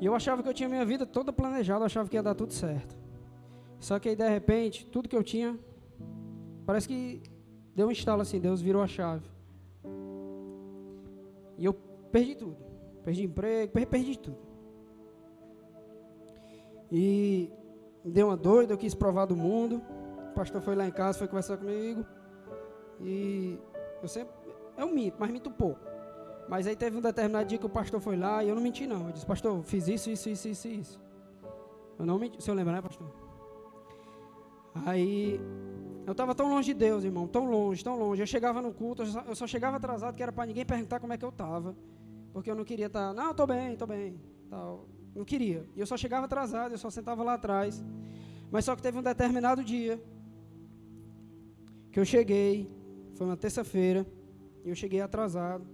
E 0.00 0.06
eu 0.06 0.14
achava 0.14 0.40
que 0.40 0.48
eu 0.48 0.54
tinha 0.54 0.68
minha 0.68 0.84
vida 0.84 1.04
toda 1.04 1.32
planejada, 1.32 1.80
eu 1.80 1.86
achava 1.86 2.08
que 2.08 2.14
ia 2.14 2.22
dar 2.22 2.36
tudo 2.36 2.52
certo. 2.52 2.99
Só 3.80 3.98
que 3.98 4.10
aí 4.10 4.14
de 4.14 4.28
repente, 4.28 4.86
tudo 4.86 5.08
que 5.08 5.16
eu 5.16 5.24
tinha, 5.24 5.58
parece 6.66 6.86
que 6.86 7.22
deu 7.74 7.88
um 7.88 7.90
estalo 7.90 8.20
assim, 8.20 8.38
Deus 8.38 8.60
virou 8.60 8.82
a 8.82 8.86
chave. 8.86 9.28
E 11.56 11.64
eu 11.64 11.72
perdi 12.12 12.34
tudo. 12.34 12.56
Perdi 13.02 13.24
emprego, 13.24 13.72
perdi 13.86 14.18
tudo. 14.18 14.36
E 16.92 17.50
deu 18.04 18.28
uma 18.28 18.36
doida, 18.36 18.74
eu 18.74 18.78
quis 18.78 18.94
provar 18.94 19.24
do 19.24 19.34
mundo. 19.34 19.82
O 20.30 20.34
pastor 20.34 20.60
foi 20.60 20.74
lá 20.74 20.86
em 20.86 20.90
casa, 20.90 21.18
foi 21.18 21.26
conversar 21.26 21.56
comigo. 21.56 22.04
E 23.00 23.58
eu 24.02 24.08
sempre. 24.08 24.34
Eu 24.76 24.88
minto, 24.88 25.16
mas 25.18 25.30
minto 25.30 25.50
pouco. 25.50 25.80
Mas 26.48 26.66
aí 26.66 26.74
teve 26.76 26.96
um 26.96 27.00
determinado 27.00 27.48
dia 27.48 27.58
que 27.58 27.66
o 27.66 27.70
pastor 27.70 28.00
foi 28.00 28.16
lá 28.16 28.42
e 28.42 28.48
eu 28.48 28.54
não 28.54 28.62
menti, 28.62 28.86
não. 28.86 29.06
Eu 29.06 29.12
disse, 29.12 29.24
pastor, 29.24 29.62
fiz 29.62 29.86
isso, 29.88 30.10
isso, 30.10 30.28
isso, 30.28 30.48
isso, 30.48 30.68
isso. 30.68 31.00
Eu 31.98 32.04
não 32.04 32.18
menti. 32.18 32.38
O 32.38 32.42
senhor 32.42 32.56
lembra, 32.56 32.72
né, 32.72 32.82
pastor? 32.82 33.29
Aí. 34.74 35.40
Eu 36.06 36.12
estava 36.12 36.34
tão 36.34 36.48
longe 36.48 36.72
de 36.72 36.74
Deus, 36.74 37.04
irmão, 37.04 37.28
tão 37.28 37.48
longe, 37.48 37.84
tão 37.84 37.96
longe. 37.96 38.22
Eu 38.22 38.26
chegava 38.26 38.60
no 38.60 38.72
culto, 38.72 39.02
eu 39.02 39.06
só, 39.06 39.20
eu 39.28 39.34
só 39.34 39.46
chegava 39.46 39.76
atrasado, 39.76 40.16
que 40.16 40.22
era 40.22 40.32
para 40.32 40.46
ninguém 40.46 40.64
perguntar 40.64 40.98
como 40.98 41.12
é 41.12 41.18
que 41.18 41.24
eu 41.24 41.28
estava. 41.28 41.76
Porque 42.32 42.50
eu 42.50 42.54
não 42.54 42.64
queria 42.64 42.86
estar, 42.86 43.08
tá, 43.08 43.14
não, 43.14 43.30
estou 43.30 43.46
bem, 43.46 43.72
estou 43.72 43.86
bem. 43.86 44.20
Tal. 44.48 44.88
Não 45.14 45.24
queria. 45.24 45.66
E 45.76 45.80
eu 45.80 45.86
só 45.86 45.96
chegava 45.96 46.26
atrasado, 46.26 46.72
eu 46.72 46.78
só 46.78 46.90
sentava 46.90 47.22
lá 47.22 47.34
atrás. 47.34 47.84
Mas 48.50 48.64
só 48.64 48.74
que 48.74 48.82
teve 48.82 48.98
um 48.98 49.02
determinado 49.02 49.62
dia 49.62 50.02
que 51.92 51.98
eu 51.98 52.04
cheguei, 52.04 52.70
foi 53.14 53.26
uma 53.26 53.36
terça-feira, 53.36 54.06
e 54.64 54.68
eu 54.68 54.74
cheguei 54.74 55.00
atrasado, 55.00 55.66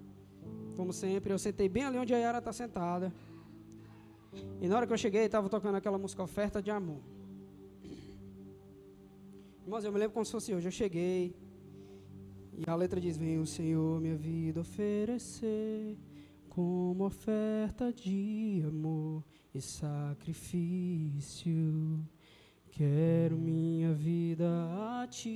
como 0.76 0.92
sempre. 0.92 1.32
Eu 1.32 1.38
sentei 1.38 1.68
bem 1.68 1.84
ali 1.84 1.98
onde 1.98 2.14
a 2.14 2.18
Yara 2.18 2.38
está 2.38 2.52
sentada. 2.52 3.12
E 4.60 4.68
na 4.68 4.76
hora 4.76 4.86
que 4.86 4.92
eu 4.92 4.98
cheguei, 4.98 5.24
estava 5.24 5.48
tocando 5.48 5.76
aquela 5.76 5.98
música 5.98 6.22
Oferta 6.22 6.62
de 6.62 6.70
Amor. 6.70 7.00
Irmãos, 9.66 9.82
eu 9.82 9.90
me 9.90 9.98
lembro 9.98 10.14
como 10.14 10.24
se 10.24 10.30
fosse 10.30 10.54
hoje. 10.54 10.68
Eu 10.68 10.70
cheguei, 10.70 11.34
e 12.56 12.70
a 12.70 12.74
letra 12.76 13.00
diz: 13.00 13.16
Vem 13.16 13.40
o 13.40 13.46
Senhor 13.46 14.00
minha 14.00 14.14
vida 14.14 14.60
oferecer 14.60 15.98
como 16.48 17.04
oferta 17.04 17.92
de 17.92 18.62
amor 18.64 19.24
e 19.52 19.60
sacrifício. 19.60 21.52
Quero 22.70 23.36
minha 23.36 23.92
vida 23.92 24.46
a 25.02 25.08
te 25.08 25.28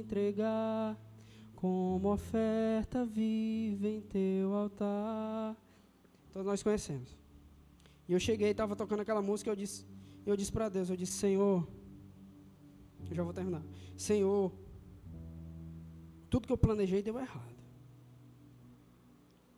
entregar, 0.00 0.96
como 1.56 2.12
oferta 2.12 3.04
viva 3.04 3.88
em 3.88 4.00
teu 4.00 4.54
altar. 4.54 5.56
Todos 6.32 6.46
nós 6.46 6.62
conhecemos. 6.62 7.18
E 8.08 8.12
eu 8.12 8.20
cheguei, 8.20 8.52
estava 8.52 8.76
tocando 8.76 9.00
aquela 9.00 9.20
música, 9.20 9.50
eu 9.50 9.56
disse, 9.56 9.84
eu 10.24 10.36
disse 10.36 10.52
para 10.52 10.68
Deus, 10.68 10.88
eu 10.88 10.96
disse, 10.96 11.14
Senhor, 11.14 11.66
eu 13.10 13.16
já 13.16 13.22
vou 13.22 13.32
terminar. 13.32 13.62
Senhor, 13.96 14.52
tudo 16.30 16.46
que 16.46 16.52
eu 16.52 16.58
planejei 16.58 17.02
deu 17.02 17.18
errado. 17.18 17.52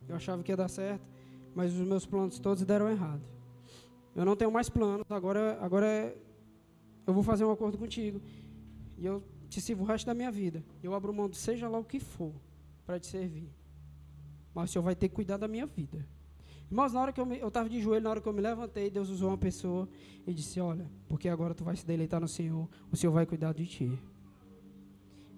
Eu 0.07 0.15
achava 0.15 0.43
que 0.43 0.51
ia 0.51 0.57
dar 0.57 0.67
certo, 0.67 1.05
mas 1.55 1.73
os 1.73 1.87
meus 1.87 2.05
planos 2.05 2.37
todos 2.39 2.63
deram 2.63 2.89
errado. 2.89 3.21
Eu 4.15 4.23
não 4.23 4.35
tenho 4.35 4.51
mais 4.51 4.69
planos, 4.69 5.05
agora, 5.09 5.57
agora 5.61 6.15
eu 7.05 7.13
vou 7.13 7.23
fazer 7.23 7.43
um 7.43 7.51
acordo 7.51 7.77
contigo. 7.77 8.21
E 8.97 9.05
eu 9.05 9.23
te 9.49 9.59
sirvo 9.59 9.83
o 9.83 9.85
resto 9.85 10.05
da 10.05 10.13
minha 10.13 10.31
vida. 10.31 10.63
Eu 10.81 10.93
abro 10.93 11.13
mão 11.13 11.29
de 11.29 11.37
seja 11.37 11.67
lá 11.67 11.77
o 11.77 11.83
que 11.83 11.99
for 11.99 12.33
para 12.85 12.99
te 12.99 13.07
servir. 13.07 13.49
Mas 14.53 14.69
o 14.69 14.73
Senhor 14.73 14.83
vai 14.83 14.95
ter 14.95 15.09
que 15.09 15.15
cuidar 15.15 15.37
da 15.37 15.47
minha 15.47 15.65
vida. 15.65 16.05
Irmãos, 16.69 16.93
na 16.93 17.01
hora 17.01 17.13
que 17.13 17.21
eu 17.21 17.47
estava 17.47 17.69
de 17.69 17.79
joelho, 17.79 18.03
na 18.03 18.09
hora 18.09 18.21
que 18.21 18.27
eu 18.27 18.33
me 18.33 18.41
levantei, 18.41 18.89
Deus 18.89 19.09
usou 19.09 19.29
uma 19.29 19.37
pessoa 19.37 19.87
e 20.25 20.33
disse: 20.33 20.59
Olha, 20.59 20.89
porque 21.07 21.29
agora 21.29 21.53
tu 21.53 21.63
vai 21.63 21.75
se 21.75 21.85
deleitar 21.85 22.19
no 22.19 22.27
Senhor, 22.27 22.67
o 22.91 22.95
Senhor 22.97 23.13
vai 23.13 23.25
cuidar 23.25 23.53
de 23.53 23.65
ti. 23.65 23.99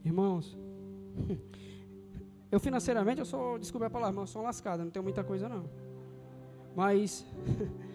Irmãos, 0.05 0.57
Eu 2.49 2.59
financeiramente, 2.59 3.19
eu 3.19 3.25
sou, 3.25 3.59
desculpe 3.59 3.86
a 3.86 3.89
palavra, 3.89 4.15
mas 4.15 4.30
eu 4.30 4.34
sou 4.34 4.41
lascado, 4.41 4.84
não 4.84 4.89
tenho 4.89 5.03
muita 5.03 5.23
coisa 5.23 5.49
não. 5.49 5.65
Mas, 6.75 7.25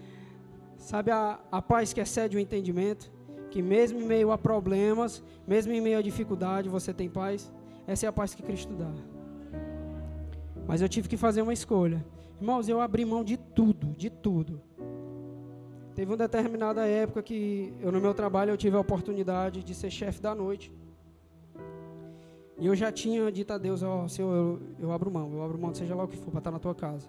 sabe 0.77 1.11
a, 1.11 1.41
a 1.51 1.63
paz 1.63 1.93
que 1.93 2.01
excede 2.01 2.37
o 2.37 2.41
entendimento? 2.41 3.11
Que 3.51 3.63
mesmo 3.63 4.01
em 4.01 4.05
meio 4.05 4.31
a 4.31 4.37
problemas, 4.37 5.23
mesmo 5.47 5.73
em 5.73 5.81
meio 5.81 5.99
a 5.99 6.03
dificuldade, 6.03 6.69
você 6.69 6.93
tem 6.93 7.09
paz? 7.09 7.51
Essa 7.87 8.07
é 8.07 8.09
a 8.09 8.13
paz 8.13 8.35
que 8.35 8.43
Cristo 8.43 8.75
dá. 8.75 8.93
Mas 10.67 10.83
eu 10.83 10.89
tive 10.89 11.09
que 11.09 11.17
fazer 11.17 11.41
uma 11.41 11.53
escolha. 11.53 12.05
Irmãos, 12.43 12.69
eu 12.69 12.81
abri 12.81 13.05
mão 13.05 13.23
de 13.23 13.37
tudo, 13.37 13.95
de 13.97 14.11
tudo. 14.11 14.61
Teve 15.95 16.11
uma 16.11 16.17
determinada 16.17 16.85
época 16.85 17.23
que 17.23 17.73
eu 17.81 17.93
no 17.93 18.01
meu 18.01 18.13
trabalho 18.13 18.51
eu 18.51 18.57
tive 18.57 18.77
a 18.77 18.81
oportunidade 18.81 19.63
de 19.63 19.73
ser 19.73 19.91
chefe 19.91 20.21
da 20.21 20.35
noite. 20.35 20.75
E 22.59 22.67
eu 22.67 22.75
já 22.75 22.91
tinha 22.91 23.31
dito 23.31 23.53
a 23.53 23.59
Deus, 23.59 23.81
ó, 23.85 24.03
oh, 24.03 24.09
Senhor, 24.09 24.35
eu, 24.35 24.61
eu 24.81 24.91
abro 24.91 25.09
mão, 25.09 25.33
eu 25.33 25.41
abro 25.41 25.57
mão, 25.57 25.73
seja 25.73 25.95
lá 25.95 26.03
o 26.03 26.09
que 26.09 26.17
for, 26.17 26.33
para 26.33 26.39
estar 26.39 26.51
na 26.51 26.59
tua 26.59 26.75
casa. 26.75 27.09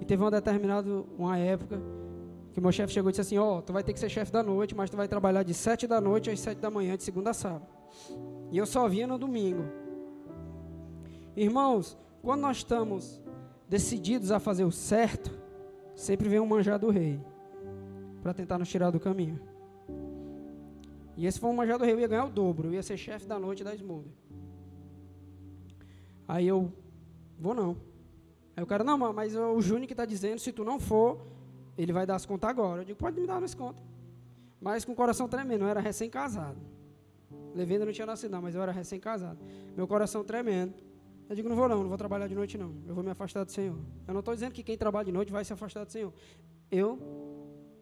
E 0.00 0.04
teve 0.04 0.22
uma 0.22 0.30
determinada, 0.30 0.88
uma 1.18 1.36
época, 1.36 1.82
que 2.52 2.60
meu 2.60 2.70
chefe 2.70 2.92
chegou 2.92 3.10
e 3.10 3.12
disse 3.12 3.22
assim, 3.22 3.36
ó, 3.36 3.58
oh, 3.58 3.60
tu 3.62 3.72
vai 3.72 3.82
ter 3.82 3.92
que 3.92 3.98
ser 3.98 4.08
chefe 4.08 4.30
da 4.30 4.40
noite, 4.40 4.72
mas 4.72 4.88
tu 4.88 4.96
vai 4.96 5.08
trabalhar 5.08 5.42
de 5.42 5.52
sete 5.52 5.88
da 5.88 6.00
noite 6.00 6.30
às 6.30 6.38
sete 6.38 6.58
da 6.58 6.70
manhã, 6.70 6.96
de 6.96 7.02
segunda 7.02 7.30
a 7.30 7.34
sábado. 7.34 7.66
E 8.52 8.56
eu 8.56 8.66
só 8.66 8.86
vinha 8.86 9.08
no 9.08 9.18
domingo. 9.18 9.64
Irmãos, 11.36 11.98
quando 12.22 12.42
nós 12.42 12.58
estamos 12.58 13.23
decididos 13.74 14.30
a 14.30 14.38
fazer 14.38 14.62
o 14.62 14.70
certo, 14.70 15.36
sempre 15.96 16.28
vem 16.28 16.38
um 16.38 16.46
manjar 16.46 16.78
do 16.78 16.90
rei, 16.90 17.20
para 18.22 18.32
tentar 18.32 18.56
nos 18.56 18.68
tirar 18.68 18.92
do 18.92 19.00
caminho. 19.00 19.40
E 21.16 21.26
esse 21.26 21.40
foi 21.40 21.50
um 21.50 21.54
manjado 21.54 21.80
do 21.80 21.84
rei, 21.84 21.92
eu 21.92 21.98
ia 21.98 22.06
ganhar 22.06 22.26
o 22.26 22.30
dobro, 22.30 22.68
eu 22.68 22.74
ia 22.74 22.84
ser 22.84 22.96
chefe 22.96 23.26
da 23.26 23.36
noite 23.36 23.64
da 23.64 23.74
Smoothie. 23.74 24.12
Aí 26.28 26.46
eu, 26.46 26.72
vou 27.36 27.52
não. 27.52 27.76
Aí 28.56 28.62
o 28.62 28.66
cara, 28.66 28.84
não, 28.84 28.96
mas 29.12 29.34
o 29.34 29.60
Júnior 29.60 29.88
que 29.88 29.92
está 29.92 30.04
dizendo, 30.04 30.38
se 30.38 30.52
tu 30.52 30.62
não 30.62 30.78
for, 30.78 31.26
ele 31.76 31.92
vai 31.92 32.06
dar 32.06 32.14
as 32.14 32.24
contas 32.24 32.48
agora. 32.48 32.82
Eu 32.82 32.84
digo, 32.84 32.98
pode 32.98 33.20
me 33.20 33.26
dar 33.26 33.42
as 33.42 33.56
contas. 33.56 33.82
Mas 34.60 34.84
com 34.84 34.92
o 34.92 34.94
coração 34.94 35.28
tremendo, 35.28 35.64
eu 35.64 35.68
era 35.68 35.80
recém-casado. 35.80 36.60
Levei 37.56 37.74
ainda 37.74 37.86
não 37.86 37.92
tinha 37.92 38.06
nascido, 38.06 38.30
não, 38.30 38.40
mas 38.40 38.54
eu 38.54 38.62
era 38.62 38.70
recém-casado. 38.70 39.40
Meu 39.76 39.88
coração 39.88 40.22
tremendo. 40.22 40.74
Eu 41.28 41.34
digo, 41.34 41.48
não 41.48 41.56
vou 41.56 41.68
não, 41.68 41.80
não 41.82 41.88
vou 41.88 41.98
trabalhar 41.98 42.28
de 42.28 42.34
noite 42.34 42.58
não. 42.58 42.74
Eu 42.86 42.94
vou 42.94 43.02
me 43.02 43.10
afastar 43.10 43.44
do 43.44 43.50
Senhor. 43.50 43.78
Eu 44.06 44.12
não 44.12 44.20
estou 44.20 44.34
dizendo 44.34 44.52
que 44.52 44.62
quem 44.62 44.76
trabalha 44.76 45.06
de 45.06 45.12
noite 45.12 45.32
vai 45.32 45.44
se 45.44 45.52
afastar 45.52 45.84
do 45.84 45.90
Senhor. 45.90 46.12
Eu, 46.70 46.98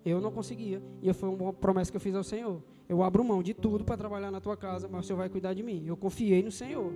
eu 0.05 0.21
não 0.21 0.31
conseguia. 0.31 0.83
E 1.01 1.13
foi 1.13 1.29
uma 1.29 1.53
promessa 1.53 1.91
que 1.91 1.97
eu 1.97 2.01
fiz 2.01 2.15
ao 2.15 2.23
Senhor. 2.23 2.63
Eu 2.89 3.03
abro 3.03 3.25
mão 3.25 3.43
de 3.43 3.55
tudo 3.55 3.85
para 3.85 3.97
trabalhar 3.97 4.31
na 4.31 4.41
tua 4.41 4.57
casa, 4.57 4.89
mas 4.89 5.05
o 5.05 5.07
Senhor 5.07 5.19
vai 5.19 5.29
cuidar 5.29 5.55
de 5.55 5.63
mim. 5.63 5.85
Eu 5.87 5.97
confiei 5.97 6.43
no 6.43 6.53
Senhor. 6.53 6.93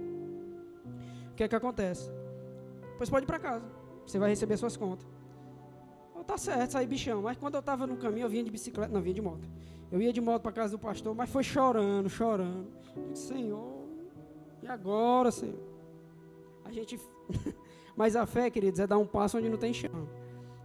O 1.30 1.34
que 1.34 1.42
é 1.42 1.48
que 1.48 1.56
acontece? 1.56 2.10
Pois 2.96 3.10
pode 3.10 3.24
ir 3.24 3.26
para 3.26 3.38
casa. 3.38 3.66
Você 4.06 4.18
vai 4.18 4.30
receber 4.30 4.56
suas 4.56 4.76
contas. 4.76 5.06
Oh, 6.14 6.22
tá 6.22 6.38
certo, 6.38 6.72
saí 6.72 6.86
bichão. 6.86 7.22
Mas 7.22 7.36
quando 7.36 7.54
eu 7.54 7.60
estava 7.60 7.86
no 7.86 7.96
caminho, 7.96 8.24
eu 8.24 8.30
vinha 8.30 8.44
de 8.44 8.50
bicicleta, 8.50 8.92
não, 8.92 9.02
vinha 9.02 9.14
de 9.14 9.20
moto. 9.20 9.48
Eu 9.90 10.00
ia 10.00 10.12
de 10.12 10.20
moto 10.20 10.42
para 10.42 10.52
casa 10.52 10.72
do 10.72 10.78
pastor, 10.78 11.14
mas 11.14 11.28
foi 11.28 11.42
chorando, 11.42 12.08
chorando. 12.08 12.68
Senhor, 13.14 13.86
e 14.62 14.66
agora, 14.66 15.30
Senhor? 15.30 15.75
A 16.66 16.72
gente. 16.72 17.00
mas 17.96 18.16
a 18.16 18.26
fé, 18.26 18.50
queridos, 18.50 18.80
é 18.80 18.86
dar 18.86 18.98
um 18.98 19.06
passo 19.06 19.38
onde 19.38 19.48
não 19.48 19.56
tem 19.56 19.72
chão. 19.72 20.08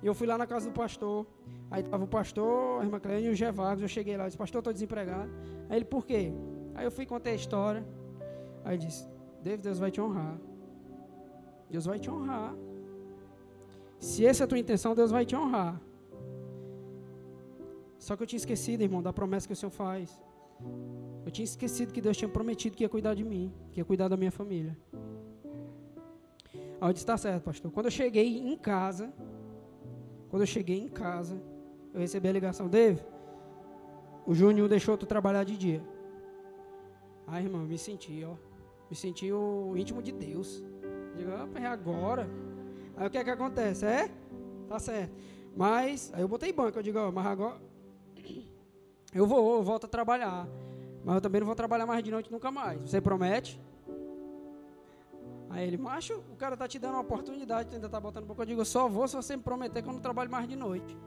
E 0.01 0.07
eu 0.07 0.13
fui 0.13 0.27
lá 0.27 0.37
na 0.37 0.47
casa 0.47 0.69
do 0.69 0.73
pastor. 0.73 1.25
Aí 1.69 1.81
estava 1.81 2.03
o 2.03 2.07
pastor, 2.07 2.81
a 2.81 2.83
irmã 2.83 2.99
Cleane 2.99 3.27
e 3.27 3.29
o 3.29 3.35
Gevagos. 3.35 3.81
Eu 3.81 3.87
cheguei 3.87 4.17
lá 4.17 4.23
e 4.23 4.27
disse, 4.27 4.37
pastor, 4.37 4.59
estou 4.59 4.73
desempregado. 4.73 5.31
Aí 5.69 5.77
ele, 5.77 5.85
por 5.85 6.05
quê? 6.05 6.33
Aí 6.75 6.85
eu 6.85 6.91
fui 6.91 7.05
contei 7.05 7.33
a 7.33 7.35
história. 7.35 7.85
Aí 8.65 8.75
ele 8.75 8.85
disse, 8.85 9.07
David, 9.41 9.63
Deus 9.63 9.79
vai 9.79 9.91
te 9.91 10.01
honrar. 10.01 10.37
Deus 11.69 11.85
vai 11.85 11.99
te 11.99 12.09
honrar. 12.09 12.53
Se 13.99 14.25
essa 14.25 14.43
é 14.43 14.45
a 14.45 14.47
tua 14.47 14.59
intenção, 14.59 14.93
Deus 14.95 15.11
vai 15.11 15.25
te 15.25 15.35
honrar. 15.35 15.79
Só 17.99 18.15
que 18.15 18.23
eu 18.23 18.27
tinha 18.27 18.37
esquecido, 18.37 18.81
irmão, 18.81 19.01
da 19.01 19.13
promessa 19.13 19.47
que 19.47 19.53
o 19.53 19.55
Senhor 19.55 19.71
faz. 19.71 20.19
Eu 21.25 21.31
tinha 21.31 21.45
esquecido 21.45 21.93
que 21.93 22.01
Deus 22.01 22.17
tinha 22.17 22.27
prometido 22.27 22.75
que 22.75 22.83
ia 22.83 22.89
cuidar 22.89 23.13
de 23.13 23.23
mim, 23.23 23.53
que 23.71 23.79
ia 23.79 23.85
cuidar 23.85 24.07
da 24.07 24.17
minha 24.17 24.31
família. 24.31 24.75
Aí 26.81 26.89
eu 26.89 26.93
disse, 26.93 27.05
tá 27.05 27.15
certo, 27.15 27.43
pastor. 27.43 27.71
Quando 27.71 27.85
eu 27.85 27.91
cheguei 27.91 28.39
em 28.39 28.57
casa, 28.57 29.13
quando 30.29 30.41
eu 30.41 30.47
cheguei 30.47 30.79
em 30.79 30.87
casa, 30.87 31.39
eu 31.93 31.99
recebi 31.99 32.27
a 32.27 32.31
ligação, 32.31 32.67
Dave, 32.67 33.03
o 34.25 34.33
Júnior 34.33 34.67
deixou 34.67 34.97
tu 34.97 35.05
trabalhar 35.05 35.43
de 35.43 35.55
dia. 35.55 35.83
Aí, 37.27 37.45
irmão, 37.45 37.61
eu 37.61 37.67
me 37.67 37.77
senti, 37.77 38.23
ó. 38.23 38.33
Me 38.89 38.95
senti 38.95 39.31
o 39.31 39.77
íntimo 39.77 40.01
de 40.01 40.11
Deus. 40.11 40.63
Digo, 41.15 41.29
é 41.55 41.65
agora. 41.67 42.27
Aí 42.97 43.07
o 43.07 43.09
que 43.11 43.17
é 43.19 43.23
que 43.23 43.29
acontece? 43.29 43.85
É? 43.85 44.09
Tá 44.67 44.79
certo. 44.79 45.13
Mas, 45.55 46.11
aí 46.15 46.21
eu 46.21 46.27
botei 46.27 46.51
banco, 46.51 46.79
eu 46.79 46.83
digo, 46.83 46.97
ó, 46.97 47.11
mas 47.11 47.25
agora 47.27 47.61
eu 49.13 49.27
vou, 49.27 49.57
eu 49.57 49.63
volto 49.63 49.85
a 49.85 49.89
trabalhar. 49.89 50.47
Mas 51.03 51.15
eu 51.15 51.21
também 51.21 51.41
não 51.41 51.45
vou 51.45 51.55
trabalhar 51.55 51.85
mais 51.85 52.03
de 52.03 52.09
noite 52.09 52.31
nunca 52.31 52.49
mais. 52.49 52.79
Você 52.81 53.01
promete? 53.01 53.59
Aí 55.51 55.67
ele, 55.67 55.77
macho, 55.77 56.13
o 56.31 56.35
cara 56.37 56.55
tá 56.55 56.67
te 56.67 56.79
dando 56.79 56.93
uma 56.93 57.01
oportunidade, 57.01 57.69
tu 57.69 57.75
ainda 57.75 57.89
tá 57.89 57.99
botando 57.99 58.25
pouco. 58.25 58.41
Eu 58.41 58.45
digo, 58.45 58.63
só 58.63 58.87
vou 58.87 59.07
se 59.07 59.15
você 59.15 59.35
me 59.35 59.43
prometer 59.43 59.81
que 59.81 59.89
eu 59.89 59.93
não 59.93 59.99
trabalho 59.99 60.31
mais 60.31 60.47
de 60.47 60.55
noite. 60.55 60.97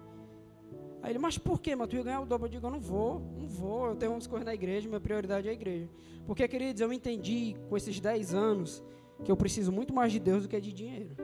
Aí 1.02 1.12
ele, 1.12 1.18
mas 1.18 1.38
por 1.38 1.60
quê? 1.60 1.74
Mas 1.74 1.88
tu 1.88 1.96
ia 1.96 2.02
ganhar 2.02 2.20
o 2.20 2.26
dobro. 2.26 2.46
Eu 2.46 2.50
digo, 2.50 2.66
eu 2.66 2.70
não 2.70 2.80
vou, 2.80 3.20
não 3.38 3.48
vou. 3.48 3.86
Eu 3.88 3.96
tenho 3.96 4.12
umas 4.12 4.26
coisas 4.26 4.44
na 4.44 4.54
igreja, 4.54 4.86
minha 4.86 5.00
prioridade 5.00 5.48
é 5.48 5.50
a 5.50 5.54
igreja. 5.54 5.88
Porque, 6.26 6.46
queridos, 6.46 6.80
eu 6.80 6.92
entendi 6.92 7.56
com 7.68 7.76
esses 7.76 7.98
10 7.98 8.34
anos 8.34 8.84
que 9.22 9.32
eu 9.32 9.36
preciso 9.36 9.72
muito 9.72 9.94
mais 9.94 10.12
de 10.12 10.18
Deus 10.18 10.42
do 10.42 10.48
que 10.48 10.60
de 10.60 10.72
dinheiro. 10.72 11.16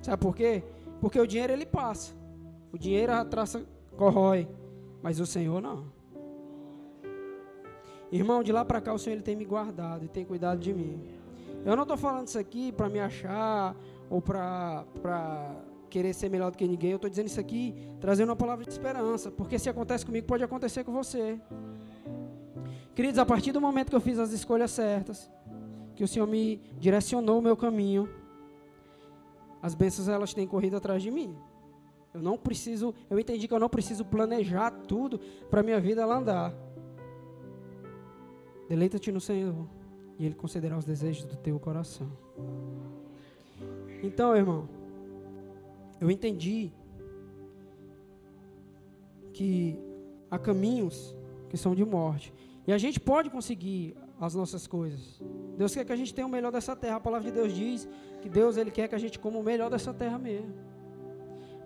Sabe 0.00 0.22
por 0.22 0.34
quê? 0.34 0.62
Porque 1.00 1.18
o 1.18 1.26
dinheiro 1.26 1.52
ele 1.52 1.66
passa. 1.66 2.14
O 2.72 2.78
dinheiro 2.78 3.12
a 3.12 3.24
traça 3.24 3.66
corrói, 3.96 4.48
mas 5.02 5.18
o 5.18 5.26
Senhor 5.26 5.60
não. 5.60 5.90
Irmão, 8.10 8.42
de 8.42 8.52
lá 8.52 8.64
para 8.64 8.80
cá 8.80 8.92
o 8.92 8.98
Senhor 8.98 9.16
ele 9.16 9.22
tem 9.22 9.34
me 9.34 9.44
guardado 9.44 10.04
e 10.04 10.08
tem 10.08 10.24
cuidado 10.24 10.60
de 10.60 10.72
mim. 10.72 11.15
Eu 11.66 11.74
não 11.74 11.82
estou 11.82 11.96
falando 11.96 12.28
isso 12.28 12.38
aqui 12.38 12.70
para 12.70 12.88
me 12.88 13.00
achar 13.00 13.74
ou 14.08 14.22
para 14.22 14.84
querer 15.90 16.14
ser 16.14 16.28
melhor 16.28 16.52
do 16.52 16.56
que 16.56 16.64
ninguém. 16.64 16.92
Eu 16.92 16.96
estou 16.96 17.10
dizendo 17.10 17.26
isso 17.26 17.40
aqui 17.40 17.74
trazendo 17.98 18.28
uma 18.28 18.36
palavra 18.36 18.64
de 18.64 18.70
esperança, 18.70 19.32
porque 19.32 19.58
se 19.58 19.68
acontece 19.68 20.06
comigo, 20.06 20.28
pode 20.28 20.44
acontecer 20.44 20.84
com 20.84 20.92
você. 20.92 21.40
Queridos, 22.94 23.18
a 23.18 23.26
partir 23.26 23.50
do 23.50 23.60
momento 23.60 23.90
que 23.90 23.96
eu 23.96 24.00
fiz 24.00 24.16
as 24.16 24.30
escolhas 24.30 24.70
certas, 24.70 25.28
que 25.96 26.04
o 26.04 26.08
Senhor 26.08 26.28
me 26.28 26.62
direcionou 26.78 27.40
o 27.40 27.42
meu 27.42 27.56
caminho, 27.56 28.08
as 29.60 29.74
bênçãos 29.74 30.06
elas 30.08 30.32
têm 30.32 30.46
corrido 30.46 30.76
atrás 30.76 31.02
de 31.02 31.10
mim. 31.10 31.36
Eu 32.14 32.22
não 32.22 32.38
preciso, 32.38 32.94
eu 33.10 33.18
entendi 33.18 33.48
que 33.48 33.54
eu 33.54 33.58
não 33.58 33.68
preciso 33.68 34.04
planejar 34.04 34.70
tudo 34.70 35.18
para 35.50 35.64
minha 35.64 35.80
vida 35.80 36.00
ela 36.00 36.16
andar. 36.16 36.54
Deleita-te 38.68 39.10
no 39.10 39.20
Senhor 39.20 39.66
e 40.18 40.24
Ele 40.24 40.34
concederá 40.34 40.76
os 40.76 40.84
desejos 40.84 41.24
do 41.24 41.36
teu 41.36 41.58
coração. 41.58 42.08
Então, 44.02 44.36
irmão, 44.36 44.68
eu 46.00 46.10
entendi 46.10 46.72
que 49.32 49.78
há 50.30 50.38
caminhos 50.38 51.14
que 51.48 51.56
são 51.56 51.74
de 51.74 51.84
morte. 51.84 52.32
E 52.66 52.72
a 52.72 52.78
gente 52.78 52.98
pode 52.98 53.30
conseguir 53.30 53.96
as 54.20 54.34
nossas 54.34 54.66
coisas. 54.66 55.20
Deus 55.56 55.74
quer 55.74 55.84
que 55.84 55.92
a 55.92 55.96
gente 55.96 56.14
tenha 56.14 56.26
o 56.26 56.30
melhor 56.30 56.50
dessa 56.50 56.74
terra. 56.74 56.96
A 56.96 57.00
palavra 57.00 57.30
de 57.30 57.34
Deus 57.34 57.52
diz 57.52 57.88
que 58.22 58.28
Deus 58.28 58.56
ele 58.56 58.70
quer 58.70 58.88
que 58.88 58.94
a 58.94 58.98
gente 58.98 59.18
coma 59.18 59.38
o 59.38 59.42
melhor 59.42 59.70
dessa 59.70 59.92
terra 59.92 60.18
mesmo. 60.18 60.54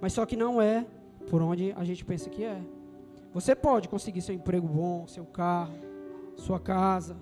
Mas 0.00 0.12
só 0.12 0.26
que 0.26 0.36
não 0.36 0.60
é 0.60 0.86
por 1.28 1.42
onde 1.42 1.72
a 1.72 1.84
gente 1.84 2.04
pensa 2.04 2.28
que 2.28 2.42
é. 2.42 2.60
Você 3.32 3.54
pode 3.54 3.88
conseguir 3.88 4.22
seu 4.22 4.34
emprego 4.34 4.66
bom, 4.66 5.06
seu 5.06 5.24
carro, 5.24 5.74
sua 6.36 6.58
casa. 6.58 7.16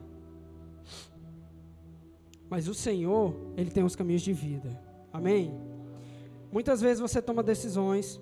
Mas 2.49 2.69
o 2.69 2.75
Senhor, 2.75 3.35
Ele 3.57 3.71
tem 3.71 3.85
os 3.85 3.97
caminhos 3.97 4.23
de 4.23 4.33
vida. 4.33 4.81
Amém? 5.13 5.55
Muitas 6.51 6.81
vezes 6.81 7.01
você 7.01 7.21
toma 7.21 7.43
decisões, 7.43 8.21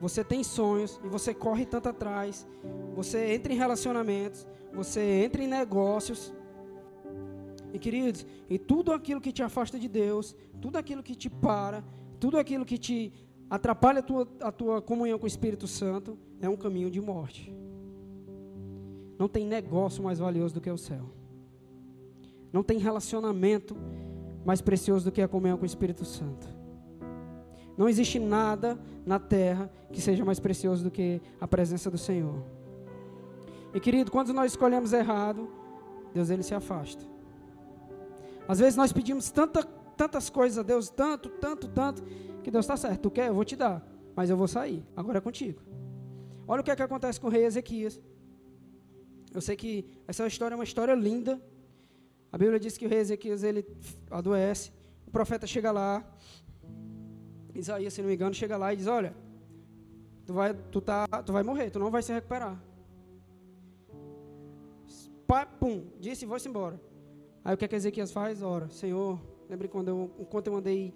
você 0.00 0.24
tem 0.24 0.42
sonhos 0.42 1.00
e 1.04 1.08
você 1.08 1.32
corre 1.32 1.64
tanto 1.64 1.88
atrás. 1.88 2.46
Você 2.94 3.34
entra 3.34 3.52
em 3.52 3.56
relacionamentos, 3.56 4.46
você 4.72 5.00
entra 5.24 5.42
em 5.44 5.46
negócios. 5.46 6.32
E 7.72 7.78
queridos, 7.78 8.26
e 8.50 8.58
tudo 8.58 8.92
aquilo 8.92 9.20
que 9.20 9.32
te 9.32 9.42
afasta 9.42 9.78
de 9.78 9.88
Deus, 9.88 10.34
tudo 10.60 10.76
aquilo 10.76 11.02
que 11.02 11.14
te 11.14 11.30
para, 11.30 11.84
tudo 12.18 12.38
aquilo 12.38 12.64
que 12.64 12.78
te 12.78 13.12
atrapalha 13.48 14.00
a 14.00 14.02
tua, 14.02 14.28
a 14.40 14.50
tua 14.50 14.82
comunhão 14.82 15.18
com 15.18 15.24
o 15.24 15.28
Espírito 15.28 15.66
Santo, 15.66 16.18
é 16.40 16.48
um 16.48 16.56
caminho 16.56 16.90
de 16.90 17.00
morte. 17.00 17.54
Não 19.18 19.28
tem 19.28 19.46
negócio 19.46 20.02
mais 20.02 20.18
valioso 20.18 20.54
do 20.54 20.60
que 20.60 20.70
o 20.70 20.76
céu. 20.76 21.21
Não 22.52 22.62
tem 22.62 22.78
relacionamento 22.78 23.76
mais 24.44 24.60
precioso 24.60 25.04
do 25.04 25.12
que 25.12 25.22
a 25.22 25.28
comunhão 25.28 25.56
com 25.56 25.62
o 25.62 25.66
Espírito 25.66 26.04
Santo. 26.04 26.46
Não 27.76 27.88
existe 27.88 28.18
nada 28.18 28.78
na 29.04 29.18
terra 29.18 29.70
que 29.92 30.00
seja 30.00 30.24
mais 30.24 30.38
precioso 30.38 30.84
do 30.84 30.90
que 30.90 31.20
a 31.40 31.48
presença 31.48 31.90
do 31.90 31.98
Senhor. 31.98 32.42
E 33.74 33.80
querido, 33.80 34.10
quando 34.10 34.32
nós 34.32 34.52
escolhemos 34.52 34.92
errado, 34.92 35.48
Deus 36.12 36.28
ele 36.28 36.42
se 36.42 36.54
afasta. 36.54 37.02
Às 38.46 38.58
vezes 38.58 38.76
nós 38.76 38.92
pedimos 38.92 39.30
tanta, 39.30 39.62
tantas 39.96 40.28
coisas 40.28 40.58
a 40.58 40.62
Deus, 40.62 40.90
tanto, 40.90 41.30
tanto, 41.30 41.68
tanto, 41.68 42.02
que 42.42 42.50
Deus 42.50 42.64
está 42.64 42.76
certo. 42.76 43.00
Tu 43.00 43.10
quer? 43.10 43.28
Eu 43.28 43.34
vou 43.34 43.44
te 43.44 43.56
dar, 43.56 43.86
mas 44.14 44.28
eu 44.28 44.36
vou 44.36 44.48
sair. 44.48 44.84
Agora 44.94 45.18
é 45.18 45.20
contigo. 45.20 45.62
Olha 46.46 46.60
o 46.60 46.64
que, 46.64 46.70
é 46.70 46.76
que 46.76 46.82
acontece 46.82 47.20
com 47.20 47.28
o 47.28 47.30
rei 47.30 47.44
Ezequias. 47.44 48.00
Eu 49.32 49.40
sei 49.40 49.56
que 49.56 49.86
essa 50.06 50.26
história 50.26 50.54
é 50.54 50.56
uma 50.56 50.64
história 50.64 50.94
linda. 50.94 51.40
A 52.32 52.38
Bíblia 52.38 52.58
diz 52.58 52.78
que 52.78 52.86
o 52.86 52.88
rei 52.88 53.00
Ezequias 53.00 53.42
ele 53.42 53.64
adoece. 54.10 54.72
O 55.06 55.10
profeta 55.10 55.46
chega 55.46 55.70
lá. 55.70 56.02
Isaías, 57.54 57.92
se 57.92 58.00
não 58.00 58.08
me 58.08 58.14
engano, 58.14 58.34
chega 58.34 58.56
lá 58.56 58.72
e 58.72 58.76
diz: 58.76 58.86
Olha, 58.86 59.14
tu 60.24 60.32
vai, 60.32 60.54
tu 60.54 60.80
tá, 60.80 61.06
tu 61.26 61.32
vai 61.32 61.42
morrer, 61.42 61.70
tu 61.70 61.78
não 61.78 61.90
vai 61.90 62.02
se 62.02 62.12
recuperar. 62.12 62.58
Pum, 65.58 65.86
disse 65.98 66.24
e 66.24 66.28
vou-se 66.28 66.46
embora. 66.48 66.78
Aí 67.44 67.54
o 67.54 67.56
que, 67.56 67.64
é 67.64 67.68
que 67.68 67.74
Ezequias 67.74 68.12
faz? 68.12 68.42
Ora, 68.42 68.68
Senhor, 68.68 69.18
lembre 69.48 69.66
quando 69.66 69.88
eu, 69.88 70.10
enquanto 70.18 70.46
eu 70.48 70.56
andei 70.56 70.92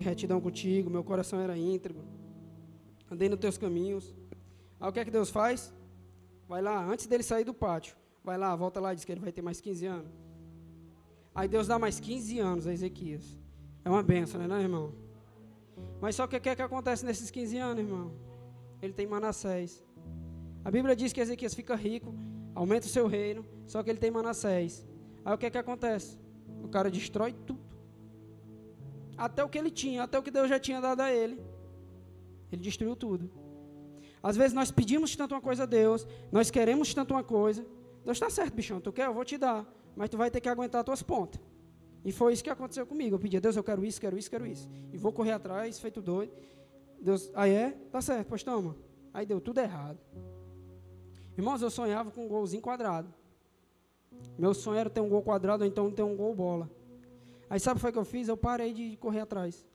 em 0.00 0.04
retidão 0.04 0.40
contigo, 0.40 0.90
meu 0.90 1.04
coração 1.04 1.40
era 1.40 1.56
íntegro, 1.56 2.04
andei 3.10 3.28
nos 3.28 3.38
teus 3.38 3.56
caminhos. 3.56 4.14
Aí 4.80 4.88
o 4.88 4.92
que 4.92 5.00
é 5.00 5.04
que 5.04 5.10
Deus 5.10 5.30
faz? 5.30 5.72
Vai 6.48 6.62
lá, 6.62 6.84
antes 6.84 7.06
dele 7.06 7.22
sair 7.22 7.44
do 7.44 7.54
pátio, 7.54 7.96
vai 8.24 8.36
lá, 8.36 8.54
volta 8.56 8.80
lá 8.80 8.92
diz 8.92 9.04
que 9.04 9.12
ele 9.12 9.20
vai 9.20 9.30
ter 9.30 9.42
mais 9.42 9.60
15 9.60 9.86
anos. 9.86 10.25
Aí 11.36 11.46
Deus 11.46 11.66
dá 11.66 11.78
mais 11.78 12.00
15 12.00 12.38
anos 12.38 12.66
a 12.66 12.72
Ezequias. 12.72 13.38
É 13.84 13.90
uma 13.90 14.02
benção, 14.02 14.40
né, 14.40 14.46
não, 14.46 14.58
irmão? 14.58 14.94
Mas 16.00 16.16
só 16.16 16.26
que 16.26 16.34
o 16.34 16.40
que, 16.40 16.48
é 16.48 16.56
que 16.56 16.62
acontece 16.62 17.04
nesses 17.04 17.30
15 17.30 17.58
anos, 17.58 17.84
irmão? 17.84 18.10
Ele 18.80 18.94
tem 18.94 19.06
Manassés. 19.06 19.84
A 20.64 20.70
Bíblia 20.70 20.96
diz 20.96 21.12
que 21.12 21.20
Ezequias 21.20 21.54
fica 21.54 21.76
rico. 21.76 22.14
aumenta 22.54 22.86
o 22.86 22.88
seu 22.88 23.06
reino, 23.06 23.44
só 23.66 23.82
que 23.82 23.90
ele 23.90 23.98
tem 23.98 24.10
Manassés. 24.10 24.86
Aí 25.26 25.34
o 25.34 25.36
que 25.36 25.44
é 25.44 25.50
que 25.50 25.58
acontece? 25.58 26.18
O 26.64 26.68
cara 26.68 26.90
destrói 26.90 27.34
tudo. 27.34 27.60
Até 29.14 29.44
o 29.44 29.48
que 29.48 29.58
ele 29.58 29.70
tinha, 29.70 30.04
até 30.04 30.18
o 30.18 30.22
que 30.22 30.30
Deus 30.30 30.48
já 30.48 30.58
tinha 30.58 30.80
dado 30.80 31.00
a 31.02 31.12
ele. 31.12 31.38
Ele 32.50 32.62
destruiu 32.62 32.96
tudo. 32.96 33.30
Às 34.22 34.38
vezes 34.38 34.54
nós 34.54 34.70
pedimos 34.70 35.14
tanto 35.14 35.34
uma 35.34 35.42
coisa 35.42 35.64
a 35.64 35.66
Deus, 35.66 36.08
nós 36.32 36.50
queremos 36.50 36.94
tanto 36.94 37.12
uma 37.12 37.22
coisa. 37.22 37.62
Deus 38.06 38.16
está 38.16 38.30
certo, 38.30 38.54
bichão, 38.54 38.80
tu 38.80 38.90
quer? 38.90 39.04
Eu 39.04 39.12
vou 39.12 39.24
te 39.24 39.36
dar. 39.36 39.66
Mas 39.96 40.10
tu 40.10 40.16
vai 40.16 40.30
ter 40.30 40.40
que 40.40 40.48
aguentar 40.48 40.80
as 40.80 40.84
tuas 40.84 41.02
pontas. 41.02 41.40
E 42.04 42.12
foi 42.12 42.32
isso 42.32 42.44
que 42.44 42.50
aconteceu 42.50 42.86
comigo. 42.86 43.16
Eu 43.16 43.18
pedi 43.18 43.36
a 43.36 43.40
Deus, 43.40 43.56
eu 43.56 43.64
quero 43.64 43.84
isso, 43.84 44.00
quero 44.00 44.16
isso, 44.16 44.30
quero 44.30 44.46
isso. 44.46 44.68
E 44.92 44.96
vou 44.96 45.12
correr 45.12 45.32
atrás, 45.32 45.80
feito 45.80 46.00
doido. 46.00 46.32
Deus, 47.00 47.30
aí 47.34 47.52
é? 47.52 47.70
Tá 47.90 48.00
certo, 48.00 48.28
pois 48.28 48.42
toma. 48.42 48.76
Aí 49.12 49.26
deu 49.26 49.40
tudo 49.40 49.58
errado. 49.58 49.98
Irmãos, 51.36 51.60
eu 51.62 51.70
sonhava 51.70 52.10
com 52.10 52.26
um 52.26 52.28
golzinho 52.28 52.62
quadrado. 52.62 53.12
Meu 54.38 54.54
sonho 54.54 54.78
era 54.78 54.90
ter 54.90 55.00
um 55.00 55.08
gol 55.08 55.22
quadrado 55.22 55.64
ou 55.64 55.68
então 55.68 55.90
ter 55.90 56.02
um 56.02 56.14
gol 56.14 56.34
bola. 56.34 56.70
Aí 57.48 57.58
sabe 57.58 57.72
o 57.72 57.76
que 57.76 57.82
foi 57.82 57.92
que 57.92 57.98
eu 57.98 58.04
fiz? 58.04 58.28
Eu 58.28 58.36
parei 58.36 58.72
de 58.72 58.96
correr 58.98 59.20
atrás. 59.20 59.66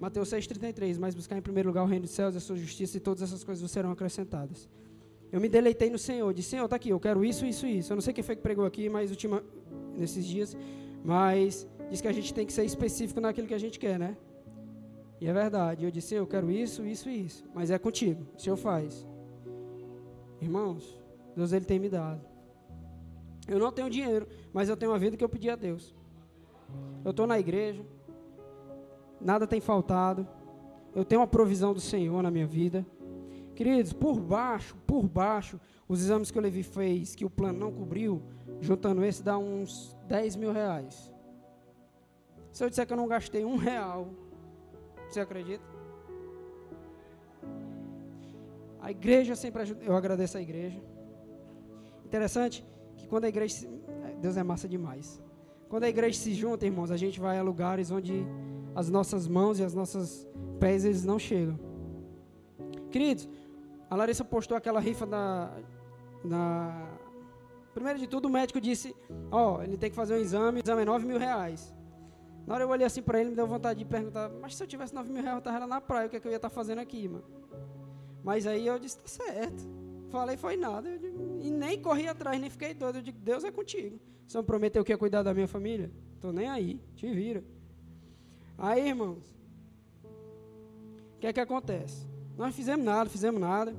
Mateus 0.00 0.28
6,33, 0.30 0.98
mas 0.98 1.14
buscar 1.14 1.36
em 1.36 1.42
primeiro 1.42 1.68
lugar 1.68 1.82
o 1.84 1.86
reino 1.86 2.02
dos 2.02 2.10
céus, 2.10 2.36
a 2.36 2.40
sua 2.40 2.56
justiça 2.56 2.96
e 2.96 3.00
todas 3.00 3.22
essas 3.22 3.44
coisas 3.44 3.70
serão 3.70 3.90
acrescentadas. 3.90 4.68
Eu 5.34 5.40
me 5.40 5.48
deleitei 5.48 5.90
no 5.90 5.98
Senhor, 5.98 6.32
disse, 6.32 6.50
Senhor, 6.50 6.66
está 6.66 6.76
aqui, 6.76 6.90
eu 6.90 7.00
quero 7.00 7.24
isso, 7.24 7.44
isso, 7.44 7.66
isso. 7.66 7.92
Eu 7.92 7.96
não 7.96 8.00
sei 8.00 8.14
quem 8.14 8.22
foi 8.22 8.36
que 8.36 8.42
pregou 8.42 8.64
aqui, 8.64 8.88
mas 8.88 9.10
ultima, 9.10 9.42
nesses 9.96 10.24
dias, 10.24 10.56
mas 11.04 11.66
diz 11.90 12.00
que 12.00 12.06
a 12.06 12.12
gente 12.12 12.32
tem 12.32 12.46
que 12.46 12.52
ser 12.52 12.64
específico 12.64 13.20
naquilo 13.20 13.48
que 13.48 13.52
a 13.52 13.58
gente 13.58 13.76
quer, 13.76 13.98
né? 13.98 14.16
E 15.20 15.26
é 15.26 15.32
verdade. 15.32 15.84
Eu 15.84 15.90
disse, 15.90 16.14
eu 16.14 16.24
quero 16.24 16.52
isso, 16.52 16.86
isso 16.86 17.08
e 17.08 17.26
isso. 17.26 17.44
Mas 17.52 17.72
é 17.72 17.78
contigo, 17.80 18.24
o 18.38 18.40
Senhor 18.40 18.56
faz. 18.56 19.04
Irmãos, 20.40 21.02
Deus 21.34 21.52
ele 21.52 21.64
tem 21.64 21.80
me 21.80 21.88
dado. 21.88 22.20
Eu 23.48 23.58
não 23.58 23.72
tenho 23.72 23.90
dinheiro, 23.90 24.28
mas 24.52 24.68
eu 24.68 24.76
tenho 24.76 24.92
uma 24.92 25.00
vida 25.00 25.16
que 25.16 25.24
eu 25.24 25.28
pedi 25.28 25.50
a 25.50 25.56
Deus. 25.56 25.92
Eu 27.04 27.10
estou 27.10 27.26
na 27.26 27.40
igreja, 27.40 27.84
nada 29.20 29.48
tem 29.48 29.60
faltado. 29.60 30.28
Eu 30.94 31.04
tenho 31.04 31.22
uma 31.22 31.26
provisão 31.26 31.74
do 31.74 31.80
Senhor 31.80 32.22
na 32.22 32.30
minha 32.30 32.46
vida. 32.46 32.86
Queridos, 33.54 33.92
por 33.92 34.20
baixo, 34.20 34.76
por 34.86 35.06
baixo, 35.06 35.60
os 35.88 36.00
exames 36.00 36.30
que 36.30 36.38
o 36.38 36.42
Levi 36.42 36.62
fez, 36.62 37.14
que 37.14 37.24
o 37.24 37.30
plano 37.30 37.58
não 37.58 37.72
cobriu, 37.72 38.22
juntando 38.60 39.04
esse, 39.04 39.22
dá 39.22 39.38
uns 39.38 39.96
10 40.08 40.36
mil 40.36 40.52
reais. 40.52 41.12
Se 42.50 42.64
eu 42.64 42.70
disser 42.70 42.86
que 42.86 42.92
eu 42.92 42.96
não 42.96 43.06
gastei 43.06 43.44
um 43.44 43.56
real, 43.56 44.08
você 45.08 45.20
acredita? 45.20 45.64
A 48.80 48.90
igreja 48.90 49.34
sempre 49.34 49.62
ajuda. 49.62 49.82
Eu 49.82 49.96
agradeço 49.96 50.36
a 50.36 50.42
igreja. 50.42 50.80
Interessante 52.04 52.64
que 52.96 53.06
quando 53.06 53.24
a 53.24 53.28
igreja. 53.28 53.54
Se, 53.54 53.68
Deus 54.20 54.36
é 54.36 54.42
massa 54.42 54.68
demais. 54.68 55.22
Quando 55.68 55.84
a 55.84 55.88
igreja 55.88 56.18
se 56.18 56.34
junta, 56.34 56.66
irmãos, 56.66 56.90
a 56.90 56.96
gente 56.96 57.18
vai 57.18 57.38
a 57.38 57.42
lugares 57.42 57.90
onde 57.90 58.26
as 58.74 58.90
nossas 58.90 59.26
mãos 59.26 59.58
e 59.58 59.64
as 59.64 59.74
nossas 59.74 60.28
pés 60.60 60.84
eles 60.84 61.04
não 61.04 61.18
chegam. 61.18 61.58
Queridos, 62.90 63.28
a 63.90 63.96
Larissa 63.96 64.24
postou 64.24 64.56
aquela 64.56 64.80
rifa 64.80 65.06
na. 65.06 65.50
na 66.24 66.98
primeiro 67.72 67.98
de 67.98 68.06
tudo, 68.06 68.26
o 68.26 68.30
médico 68.30 68.60
disse: 68.60 68.94
Ó, 69.30 69.56
oh, 69.58 69.62
ele 69.62 69.76
tem 69.76 69.90
que 69.90 69.96
fazer 69.96 70.14
um 70.14 70.18
exame, 70.18 70.60
o 70.60 70.62
exame 70.64 70.82
é 70.82 70.84
9 70.84 71.06
mil 71.06 71.18
reais. 71.18 71.74
Na 72.46 72.54
hora 72.54 72.64
eu 72.64 72.68
olhei 72.68 72.86
assim 72.86 73.02
para 73.02 73.20
ele, 73.20 73.30
me 73.30 73.36
deu 73.36 73.46
vontade 73.46 73.78
de 73.78 73.84
perguntar: 73.84 74.30
Mas 74.40 74.56
se 74.56 74.62
eu 74.62 74.66
tivesse 74.66 74.94
9 74.94 75.12
mil 75.12 75.22
reais, 75.22 75.36
eu 75.36 75.38
estava 75.38 75.66
na 75.66 75.80
praia, 75.80 76.06
o 76.06 76.10
que, 76.10 76.16
é 76.16 76.20
que 76.20 76.26
eu 76.26 76.32
ia 76.32 76.36
estar 76.36 76.50
tá 76.50 76.54
fazendo 76.54 76.78
aqui, 76.78 77.08
mano? 77.08 77.24
Mas 78.22 78.46
aí 78.46 78.66
eu 78.66 78.78
disse: 78.78 78.98
Tá 78.98 79.08
certo. 79.08 79.64
Falei, 80.10 80.36
foi 80.36 80.56
nada. 80.56 80.96
Digo, 80.96 81.40
e 81.42 81.50
nem 81.50 81.80
corri 81.80 82.06
atrás, 82.06 82.40
nem 82.40 82.48
fiquei 82.48 82.72
doido. 82.72 82.98
Eu 82.98 83.02
digo: 83.02 83.18
Deus 83.18 83.44
é 83.44 83.50
contigo. 83.50 83.98
Você 84.26 84.38
não 84.38 84.44
prometeu 84.44 84.84
que 84.84 84.92
ia 84.92 84.98
cuidar 84.98 85.22
da 85.22 85.34
minha 85.34 85.48
família? 85.48 85.90
Tô 86.20 86.32
nem 86.32 86.48
aí, 86.48 86.80
te 86.96 87.12
vira. 87.12 87.44
Aí, 88.56 88.88
irmãos, 88.88 89.36
o 91.16 91.18
que 91.18 91.26
é 91.26 91.32
que 91.32 91.40
acontece? 91.40 92.13
Nós 92.36 92.54
fizemos 92.54 92.84
nada, 92.84 93.08
fizemos 93.08 93.40
nada. 93.40 93.74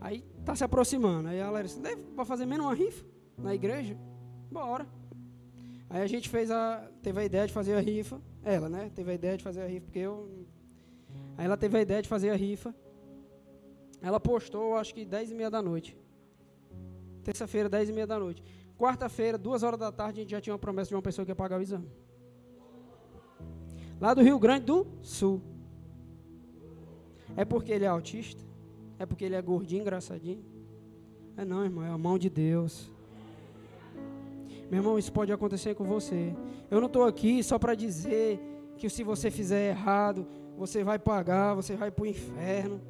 Aí 0.00 0.22
tá 0.44 0.54
se 0.54 0.64
aproximando. 0.64 1.28
Aí 1.28 1.40
a 1.40 1.50
Larissa, 1.50 1.80
vai 2.14 2.24
fazer 2.26 2.46
menos 2.46 2.66
uma 2.66 2.74
rifa 2.74 3.04
na 3.38 3.54
igreja? 3.54 3.96
Bora. 4.50 4.86
Aí 5.88 6.02
a 6.02 6.06
gente 6.06 6.28
fez 6.28 6.50
a, 6.50 6.88
teve 7.02 7.20
a 7.20 7.24
ideia 7.24 7.46
de 7.46 7.52
fazer 7.52 7.74
a 7.74 7.80
rifa. 7.80 8.20
Ela, 8.42 8.68
né? 8.68 8.90
Teve 8.94 9.10
a 9.10 9.14
ideia 9.14 9.36
de 9.36 9.42
fazer 9.42 9.62
a 9.62 9.66
rifa, 9.66 9.86
porque 9.86 9.98
eu. 9.98 10.46
Aí 11.36 11.44
ela 11.44 11.56
teve 11.56 11.78
a 11.78 11.82
ideia 11.82 12.02
de 12.02 12.08
fazer 12.08 12.30
a 12.30 12.36
rifa. 12.36 12.74
Ela 14.00 14.20
postou, 14.20 14.76
acho 14.76 14.94
que 14.94 15.04
10 15.04 15.30
e 15.30 15.34
meia 15.34 15.50
da 15.50 15.62
noite. 15.62 15.96
Terça-feira, 17.24 17.68
10 17.68 17.88
e 17.88 17.92
meia 17.92 18.06
da 18.06 18.18
noite. 18.18 18.42
Quarta-feira, 18.78 19.38
duas 19.38 19.62
horas 19.62 19.80
da 19.80 19.90
tarde, 19.90 20.20
a 20.20 20.22
gente 20.22 20.30
já 20.30 20.40
tinha 20.40 20.52
uma 20.52 20.58
promessa 20.58 20.90
de 20.90 20.94
uma 20.94 21.02
pessoa 21.02 21.24
que 21.24 21.30
ia 21.30 21.36
pagar 21.36 21.58
o 21.58 21.62
exame. 21.62 21.90
Lá 24.00 24.12
do 24.12 24.22
Rio 24.22 24.38
Grande 24.38 24.66
do 24.66 24.86
Sul. 25.02 25.42
É 27.36 27.44
porque 27.44 27.70
ele 27.72 27.84
é 27.84 27.88
autista? 27.88 28.42
É 28.98 29.04
porque 29.04 29.24
ele 29.24 29.34
é 29.34 29.42
gordinho, 29.42 29.82
engraçadinho? 29.82 30.42
É 31.36 31.44
não, 31.44 31.64
irmão, 31.64 31.84
é 31.84 31.90
a 31.90 31.98
mão 31.98 32.18
de 32.18 32.30
Deus. 32.30 32.90
Meu 34.70 34.80
irmão, 34.80 34.98
isso 34.98 35.12
pode 35.12 35.30
acontecer 35.30 35.74
com 35.74 35.84
você. 35.84 36.34
Eu 36.70 36.80
não 36.80 36.86
estou 36.86 37.04
aqui 37.04 37.42
só 37.42 37.58
para 37.58 37.74
dizer 37.74 38.40
que 38.78 38.88
se 38.88 39.04
você 39.04 39.30
fizer 39.30 39.70
errado, 39.70 40.26
você 40.56 40.82
vai 40.82 40.98
pagar, 40.98 41.54
você 41.54 41.76
vai 41.76 41.90
para 41.90 42.02
o 42.02 42.06
inferno. 42.06 42.80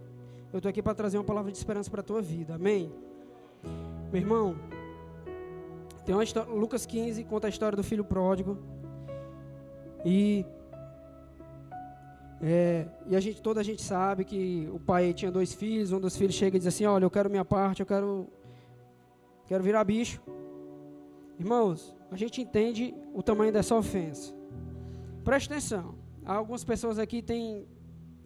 Eu 0.53 0.59
estou 0.59 0.71
aqui 0.71 0.81
para 0.81 0.95
trazer 0.95 1.19
uma 1.19 1.25
palavra 1.25 1.51
de 1.51 1.59
esperança 1.59 1.91
para 1.91 2.01
a 2.01 2.05
tua 2.05 2.23
vida. 2.23 2.55
Amém? 2.55 2.93
Meu 4.13 4.23
irmão, 4.23 4.57
tem 6.05 6.15
uma 6.15 6.23
história, 6.23 6.51
Lucas 6.53 6.87
15 6.87 7.25
conta 7.25 7.49
a 7.49 7.51
história 7.51 7.77
do 7.77 7.83
filho 7.83 8.05
pródigo. 8.05 8.57
E 10.05 10.47
é, 12.41 12.87
e 13.07 13.17
a 13.17 13.21
gente, 13.21 13.41
toda 13.41 13.61
a 13.61 13.63
gente 13.63 13.83
sabe 13.83 14.25
que 14.25 14.69
o 14.73 14.79
pai 14.79 15.13
tinha 15.15 15.31
dois 15.31 15.55
filhos, 15.55 15.93
um 15.93 16.01
dos 16.01 16.17
filhos 16.17 16.35
chega 16.35 16.57
e 16.57 16.61
diz 16.61 16.67
assim, 16.67 16.85
olha, 16.85 17.05
eu 17.05 17.11
quero 17.11 17.31
minha 17.31 17.45
parte, 17.45 17.81
eu 17.81 17.87
quero, 17.87 18.29
quero 19.47 19.63
virar 19.65 19.85
bicho. 19.85 20.21
Irmãos, 21.39 21.95
a 22.11 22.17
gente 22.17 22.41
entende 22.41 22.95
o 23.15 23.23
tamanho 23.23 23.53
dessa 23.53 23.75
ofensa. 23.75 24.35
Preste 25.25 25.51
atenção. 25.51 25.95
Algumas 26.25 26.65
pessoas 26.65 26.99
aqui 26.99 27.23
têm, 27.23 27.67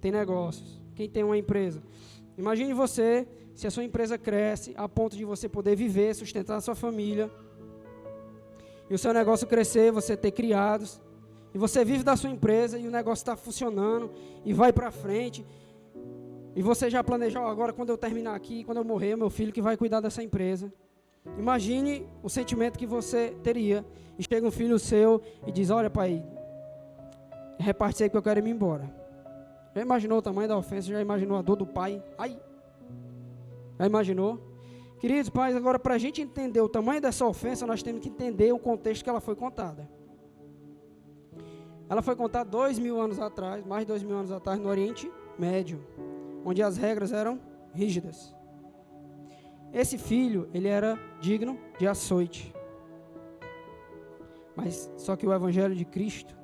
têm 0.01 0.11
negócios. 0.11 0.81
Quem 0.95 1.09
tem 1.09 1.23
uma 1.23 1.39
empresa. 1.39 1.83
Imagine 2.37 2.73
você, 2.73 3.29
se 3.55 3.67
a 3.67 3.71
sua 3.71 3.85
empresa 3.85 4.19
cresce 4.19 4.75
a 4.77 4.89
ponto 4.89 5.17
de 5.17 5.25
você 5.25 5.49
poder 5.49 5.77
viver, 5.77 6.15
sustentar 6.15 6.57
a 6.57 6.61
sua 6.61 6.75
família. 6.75 7.31
E 8.89 8.95
o 8.95 8.99
seu 8.99 9.13
negócio 9.13 9.47
crescer, 9.47 9.93
você 9.93 10.17
ter 10.17 10.33
criados 10.33 11.01
e 11.53 11.59
você 11.59 11.85
vive 11.85 12.05
da 12.05 12.17
sua 12.17 12.31
empresa 12.31 12.79
e 12.79 12.87
o 12.87 12.91
negócio 12.91 13.23
está 13.23 13.37
funcionando 13.37 14.11
e 14.45 14.53
vai 14.53 14.73
para 14.73 14.91
frente. 14.91 15.45
E 16.55 16.63
você 16.63 16.89
já 16.89 17.03
planejou 17.03 17.47
agora 17.47 17.73
quando 17.73 17.91
eu 17.91 17.99
terminar 17.99 18.35
aqui, 18.35 18.65
quando 18.65 18.79
eu 18.79 18.85
morrer, 18.85 19.17
meu 19.17 19.31
filho 19.31 19.53
que 19.53 19.63
vai 19.63 19.77
cuidar 19.77 20.01
dessa 20.01 20.23
empresa. 20.23 20.73
Imagine 21.39 22.07
o 22.23 22.29
sentimento 22.29 22.79
que 22.79 22.87
você 22.87 23.37
teria. 23.43 23.85
E 24.19 24.23
chega 24.23 24.47
um 24.47 24.51
filho 24.51 24.79
seu 24.79 25.21
e 25.47 25.53
diz: 25.53 25.71
Olha, 25.71 25.89
pai, 25.89 26.23
reparte 27.59 28.03
aí 28.03 28.11
que 28.11 28.17
eu 28.17 28.23
quero 28.23 28.41
ir 28.41 28.51
embora. 28.51 28.95
Já 29.75 29.81
imaginou 29.81 30.19
o 30.19 30.23
tamanho 30.23 30.49
da 30.49 30.57
ofensa? 30.57 30.89
Já 30.89 31.01
imaginou 31.01 31.39
a 31.39 31.43
dor 31.43 31.57
do 31.57 31.67
pai? 31.67 32.03
Ai! 32.19 32.39
Já 33.79 33.87
imaginou? 33.87 34.39
Queridos 34.99 35.31
pais, 35.31 35.57
agora 35.57 35.79
para 35.79 35.95
a 35.95 35.99
gente 35.99 36.21
entender 36.21 36.61
o 36.61 36.69
tamanho 36.69 37.01
dessa 37.01 37.25
ofensa, 37.25 37.67
nós 37.67 37.83
temos 37.83 38.03
que 38.03 38.09
entender 38.09 38.53
o 38.53 38.59
contexto 38.59 39.03
que 39.03 39.09
ela 39.09 39.21
foi 39.21 39.35
contada. 39.35 39.89
Ela 41.91 42.03
foi 42.03 42.15
contada 42.15 42.49
dois 42.49 42.79
mil 42.79 43.01
anos 43.01 43.19
atrás, 43.19 43.67
mais 43.67 43.81
de 43.81 43.89
dois 43.89 44.05
mil 44.05 44.17
anos 44.17 44.31
atrás, 44.31 44.61
no 44.61 44.69
Oriente 44.69 45.11
Médio, 45.37 45.85
onde 46.45 46.63
as 46.63 46.77
regras 46.77 47.13
eram 47.13 47.41
rígidas. 47.75 48.33
Esse 49.73 49.99
filho, 49.99 50.49
ele 50.55 50.69
era 50.69 50.97
digno 51.21 51.59
de 51.81 51.89
açoite. 51.89 52.55
Mas 54.55 54.89
só 54.97 55.17
que 55.17 55.27
o 55.27 55.33
evangelho 55.33 55.75
de 55.75 55.85
Cristo, 55.85 56.37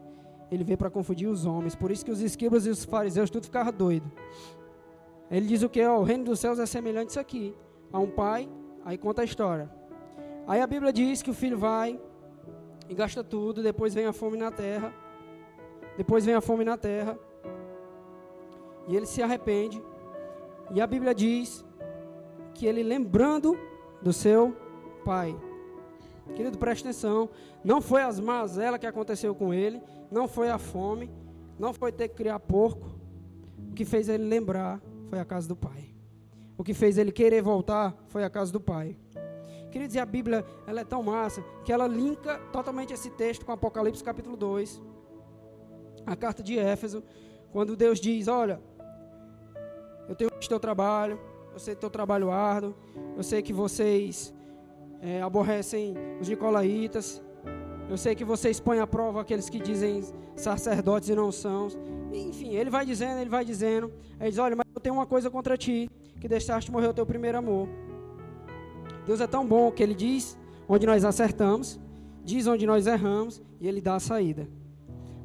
ele 0.50 0.64
veio 0.64 0.78
para 0.78 0.90
confundir 0.90 1.28
os 1.28 1.44
homens. 1.44 1.76
Por 1.76 1.92
isso 1.92 2.04
que 2.04 2.10
os 2.10 2.20
escribas 2.20 2.66
e 2.66 2.70
os 2.70 2.84
fariseus 2.84 3.30
tudo 3.30 3.44
ficavam 3.44 3.72
doido. 3.72 4.10
Ele 5.30 5.46
diz 5.46 5.62
o 5.62 5.68
que? 5.68 5.84
o 5.84 6.02
reino 6.02 6.24
dos 6.24 6.40
céus 6.40 6.58
é 6.58 6.66
semelhante 6.66 7.06
a 7.06 7.10
isso 7.10 7.20
aqui. 7.20 7.54
A 7.92 8.00
um 8.00 8.10
pai, 8.10 8.48
aí 8.84 8.98
conta 8.98 9.22
a 9.22 9.24
história. 9.24 9.70
Aí 10.46 10.60
a 10.60 10.66
Bíblia 10.66 10.92
diz 10.92 11.22
que 11.22 11.30
o 11.30 11.34
filho 11.34 11.56
vai 11.56 12.00
e 12.88 12.94
gasta 12.94 13.22
tudo, 13.22 13.62
depois 13.62 13.94
vem 13.94 14.06
a 14.06 14.12
fome 14.12 14.36
na 14.36 14.50
terra. 14.50 14.92
Depois 15.96 16.24
vem 16.24 16.34
a 16.34 16.40
fome 16.40 16.64
na 16.64 16.76
terra. 16.76 17.18
E 18.88 18.96
ele 18.96 19.06
se 19.06 19.22
arrepende. 19.22 19.82
E 20.70 20.80
a 20.80 20.86
Bíblia 20.86 21.14
diz 21.14 21.64
que 22.54 22.66
ele 22.66 22.82
lembrando 22.82 23.58
do 24.02 24.12
seu 24.12 24.56
pai. 25.04 25.36
Querido, 26.34 26.58
preste 26.58 26.82
atenção. 26.82 27.28
Não 27.64 27.80
foi 27.80 28.02
as 28.02 28.18
mazelas 28.18 28.78
que 28.78 28.86
aconteceu 28.86 29.34
com 29.34 29.54
ele. 29.54 29.80
Não 30.10 30.26
foi 30.26 30.50
a 30.50 30.58
fome. 30.58 31.10
Não 31.58 31.72
foi 31.72 31.92
ter 31.92 32.08
que 32.08 32.16
criar 32.16 32.38
porco. 32.40 32.86
O 33.70 33.74
que 33.74 33.84
fez 33.84 34.08
ele 34.08 34.24
lembrar 34.24 34.80
foi 35.08 35.18
a 35.18 35.24
casa 35.24 35.48
do 35.48 35.56
pai. 35.56 35.94
o 36.58 36.64
que 36.64 36.72
fez 36.72 36.96
ele 36.96 37.12
querer 37.12 37.42
voltar 37.42 37.94
foi 38.08 38.24
a 38.24 38.30
casa 38.30 38.50
do 38.50 38.60
pai. 38.60 38.96
Queria 39.70 39.86
dizer, 39.86 40.00
a 40.00 40.06
Bíblia 40.06 40.44
ela 40.66 40.80
é 40.80 40.84
tão 40.84 41.02
massa 41.02 41.44
que 41.62 41.70
ela 41.70 41.86
linka 41.86 42.38
totalmente 42.50 42.94
esse 42.94 43.10
texto 43.10 43.44
com 43.44 43.52
Apocalipse 43.52 44.02
capítulo 44.02 44.34
2, 44.34 44.80
a 46.06 46.14
carta 46.14 46.42
de 46.42 46.58
Éfeso, 46.58 47.02
quando 47.52 47.76
Deus 47.76 48.00
diz: 48.00 48.28
Olha, 48.28 48.60
eu 50.08 50.14
tenho 50.14 50.30
visto 50.36 50.48
teu 50.48 50.60
trabalho, 50.60 51.18
eu 51.52 51.58
sei 51.58 51.74
teu 51.74 51.90
trabalho 51.90 52.30
árduo, 52.30 52.74
eu 53.16 53.22
sei 53.22 53.42
que 53.42 53.52
vocês 53.52 54.32
é, 55.00 55.20
aborrecem 55.20 55.94
os 56.20 56.28
nicolaítas, 56.28 57.22
eu 57.90 57.96
sei 57.96 58.14
que 58.14 58.24
vocês 58.24 58.60
põem 58.60 58.78
à 58.78 58.86
prova 58.86 59.20
aqueles 59.20 59.48
que 59.48 59.58
dizem 59.58 60.04
sacerdotes 60.36 61.08
e 61.08 61.14
não 61.14 61.32
são. 61.32 61.68
Enfim, 62.12 62.54
ele 62.54 62.70
vai 62.70 62.86
dizendo, 62.86 63.20
ele 63.20 63.30
vai 63.30 63.44
dizendo. 63.44 63.92
Ele 64.20 64.30
diz: 64.30 64.38
Olha, 64.38 64.54
mas 64.54 64.66
eu 64.74 64.80
tenho 64.80 64.94
uma 64.94 65.06
coisa 65.06 65.28
contra 65.28 65.56
ti, 65.56 65.90
que 66.20 66.28
deixaste 66.28 66.70
morrer 66.70 66.88
o 66.88 66.94
teu 66.94 67.04
primeiro 67.04 67.38
amor. 67.38 67.68
Deus 69.06 69.20
é 69.20 69.26
tão 69.26 69.46
bom 69.46 69.70
que 69.70 69.82
ele 69.82 69.94
diz 69.94 70.36
onde 70.68 70.86
nós 70.86 71.04
acertamos, 71.04 71.78
diz 72.24 72.46
onde 72.46 72.66
nós 72.66 72.86
erramos 72.86 73.40
e 73.60 73.68
ele 73.68 73.80
dá 73.80 73.94
a 73.94 74.00
saída. 74.00 74.48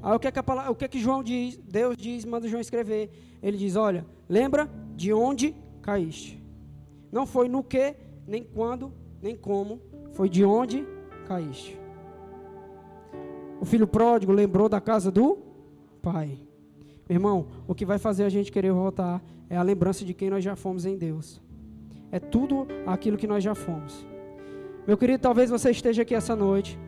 Aí 0.01 0.15
o 0.15 0.19
que 0.19 0.27
é 0.27 0.31
que, 0.31 0.41
palavra, 0.41 0.71
o 0.71 0.75
que, 0.75 0.85
é 0.85 0.87
que 0.87 0.99
João 0.99 1.21
diz? 1.21 1.57
Deus 1.57 1.95
diz, 1.95 2.25
manda 2.25 2.47
João 2.47 2.61
escrever. 2.61 3.11
Ele 3.41 3.57
diz: 3.57 3.75
Olha, 3.75 4.05
lembra 4.27 4.69
de 4.95 5.13
onde 5.13 5.55
caíste. 5.81 6.41
Não 7.11 7.25
foi 7.25 7.47
no 7.47 7.63
que, 7.63 7.95
nem 8.25 8.43
quando, 8.43 8.91
nem 9.21 9.35
como, 9.35 9.81
foi 10.13 10.29
de 10.29 10.43
onde 10.43 10.85
caíste. 11.27 11.79
O 13.59 13.65
filho 13.65 13.85
pródigo 13.85 14.31
lembrou 14.31 14.67
da 14.67 14.81
casa 14.81 15.11
do 15.11 15.37
pai. 16.01 16.39
Meu 17.07 17.17
irmão, 17.17 17.47
o 17.67 17.75
que 17.75 17.85
vai 17.85 17.99
fazer 17.99 18.23
a 18.23 18.29
gente 18.29 18.51
querer 18.51 18.71
voltar 18.71 19.21
é 19.49 19.57
a 19.57 19.61
lembrança 19.61 20.03
de 20.05 20.13
quem 20.13 20.29
nós 20.29 20.43
já 20.43 20.55
fomos 20.55 20.85
em 20.85 20.97
Deus. 20.97 21.41
É 22.11 22.19
tudo 22.19 22.67
aquilo 22.87 23.17
que 23.17 23.27
nós 23.27 23.43
já 23.43 23.53
fomos. 23.53 24.05
Meu 24.87 24.97
querido, 24.97 25.21
talvez 25.21 25.49
você 25.49 25.69
esteja 25.69 26.01
aqui 26.01 26.15
essa 26.15 26.35
noite. 26.35 26.79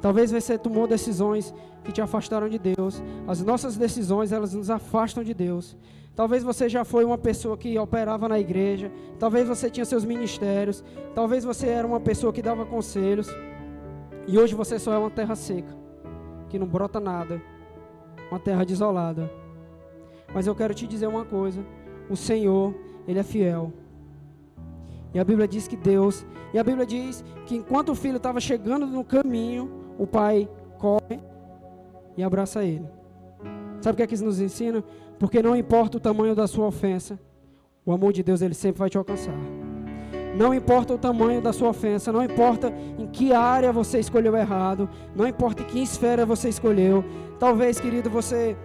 Talvez 0.00 0.30
você 0.30 0.56
tomou 0.56 0.86
decisões 0.86 1.54
que 1.84 1.92
te 1.92 2.00
afastaram 2.00 2.48
de 2.48 2.58
Deus. 2.58 3.02
As 3.26 3.42
nossas 3.42 3.76
decisões, 3.76 4.32
elas 4.32 4.54
nos 4.54 4.70
afastam 4.70 5.22
de 5.22 5.34
Deus. 5.34 5.76
Talvez 6.16 6.42
você 6.42 6.68
já 6.68 6.84
foi 6.84 7.04
uma 7.04 7.18
pessoa 7.18 7.56
que 7.56 7.78
operava 7.78 8.28
na 8.28 8.38
igreja. 8.38 8.90
Talvez 9.18 9.48
você 9.48 9.70
tinha 9.70 9.84
seus 9.84 10.04
ministérios. 10.04 10.82
Talvez 11.14 11.44
você 11.44 11.68
era 11.68 11.86
uma 11.86 12.00
pessoa 12.00 12.32
que 12.32 12.42
dava 12.42 12.64
conselhos. 12.64 13.28
E 14.26 14.38
hoje 14.38 14.54
você 14.54 14.78
só 14.78 14.92
é 14.92 14.98
uma 14.98 15.10
terra 15.10 15.34
seca, 15.34 15.74
que 16.48 16.58
não 16.58 16.66
brota 16.66 17.00
nada. 17.00 17.40
Uma 18.30 18.38
terra 18.38 18.64
desolada. 18.64 19.30
Mas 20.32 20.46
eu 20.46 20.54
quero 20.54 20.74
te 20.74 20.86
dizer 20.86 21.06
uma 21.06 21.24
coisa: 21.24 21.64
o 22.08 22.16
Senhor, 22.16 22.74
Ele 23.06 23.18
é 23.18 23.22
fiel. 23.22 23.72
E 25.12 25.18
a 25.18 25.24
Bíblia 25.24 25.48
diz 25.48 25.66
que 25.66 25.76
Deus, 25.76 26.24
e 26.54 26.58
a 26.58 26.62
Bíblia 26.62 26.86
diz 26.86 27.24
que 27.46 27.56
enquanto 27.56 27.90
o 27.90 27.94
filho 27.94 28.18
estava 28.18 28.40
chegando 28.40 28.86
no 28.86 29.02
caminho, 29.02 29.68
o 30.00 30.06
pai 30.06 30.48
corre 30.78 31.20
e 32.16 32.22
abraça 32.22 32.64
ele. 32.64 32.88
Sabe 33.82 33.92
o 33.92 33.96
que 33.98 34.02
é 34.02 34.06
que 34.06 34.14
isso 34.14 34.24
nos 34.24 34.40
ensina? 34.40 34.82
Porque 35.18 35.42
não 35.42 35.54
importa 35.54 35.98
o 35.98 36.00
tamanho 36.00 36.34
da 36.34 36.46
sua 36.46 36.66
ofensa, 36.66 37.20
o 37.84 37.92
amor 37.92 38.14
de 38.14 38.22
Deus 38.22 38.40
ele 38.40 38.54
sempre 38.54 38.78
vai 38.78 38.88
te 38.88 38.96
alcançar. 38.96 39.36
Não 40.34 40.54
importa 40.54 40.94
o 40.94 40.98
tamanho 40.98 41.42
da 41.42 41.52
sua 41.52 41.68
ofensa, 41.68 42.10
não 42.10 42.24
importa 42.24 42.72
em 42.98 43.06
que 43.08 43.34
área 43.34 43.70
você 43.72 43.98
escolheu 43.98 44.34
errado, 44.34 44.88
não 45.14 45.26
importa 45.26 45.62
em 45.62 45.66
que 45.66 45.82
esfera 45.82 46.24
você 46.24 46.48
escolheu. 46.48 47.04
Talvez, 47.38 47.78
querido, 47.78 48.08
você 48.08 48.56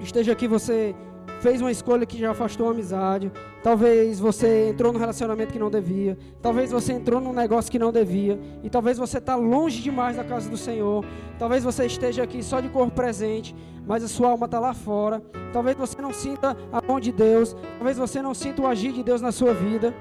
esteja 0.00 0.32
aqui, 0.32 0.48
você 0.48 0.94
fez 1.40 1.60
uma 1.60 1.70
escolha 1.70 2.06
que 2.06 2.18
já 2.18 2.30
afastou 2.30 2.68
a 2.68 2.70
amizade. 2.70 3.32
Talvez 3.62 4.20
você 4.20 4.68
entrou 4.68 4.92
num 4.92 4.98
relacionamento 4.98 5.52
que 5.52 5.58
não 5.58 5.70
devia. 5.70 6.16
Talvez 6.40 6.70
você 6.70 6.92
entrou 6.92 7.20
num 7.20 7.32
negócio 7.32 7.70
que 7.70 7.78
não 7.78 7.90
devia. 7.90 8.38
E 8.62 8.70
talvez 8.70 8.98
você 8.98 9.18
está 9.18 9.34
longe 9.34 9.80
demais 9.82 10.16
da 10.16 10.24
casa 10.24 10.48
do 10.48 10.56
Senhor. 10.56 11.04
Talvez 11.38 11.64
você 11.64 11.86
esteja 11.86 12.22
aqui 12.22 12.42
só 12.42 12.60
de 12.60 12.68
corpo 12.68 12.92
presente, 12.92 13.54
mas 13.86 14.04
a 14.04 14.08
sua 14.08 14.30
alma 14.30 14.44
está 14.44 14.60
lá 14.60 14.74
fora. 14.74 15.22
Talvez 15.52 15.76
você 15.76 16.00
não 16.00 16.12
sinta 16.12 16.56
a 16.70 16.82
mão 16.82 17.00
de 17.00 17.10
Deus. 17.10 17.56
Talvez 17.78 17.96
você 17.96 18.20
não 18.20 18.34
sinta 18.34 18.62
o 18.62 18.66
agir 18.66 18.92
de 18.92 19.02
Deus 19.02 19.22
na 19.22 19.32
sua 19.32 19.54
vida. 19.54 19.94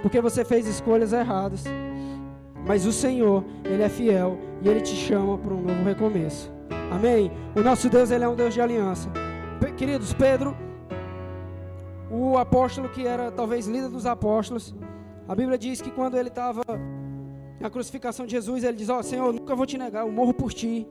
Porque 0.00 0.20
você 0.20 0.44
fez 0.44 0.66
escolhas 0.66 1.12
erradas. 1.12 1.64
Mas 2.66 2.86
o 2.86 2.92
Senhor, 2.92 3.44
Ele 3.64 3.82
é 3.82 3.88
fiel 3.88 4.38
e 4.62 4.68
Ele 4.68 4.80
te 4.80 4.94
chama 4.94 5.36
para 5.36 5.54
um 5.54 5.60
novo 5.60 5.84
recomeço. 5.84 6.50
Amém? 6.90 7.30
O 7.54 7.60
nosso 7.60 7.90
Deus, 7.90 8.10
Ele 8.10 8.24
é 8.24 8.28
um 8.28 8.34
Deus 8.34 8.54
de 8.54 8.60
aliança. 8.60 9.25
Queridos, 9.76 10.14
Pedro, 10.14 10.56
o 12.10 12.38
apóstolo 12.38 12.88
que 12.88 13.06
era 13.06 13.30
talvez 13.30 13.66
líder 13.66 13.90
dos 13.90 14.06
apóstolos, 14.06 14.74
a 15.28 15.34
Bíblia 15.34 15.58
diz 15.58 15.82
que 15.82 15.90
quando 15.90 16.16
ele 16.16 16.28
estava 16.28 16.62
na 17.60 17.68
crucificação 17.68 18.24
de 18.24 18.32
Jesus, 18.32 18.64
ele 18.64 18.76
diz: 18.76 18.88
Ó 18.88 18.98
oh, 18.98 19.02
Senhor, 19.02 19.32
nunca 19.34 19.54
vou 19.54 19.66
te 19.66 19.76
negar, 19.76 20.06
eu 20.06 20.10
morro 20.10 20.32
por 20.32 20.52
ti. 20.52 20.86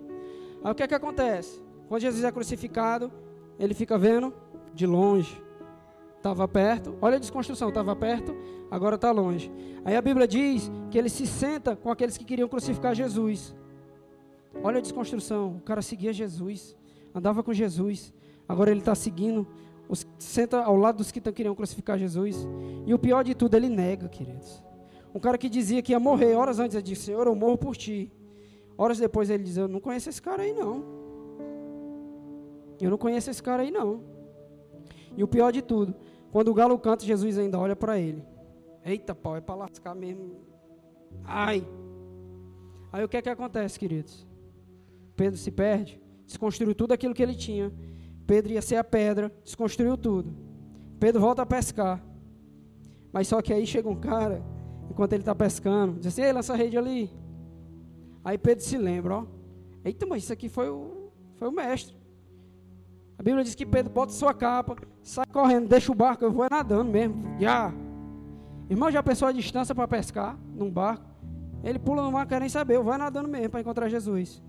Aí 0.63 0.71
o 0.71 0.75
que 0.75 0.83
é 0.83 0.87
que 0.87 0.93
acontece? 0.93 1.59
Quando 1.87 2.01
Jesus 2.01 2.23
é 2.23 2.31
crucificado, 2.31 3.11
ele 3.57 3.73
fica 3.73 3.97
vendo 3.97 4.31
de 4.73 4.85
longe. 4.85 5.41
Estava 6.17 6.47
perto, 6.47 6.95
olha 7.01 7.17
a 7.17 7.19
desconstrução, 7.19 7.69
estava 7.69 7.95
perto, 7.95 8.35
agora 8.69 8.95
está 8.95 9.11
longe. 9.11 9.51
Aí 9.83 9.95
a 9.95 10.01
Bíblia 10.01 10.27
diz 10.27 10.71
que 10.91 10.97
ele 10.97 11.09
se 11.09 11.25
senta 11.25 11.75
com 11.75 11.91
aqueles 11.91 12.17
que 12.17 12.25
queriam 12.25 12.47
crucificar 12.47 12.93
Jesus. 12.93 13.55
Olha 14.63 14.77
a 14.77 14.81
desconstrução, 14.81 15.57
o 15.57 15.61
cara 15.61 15.81
seguia 15.81 16.13
Jesus, 16.13 16.75
andava 17.13 17.43
com 17.43 17.53
Jesus. 17.53 18.13
Agora 18.47 18.71
ele 18.71 18.79
está 18.79 18.93
seguindo, 18.93 19.47
os, 19.89 20.05
senta 20.17 20.63
ao 20.63 20.75
lado 20.75 20.97
dos 20.97 21.11
que 21.11 21.19
queriam 21.19 21.55
crucificar 21.55 21.97
Jesus. 21.97 22.47
E 22.85 22.93
o 22.93 22.99
pior 22.99 23.23
de 23.23 23.33
tudo, 23.33 23.55
ele 23.55 23.69
nega, 23.69 24.07
queridos. 24.07 24.63
Um 25.13 25.19
cara 25.19 25.37
que 25.37 25.49
dizia 25.49 25.81
que 25.81 25.91
ia 25.91 25.99
morrer, 25.99 26.35
horas 26.35 26.59
antes 26.59 26.75
ele 26.75 26.83
disse, 26.83 27.03
Senhor, 27.03 27.25
eu 27.25 27.35
morro 27.35 27.57
por 27.57 27.75
ti. 27.75 28.11
Horas 28.77 28.97
depois 28.97 29.29
ele 29.29 29.43
diz, 29.43 29.57
eu 29.57 29.67
não 29.67 29.79
conheço 29.79 30.09
esse 30.09 30.21
cara 30.21 30.43
aí 30.43 30.53
não. 30.53 30.83
Eu 32.81 32.89
não 32.89 32.97
conheço 32.97 33.29
esse 33.29 33.41
cara 33.41 33.63
aí 33.63 33.71
não. 33.71 34.03
E 35.15 35.23
o 35.23 35.27
pior 35.27 35.51
de 35.51 35.61
tudo, 35.61 35.95
quando 36.31 36.49
o 36.49 36.53
galo 36.53 36.77
canta, 36.77 37.05
Jesus 37.05 37.37
ainda 37.37 37.57
olha 37.57 37.75
para 37.75 37.97
ele. 37.97 38.23
Eita 38.83 39.15
pau, 39.15 39.37
é 39.37 39.41
para 39.41 39.55
lascar 39.55 39.95
mesmo. 39.95 40.35
Ai. 41.23 41.65
Aí 42.91 43.03
o 43.03 43.07
que 43.07 43.17
é 43.17 43.21
que 43.21 43.29
acontece, 43.29 43.79
queridos? 43.79 44.27
Pedro 45.15 45.39
se 45.39 45.49
perde, 45.49 45.99
desconstruiu 46.25 46.75
tudo 46.75 46.91
aquilo 46.91 47.13
que 47.13 47.23
ele 47.23 47.35
tinha 47.35 47.71
Pedro 48.25 48.53
ia 48.53 48.61
ser 48.61 48.77
a 48.77 48.83
pedra, 48.83 49.31
desconstruiu 49.43 49.97
tudo. 49.97 50.35
Pedro 50.99 51.21
volta 51.21 51.43
a 51.43 51.45
pescar. 51.45 52.03
Mas 53.13 53.27
só 53.27 53.41
que 53.41 53.53
aí 53.53 53.65
chega 53.65 53.87
um 53.87 53.95
cara, 53.95 54.43
enquanto 54.89 55.13
ele 55.13 55.21
está 55.21 55.35
pescando, 55.35 55.99
diz 55.99 56.07
assim: 56.07 56.23
Ei, 56.23 56.33
lança 56.33 56.53
a 56.53 56.55
rede 56.55 56.77
ali. 56.77 57.09
Aí 58.23 58.37
Pedro 58.37 58.63
se 58.63 58.77
lembra: 58.77 59.17
ó, 59.17 59.25
Eita, 59.83 60.05
mas 60.05 60.23
isso 60.23 60.33
aqui 60.33 60.49
foi 60.49 60.69
o, 60.69 61.11
foi 61.35 61.47
o 61.47 61.51
mestre. 61.51 61.95
A 63.17 63.23
Bíblia 63.23 63.43
diz 63.43 63.55
que 63.55 63.65
Pedro 63.65 63.93
bota 63.93 64.11
sua 64.11 64.33
capa, 64.33 64.75
sai 65.01 65.25
correndo, 65.31 65.67
deixa 65.67 65.91
o 65.91 65.95
barco, 65.95 66.25
eu 66.25 66.31
vou 66.31 66.47
nadando 66.49 66.91
mesmo. 66.91 67.39
Já. 67.39 67.71
Irmão, 68.69 68.91
já 68.91 69.03
pensou 69.03 69.27
a 69.27 69.31
distância 69.31 69.75
para 69.75 69.87
pescar 69.87 70.37
num 70.53 70.71
barco? 70.71 71.05
Ele 71.63 71.79
pula 71.79 72.03
no 72.03 72.11
mar, 72.11 72.27
quer 72.27 72.39
nem 72.39 72.49
saber, 72.49 72.79
vai 72.79 72.97
nadando 72.97 73.29
mesmo 73.29 73.51
para 73.51 73.61
encontrar 73.61 73.87
Jesus. 73.87 74.43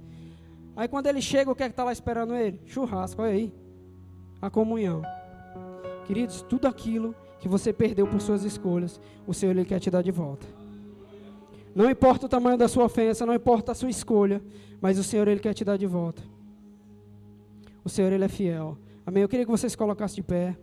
Aí 0.75 0.89
quando 0.89 1.07
ele 1.07 1.21
chega, 1.21 1.51
o 1.51 1.55
que 1.55 1.63
é 1.63 1.67
que 1.67 1.73
está 1.73 1.85
lá 1.85 1.93
esperando 1.93 2.35
ele? 2.35 2.61
Churrasco, 2.67 3.23
olha 3.23 3.33
aí 3.33 3.66
a 4.41 4.51
comunhão. 4.51 5.03
Queridos, 6.07 6.43
tudo 6.43 6.67
aquilo 6.67 7.15
que 7.41 7.49
você 7.49 7.73
perdeu 7.73 8.07
por 8.07 8.21
suas 8.21 8.45
escolhas, 8.45 9.01
o 9.27 9.35
Senhor 9.35 9.53
ele 9.53 9.65
quer 9.65 9.81
te 9.81 9.91
dar 9.91 10.03
de 10.03 10.11
volta. 10.11 10.47
Não 11.75 11.91
importa 11.91 12.27
o 12.27 12.29
tamanho 12.29 12.57
da 12.57 12.69
sua 12.69 12.85
ofensa, 12.85 13.27
não 13.27 13.35
importa 13.35 13.73
a 13.73 13.75
sua 13.75 13.91
escolha, 13.91 14.43
mas 14.81 14.99
o 14.99 15.05
Senhor 15.05 15.29
ele 15.29 15.41
quer 15.41 15.53
te 15.53 15.65
dar 15.65 15.77
de 15.77 15.87
volta. 15.87 16.23
O 17.85 17.89
Senhor 17.89 18.11
ele 18.13 18.25
é 18.25 18.29
fiel. 18.29 18.79
Amém. 19.05 19.23
Eu 19.23 19.29
queria 19.29 19.45
que 19.45 19.51
vocês 19.51 19.77
colocassem 19.77 20.17
de 20.17 20.23
pé. 20.23 20.57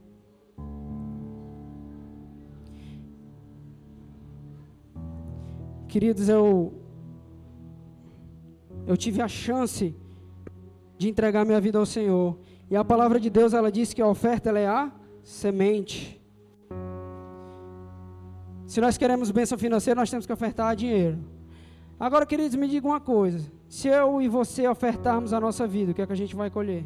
Queridos, 5.88 6.28
eu 6.28 6.74
eu 8.86 8.98
tive 8.98 9.22
a 9.22 9.28
chance 9.28 9.96
de 10.98 11.08
entregar 11.08 11.46
minha 11.46 11.62
vida 11.62 11.78
ao 11.78 11.86
Senhor. 11.86 12.38
E 12.70 12.76
a 12.76 12.84
palavra 12.84 13.20
de 13.20 13.30
Deus, 13.30 13.54
ela 13.54 13.72
diz 13.72 13.94
que 13.94 14.02
a 14.02 14.08
oferta 14.08 14.50
é 14.58 14.68
a 14.68 14.92
semente. 15.22 16.22
Se 18.66 18.82
nós 18.82 18.98
queremos 18.98 19.30
bênção 19.32 19.58
financeira, 19.58 20.00
nós 20.00 20.10
temos 20.10 20.26
que 20.26 20.34
ofertar 20.34 20.76
dinheiro. 20.76 21.20
Agora, 22.00 22.26
queridos, 22.26 22.56
me 22.56 22.68
digam 22.68 22.92
uma 22.92 23.00
coisa. 23.00 23.52
Se 23.70 23.88
eu 23.88 24.22
e 24.22 24.28
você 24.28 24.68
ofertarmos 24.68 25.34
a 25.34 25.40
nossa 25.40 25.68
vida, 25.68 25.92
o 25.92 25.94
que 25.94 26.02
é 26.02 26.08
que 26.08 26.14
a 26.14 26.18
gente 26.18 26.36
vai 26.36 26.50
colher? 26.50 26.86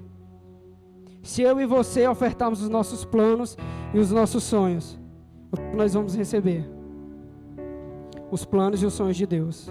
Se 1.23 1.41
eu 1.41 1.59
e 1.59 1.65
você 1.65 2.07
ofertarmos 2.07 2.61
os 2.61 2.69
nossos 2.69 3.03
planos 3.03 3.57
e 3.93 3.99
os 3.99 4.11
nossos 4.11 4.43
sonhos, 4.43 4.99
o 5.51 5.57
que 5.57 5.75
nós 5.75 5.93
vamos 5.93 6.15
receber? 6.15 6.69
Os 8.29 8.45
planos 8.45 8.81
e 8.81 8.85
os 8.85 8.93
sonhos 8.93 9.17
de 9.17 9.25
Deus. 9.25 9.69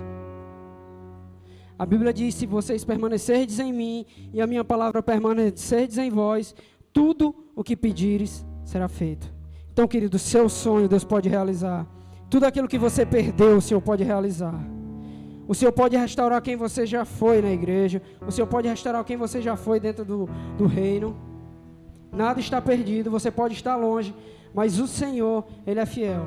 A 1.78 1.84
Bíblia 1.84 2.12
diz: 2.12 2.34
se 2.34 2.46
vocês 2.46 2.84
permanecerdes 2.84 3.58
em 3.58 3.72
mim 3.72 4.06
e 4.32 4.40
a 4.40 4.46
minha 4.46 4.64
palavra 4.64 5.02
permanecerdes 5.02 5.98
em 5.98 6.10
vós, 6.10 6.54
tudo 6.92 7.34
o 7.54 7.62
que 7.62 7.76
pedires 7.76 8.46
será 8.64 8.88
feito. 8.88 9.32
Então, 9.72 9.86
querido, 9.86 10.18
seu 10.18 10.48
sonho 10.48 10.88
Deus 10.88 11.04
pode 11.04 11.28
realizar. 11.28 11.86
Tudo 12.30 12.44
aquilo 12.44 12.66
que 12.66 12.78
você 12.78 13.04
perdeu, 13.04 13.58
o 13.58 13.60
Senhor 13.60 13.80
pode 13.80 14.02
realizar. 14.02 14.58
O 15.46 15.54
Senhor 15.54 15.70
pode 15.70 15.96
restaurar 15.96 16.42
quem 16.42 16.56
você 16.56 16.84
já 16.84 17.04
foi 17.04 17.40
na 17.40 17.52
igreja. 17.52 18.02
O 18.26 18.32
Senhor 18.32 18.46
pode 18.46 18.66
restaurar 18.66 19.04
quem 19.04 19.16
você 19.16 19.40
já 19.40 19.56
foi 19.56 19.78
dentro 19.78 20.04
do, 20.04 20.28
do 20.58 20.66
reino. 20.66 21.16
Nada 22.10 22.40
está 22.40 22.60
perdido, 22.60 23.10
você 23.10 23.30
pode 23.30 23.54
estar 23.54 23.76
longe, 23.76 24.14
mas 24.54 24.80
o 24.80 24.88
Senhor, 24.88 25.44
Ele 25.66 25.78
é 25.78 25.86
fiel. 25.86 26.24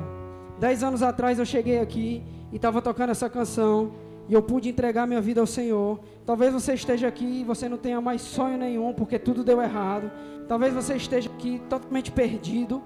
Dez 0.58 0.82
anos 0.82 1.02
atrás 1.02 1.38
eu 1.38 1.44
cheguei 1.44 1.80
aqui 1.80 2.22
e 2.52 2.56
estava 2.56 2.80
tocando 2.80 3.10
essa 3.10 3.28
canção 3.28 3.92
e 4.30 4.34
eu 4.34 4.40
pude 4.40 4.68
entregar 4.68 5.08
minha 5.08 5.20
vida 5.20 5.40
ao 5.40 5.46
Senhor. 5.46 5.98
Talvez 6.24 6.52
você 6.52 6.72
esteja 6.72 7.08
aqui 7.08 7.40
e 7.40 7.44
você 7.44 7.68
não 7.68 7.76
tenha 7.76 8.00
mais 8.00 8.22
sonho 8.22 8.56
nenhum 8.56 8.92
porque 8.94 9.18
tudo 9.18 9.42
deu 9.42 9.60
errado. 9.60 10.08
Talvez 10.46 10.72
você 10.72 10.94
esteja 10.94 11.28
aqui 11.28 11.60
totalmente 11.68 12.12
perdido, 12.12 12.80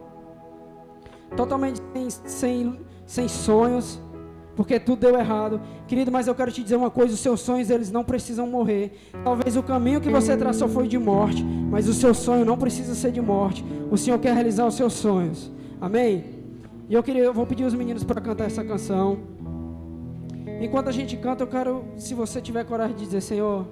totalmente 1.36 1.82
sem, 1.92 2.08
sem, 2.10 2.80
sem 3.04 3.28
sonhos 3.28 4.00
porque 4.56 4.80
tudo 4.80 5.00
deu 5.00 5.18
errado. 5.18 5.60
Querido, 5.86 6.10
mas 6.10 6.26
eu 6.26 6.34
quero 6.34 6.50
te 6.50 6.62
dizer 6.62 6.76
uma 6.76 6.90
coisa, 6.90 7.12
os 7.12 7.20
seus 7.20 7.40
sonhos 7.40 7.68
eles 7.68 7.92
não 7.92 8.04
precisam 8.04 8.46
morrer. 8.46 8.98
Talvez 9.22 9.54
o 9.54 9.62
caminho 9.62 10.00
que 10.00 10.08
você 10.08 10.34
traçou 10.38 10.66
foi 10.66 10.88
de 10.88 10.96
morte, 10.96 11.44
mas 11.44 11.86
o 11.88 11.92
seu 11.92 12.14
sonho 12.14 12.46
não 12.46 12.56
precisa 12.56 12.94
ser 12.94 13.12
de 13.12 13.20
morte. 13.20 13.62
O 13.90 13.98
Senhor 13.98 14.18
quer 14.18 14.32
realizar 14.32 14.66
os 14.66 14.76
seus 14.76 14.94
sonhos. 14.94 15.52
Amém? 15.78 16.24
E 16.88 16.94
eu 16.94 17.02
queria, 17.02 17.24
eu 17.24 17.34
vou 17.34 17.46
pedir 17.46 17.64
os 17.64 17.74
meninos 17.74 18.02
para 18.02 18.18
cantar 18.18 18.46
essa 18.46 18.64
canção. 18.64 19.33
Enquanto 20.60 20.88
a 20.88 20.92
gente 20.92 21.16
canta, 21.16 21.42
eu 21.42 21.46
quero, 21.46 21.84
se 21.96 22.14
você 22.14 22.40
tiver 22.40 22.64
coragem 22.64 22.96
de 22.96 23.04
dizer, 23.04 23.20
Senhor, 23.20 23.66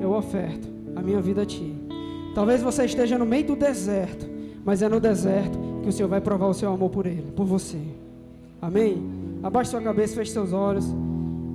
eu 0.00 0.12
oferto 0.12 0.68
a 0.96 1.02
minha 1.02 1.20
vida 1.20 1.42
a 1.42 1.46
Ti. 1.46 1.74
Talvez 2.34 2.62
você 2.62 2.84
esteja 2.84 3.18
no 3.18 3.26
meio 3.26 3.46
do 3.46 3.56
deserto, 3.56 4.28
mas 4.64 4.82
é 4.82 4.88
no 4.88 5.00
deserto 5.00 5.58
que 5.82 5.88
o 5.88 5.92
Senhor 5.92 6.08
vai 6.08 6.20
provar 6.20 6.46
o 6.46 6.54
seu 6.54 6.72
amor 6.72 6.90
por 6.90 7.06
Ele, 7.06 7.32
por 7.34 7.46
você. 7.46 7.78
Amém? 8.60 9.02
Abaixe 9.42 9.70
sua 9.70 9.80
cabeça, 9.80 10.14
feche 10.14 10.32
seus 10.32 10.52
olhos. 10.52 10.86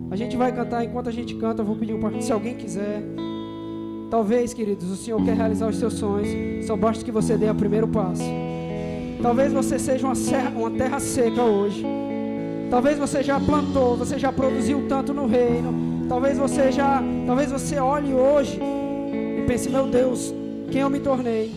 A 0.10 0.16
gente 0.16 0.36
vai 0.36 0.52
cantar, 0.52 0.84
enquanto 0.84 1.10
a 1.10 1.12
gente 1.12 1.36
canta, 1.36 1.62
eu 1.62 1.66
vou 1.66 1.76
pedir 1.76 1.94
um 1.94 2.00
partido, 2.00 2.24
se 2.24 2.32
alguém 2.32 2.56
quiser. 2.56 3.04
Talvez, 4.10 4.54
queridos, 4.54 4.90
o 4.90 4.96
Senhor 4.96 5.24
quer 5.24 5.36
realizar 5.36 5.68
os 5.68 5.78
seus 5.78 5.94
sonhos, 5.94 6.66
só 6.66 6.76
basta 6.76 7.04
que 7.04 7.12
você 7.12 7.38
dê 7.38 7.50
o 7.50 7.56
primeiro 7.56 7.88
passo. 7.88 8.24
Talvez 9.22 9.52
você 9.52 9.80
seja 9.80 10.06
uma, 10.06 10.16
serra, 10.16 10.50
uma 10.52 10.72
terra 10.72 11.00
seca 11.00 11.42
hoje. 11.42 11.86
Talvez 12.70 12.98
você 12.98 13.24
já 13.24 13.40
plantou, 13.40 13.96
você 13.96 14.18
já 14.18 14.32
produziu 14.32 14.86
tanto 14.88 15.14
no 15.14 15.28
reino. 15.28 16.08
Talvez 16.08 16.38
você 16.38 16.72
já, 16.72 17.02
talvez 17.26 17.52
você 17.52 17.78
olhe 17.78 18.14
hoje 18.14 18.60
e 18.62 19.44
pense, 19.48 19.70
meu 19.70 19.88
Deus, 19.88 20.34
quem 20.72 20.82
eu 20.82 20.90
me 20.90 21.00
tornei? 21.00 21.52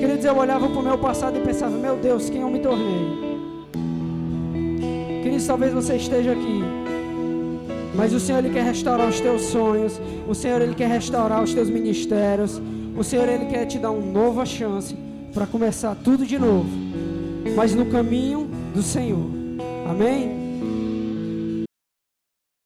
Queridos, 0.00 0.24
eu 0.24 0.36
olhava 0.36 0.68
para 0.68 0.78
o 0.78 0.82
meu 0.82 0.98
passado 0.98 1.38
e 1.38 1.40
pensava, 1.40 1.76
meu 1.76 1.96
Deus, 1.96 2.30
quem 2.30 2.42
eu 2.42 2.50
me 2.50 2.60
tornei? 2.60 3.24
Queridos, 5.22 5.46
talvez 5.46 5.72
você 5.72 5.96
esteja 5.96 6.32
aqui. 6.32 6.62
Mas 7.94 8.12
o 8.12 8.20
Senhor 8.20 8.38
ele 8.38 8.50
quer 8.50 8.64
restaurar 8.64 9.08
os 9.08 9.20
teus 9.20 9.42
sonhos. 9.42 10.00
O 10.28 10.34
Senhor 10.34 10.60
ele 10.60 10.74
quer 10.74 10.88
restaurar 10.88 11.42
os 11.42 11.54
teus 11.54 11.70
ministérios. 11.70 12.60
O 12.96 13.04
Senhor 13.04 13.28
ele 13.28 13.46
quer 13.46 13.66
te 13.66 13.78
dar 13.78 13.90
uma 13.90 14.04
nova 14.04 14.44
chance 14.44 14.96
para 15.32 15.46
começar 15.46 15.96
tudo 16.02 16.26
de 16.26 16.38
novo. 16.38 16.68
Mas 17.56 17.74
no 17.74 17.86
caminho 17.86 18.48
do 18.74 18.82
Senhor. 18.82 19.43
Amém? 19.84 20.43